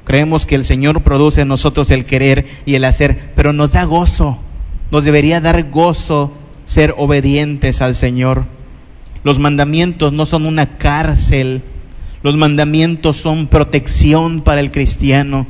Creemos 0.05 0.47
que 0.47 0.55
el 0.55 0.65
Señor 0.65 1.03
produce 1.03 1.41
en 1.41 1.49
nosotros 1.49 1.91
el 1.91 2.05
querer 2.05 2.47
y 2.67 2.75
el 2.75 2.85
hacer, 2.85 3.33
pero 3.35 3.53
nos 3.53 3.73
da 3.73 3.85
gozo. 3.85 4.39
Nos 4.91 5.05
debería 5.05 5.41
dar 5.41 5.71
gozo 5.71 6.33
ser 6.67 6.95
obedientes 6.97 7.81
al 7.83 7.95
Señor. 7.95 8.45
Los 9.23 9.39
mandamientos 9.39 10.13
no 10.13 10.27
son 10.27 10.45
una 10.45 10.77
cárcel. 10.77 11.63
Los 12.23 12.37
mandamientos 12.37 13.17
son 13.17 13.49
protección 13.49 14.43
para 14.43 14.61
el 14.61 14.71
cristiano. 14.71 15.47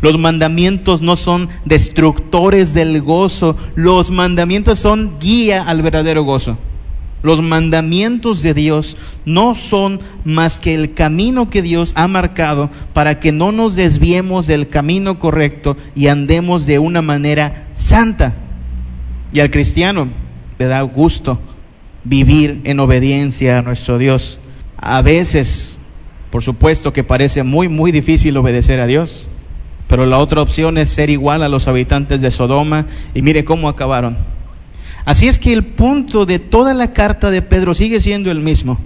Los 0.00 0.18
mandamientos 0.18 1.00
no 1.00 1.16
son 1.16 1.48
destructores 1.64 2.74
del 2.74 3.00
gozo. 3.00 3.56
Los 3.74 4.10
mandamientos 4.10 4.78
son 4.78 5.18
guía 5.18 5.64
al 5.64 5.82
verdadero 5.82 6.24
gozo. 6.24 6.58
Los 7.24 7.40
mandamientos 7.40 8.42
de 8.42 8.52
Dios 8.52 8.98
no 9.24 9.54
son 9.54 9.98
más 10.26 10.60
que 10.60 10.74
el 10.74 10.92
camino 10.92 11.48
que 11.48 11.62
Dios 11.62 11.94
ha 11.96 12.06
marcado 12.06 12.68
para 12.92 13.18
que 13.18 13.32
no 13.32 13.50
nos 13.50 13.76
desviemos 13.76 14.46
del 14.46 14.68
camino 14.68 15.18
correcto 15.18 15.78
y 15.94 16.08
andemos 16.08 16.66
de 16.66 16.78
una 16.78 17.00
manera 17.00 17.70
santa. 17.72 18.34
Y 19.32 19.40
al 19.40 19.50
cristiano 19.50 20.08
le 20.58 20.66
da 20.66 20.82
gusto 20.82 21.40
vivir 22.04 22.60
en 22.64 22.78
obediencia 22.78 23.58
a 23.58 23.62
nuestro 23.62 23.96
Dios. 23.96 24.38
A 24.76 25.00
veces, 25.00 25.80
por 26.30 26.42
supuesto 26.42 26.92
que 26.92 27.04
parece 27.04 27.42
muy, 27.42 27.70
muy 27.70 27.90
difícil 27.90 28.36
obedecer 28.36 28.82
a 28.82 28.86
Dios, 28.86 29.26
pero 29.88 30.04
la 30.04 30.18
otra 30.18 30.42
opción 30.42 30.76
es 30.76 30.90
ser 30.90 31.08
igual 31.08 31.42
a 31.42 31.48
los 31.48 31.68
habitantes 31.68 32.20
de 32.20 32.30
Sodoma 32.30 32.84
y 33.14 33.22
mire 33.22 33.44
cómo 33.44 33.70
acabaron. 33.70 34.18
Así 35.04 35.28
es 35.28 35.38
que 35.38 35.52
el 35.52 35.64
punto 35.64 36.24
de 36.26 36.38
toda 36.38 36.72
la 36.74 36.92
carta 36.92 37.30
de 37.30 37.42
Pedro 37.42 37.74
sigue 37.74 38.00
siendo 38.00 38.30
el 38.30 38.40
mismo. 38.40 38.78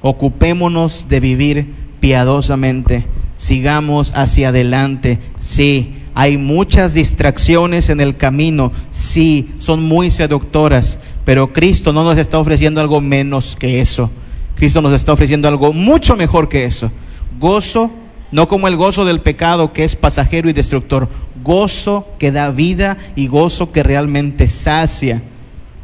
Ocupémonos 0.00 1.06
de 1.08 1.20
vivir 1.20 1.74
piadosamente, 2.00 3.06
sigamos 3.36 4.12
hacia 4.14 4.48
adelante. 4.48 5.18
Sí, 5.38 5.94
hay 6.14 6.36
muchas 6.36 6.94
distracciones 6.94 7.90
en 7.90 8.00
el 8.00 8.16
camino, 8.16 8.72
sí, 8.90 9.50
son 9.60 9.84
muy 9.84 10.10
seductoras, 10.10 10.98
pero 11.24 11.52
Cristo 11.52 11.92
no 11.92 12.02
nos 12.02 12.18
está 12.18 12.38
ofreciendo 12.40 12.80
algo 12.80 13.00
menos 13.00 13.56
que 13.56 13.80
eso. 13.80 14.10
Cristo 14.56 14.82
nos 14.82 14.92
está 14.92 15.12
ofreciendo 15.12 15.46
algo 15.46 15.72
mucho 15.72 16.16
mejor 16.16 16.48
que 16.48 16.64
eso. 16.64 16.90
Gozo, 17.38 17.92
no 18.32 18.48
como 18.48 18.66
el 18.66 18.74
gozo 18.74 19.04
del 19.04 19.20
pecado 19.20 19.72
que 19.72 19.84
es 19.84 19.94
pasajero 19.94 20.50
y 20.50 20.52
destructor, 20.52 21.08
gozo 21.42 22.06
que 22.18 22.32
da 22.32 22.50
vida 22.50 22.96
y 23.16 23.26
gozo 23.26 23.72
que 23.72 23.82
realmente 23.82 24.48
sacia. 24.48 25.22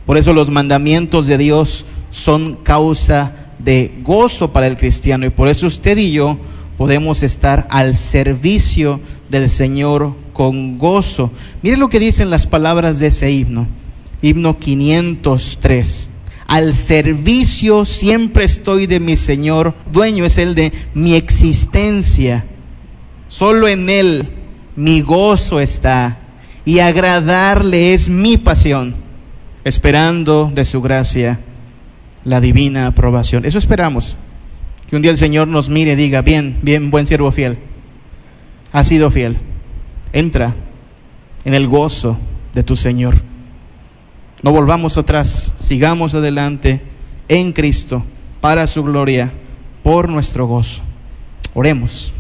Por 0.07 0.17
eso 0.17 0.33
los 0.33 0.51
mandamientos 0.51 1.27
de 1.27 1.39
Dios 1.39 1.87
son 2.11 2.55
causa 2.63 3.35
de 3.59 3.95
gozo 4.03 4.53
para 4.53 4.67
el 4.67 4.77
cristiano 4.77 5.27
y 5.27 5.31
por 5.31 5.49
eso 5.49 5.67
usted 5.67 5.97
y 5.97 6.13
yo 6.13 6.39
podemos 6.77 7.23
estar 7.23 7.67
al 7.71 7.95
servicio 7.95 9.01
del 9.31 9.49
Señor 9.49 10.15
con 10.33 10.79
gozo. 10.79 11.31
Mire 11.63 11.77
lo 11.77 11.89
que 11.89 12.01
dicen 12.01 12.31
las 12.31 12.47
palabras 12.47 12.99
de 12.99 13.09
ese 13.09 13.31
himno, 13.31 13.69
himno 14.23 14.59
503. 14.59 16.11
Al 16.47 16.75
servicio 16.75 17.87
siempre 17.87 18.45
estoy 18.45 18.87
de 18.87 19.01
mi 19.01 19.17
Señor, 19.17 19.75
dueño 19.91 20.25
es 20.25 20.37
el 20.37 20.55
de 20.55 20.73
mi 20.93 21.15
existencia. 21.15 22.45
Solo 23.29 23.67
en 23.67 23.89
Él 23.89 24.29
mi 24.77 25.01
gozo 25.01 25.61
está 25.61 26.19
y 26.65 26.79
agradarle 26.79 27.95
es 27.95 28.09
mi 28.09 28.37
pasión, 28.37 28.95
esperando 29.65 30.51
de 30.53 30.65
su 30.65 30.81
gracia 30.81 31.41
la 32.25 32.41
divina 32.41 32.87
aprobación. 32.87 33.45
Eso 33.45 33.59
esperamos. 33.59 34.17
Que 34.89 34.97
un 34.97 35.03
día 35.03 35.11
el 35.11 35.19
Señor 35.19 35.49
nos 35.49 35.69
mire 35.69 35.93
y 35.93 35.97
diga, 35.97 36.23
bien, 36.23 36.59
bien, 36.63 36.91
buen 36.91 37.07
siervo 37.07 37.31
fiel. 37.33 37.59
Ha 38.73 38.85
sido 38.85 39.11
fiel. 39.11 39.39
Entra 40.13 40.55
en 41.45 41.55
el 41.55 41.69
gozo 41.69 42.19
de 42.53 42.63
tu 42.63 42.77
Señor. 42.77 43.17
No 44.43 44.53
volvamos 44.53 44.99
atrás, 44.99 45.55
sigamos 45.57 46.15
adelante 46.15 46.83
en 47.29 47.53
Cristo, 47.53 48.05
para 48.41 48.67
su 48.67 48.83
gloria, 48.83 49.33
por 49.83 50.09
nuestro 50.09 50.47
gozo. 50.47 50.83
Oremos. 51.55 52.13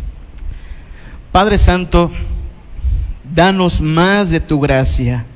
Padre 1.32 1.58
Santo, 1.58 2.10
danos 3.34 3.80
más 3.80 4.30
de 4.30 4.40
tu 4.40 4.60
gracia. 4.60 5.26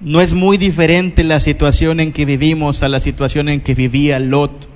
No 0.00 0.20
es 0.20 0.32
muy 0.32 0.56
diferente 0.56 1.24
la 1.24 1.40
situación 1.40 2.00
en 2.00 2.12
que 2.12 2.24
vivimos 2.24 2.82
a 2.82 2.88
la 2.88 3.00
situación 3.00 3.50
en 3.50 3.60
que 3.60 3.74
vivía 3.74 4.18
Lot, 4.18 4.68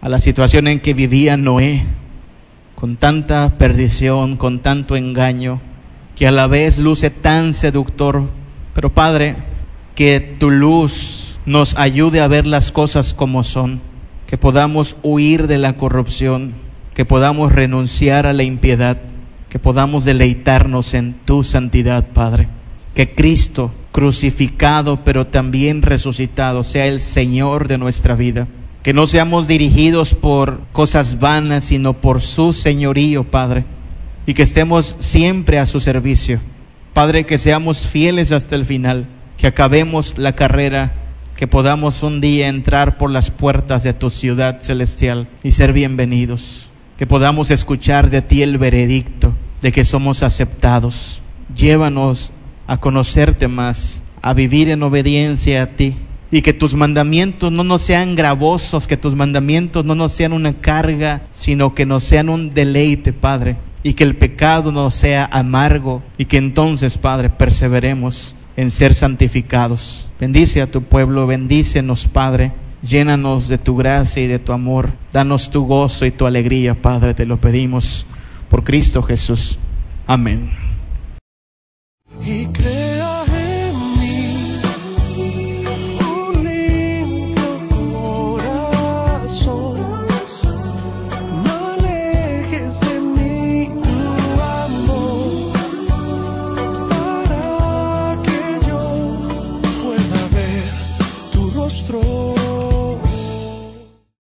a 0.00 0.08
la 0.08 0.20
situación 0.20 0.68
en 0.68 0.78
que 0.78 0.94
vivía 0.94 1.36
Noé, 1.36 1.84
con 2.76 2.96
tanta 2.96 3.58
perdición, 3.58 4.36
con 4.36 4.60
tanto 4.60 4.94
engaño, 4.94 5.60
que 6.14 6.28
a 6.28 6.30
la 6.30 6.46
vez 6.46 6.78
luce 6.78 7.10
tan 7.10 7.54
seductor. 7.54 8.28
Pero 8.72 8.94
Padre, 8.94 9.34
que 9.96 10.20
tu 10.20 10.50
luz 10.50 11.40
nos 11.44 11.76
ayude 11.76 12.20
a 12.20 12.28
ver 12.28 12.46
las 12.46 12.70
cosas 12.70 13.14
como 13.14 13.42
son, 13.42 13.80
que 14.28 14.38
podamos 14.38 14.96
huir 15.02 15.48
de 15.48 15.58
la 15.58 15.76
corrupción, 15.76 16.54
que 16.94 17.04
podamos 17.04 17.52
renunciar 17.52 18.26
a 18.26 18.32
la 18.32 18.44
impiedad, 18.44 18.98
que 19.48 19.58
podamos 19.58 20.04
deleitarnos 20.04 20.94
en 20.94 21.14
tu 21.24 21.44
santidad, 21.44 22.08
Padre. 22.12 22.48
Que 22.94 23.14
Cristo, 23.14 23.72
crucificado 23.92 25.04
pero 25.04 25.26
también 25.26 25.82
resucitado, 25.82 26.64
sea 26.64 26.86
el 26.86 27.00
Señor 27.00 27.68
de 27.68 27.78
nuestra 27.78 28.14
vida. 28.14 28.48
Que 28.82 28.92
no 28.92 29.06
seamos 29.06 29.48
dirigidos 29.48 30.14
por 30.14 30.60
cosas 30.72 31.18
vanas, 31.18 31.64
sino 31.64 32.00
por 32.00 32.22
su 32.22 32.52
señorío, 32.52 33.24
Padre. 33.30 33.64
Y 34.26 34.34
que 34.34 34.42
estemos 34.42 34.96
siempre 34.98 35.58
a 35.58 35.66
su 35.66 35.80
servicio. 35.80 36.40
Padre, 36.94 37.26
que 37.26 37.38
seamos 37.38 37.86
fieles 37.86 38.32
hasta 38.32 38.54
el 38.54 38.64
final 38.64 39.08
que 39.36 39.46
acabemos 39.46 40.14
la 40.16 40.34
carrera, 40.34 40.94
que 41.36 41.46
podamos 41.46 42.02
un 42.02 42.20
día 42.20 42.48
entrar 42.48 42.96
por 42.96 43.10
las 43.10 43.30
puertas 43.30 43.82
de 43.82 43.92
tu 43.92 44.10
ciudad 44.10 44.60
celestial 44.60 45.28
y 45.42 45.50
ser 45.50 45.72
bienvenidos, 45.72 46.65
que 46.96 47.06
podamos 47.06 47.50
escuchar 47.50 48.10
de 48.10 48.22
ti 48.22 48.42
el 48.42 48.58
veredicto 48.58 49.34
de 49.62 49.72
que 49.72 49.84
somos 49.84 50.22
aceptados. 50.22 51.22
Llévanos 51.54 52.32
a 52.66 52.78
conocerte 52.78 53.48
más, 53.48 54.02
a 54.22 54.34
vivir 54.34 54.70
en 54.70 54.82
obediencia 54.82 55.62
a 55.62 55.66
ti 55.76 55.96
y 56.30 56.42
que 56.42 56.52
tus 56.52 56.74
mandamientos 56.74 57.52
no 57.52 57.64
nos 57.64 57.82
sean 57.82 58.14
gravosos, 58.16 58.86
que 58.86 58.96
tus 58.96 59.14
mandamientos 59.14 59.84
no 59.84 59.94
nos 59.94 60.12
sean 60.12 60.32
una 60.32 60.60
carga, 60.60 61.26
sino 61.32 61.74
que 61.74 61.86
nos 61.86 62.04
sean 62.04 62.28
un 62.28 62.50
deleite, 62.50 63.12
Padre, 63.12 63.56
y 63.82 63.94
que 63.94 64.04
el 64.04 64.16
pecado 64.16 64.72
no 64.72 64.90
sea 64.90 65.28
amargo 65.30 66.02
y 66.18 66.24
que 66.24 66.38
entonces, 66.38 66.98
Padre, 66.98 67.30
perseveremos 67.30 68.36
en 68.56 68.70
ser 68.70 68.94
santificados. 68.94 70.08
Bendice 70.18 70.62
a 70.62 70.70
tu 70.70 70.82
pueblo, 70.82 71.26
bendícenos, 71.26 72.08
Padre. 72.08 72.52
Llénanos 72.82 73.48
de 73.48 73.58
tu 73.58 73.76
gracia 73.76 74.22
y 74.22 74.26
de 74.26 74.38
tu 74.38 74.52
amor. 74.52 74.90
Danos 75.12 75.50
tu 75.50 75.66
gozo 75.66 76.06
y 76.06 76.10
tu 76.10 76.26
alegría, 76.26 76.80
Padre, 76.80 77.14
te 77.14 77.26
lo 77.26 77.40
pedimos 77.40 78.06
por 78.48 78.64
Cristo 78.64 79.02
Jesús. 79.02 79.58
Amén. 80.06 80.50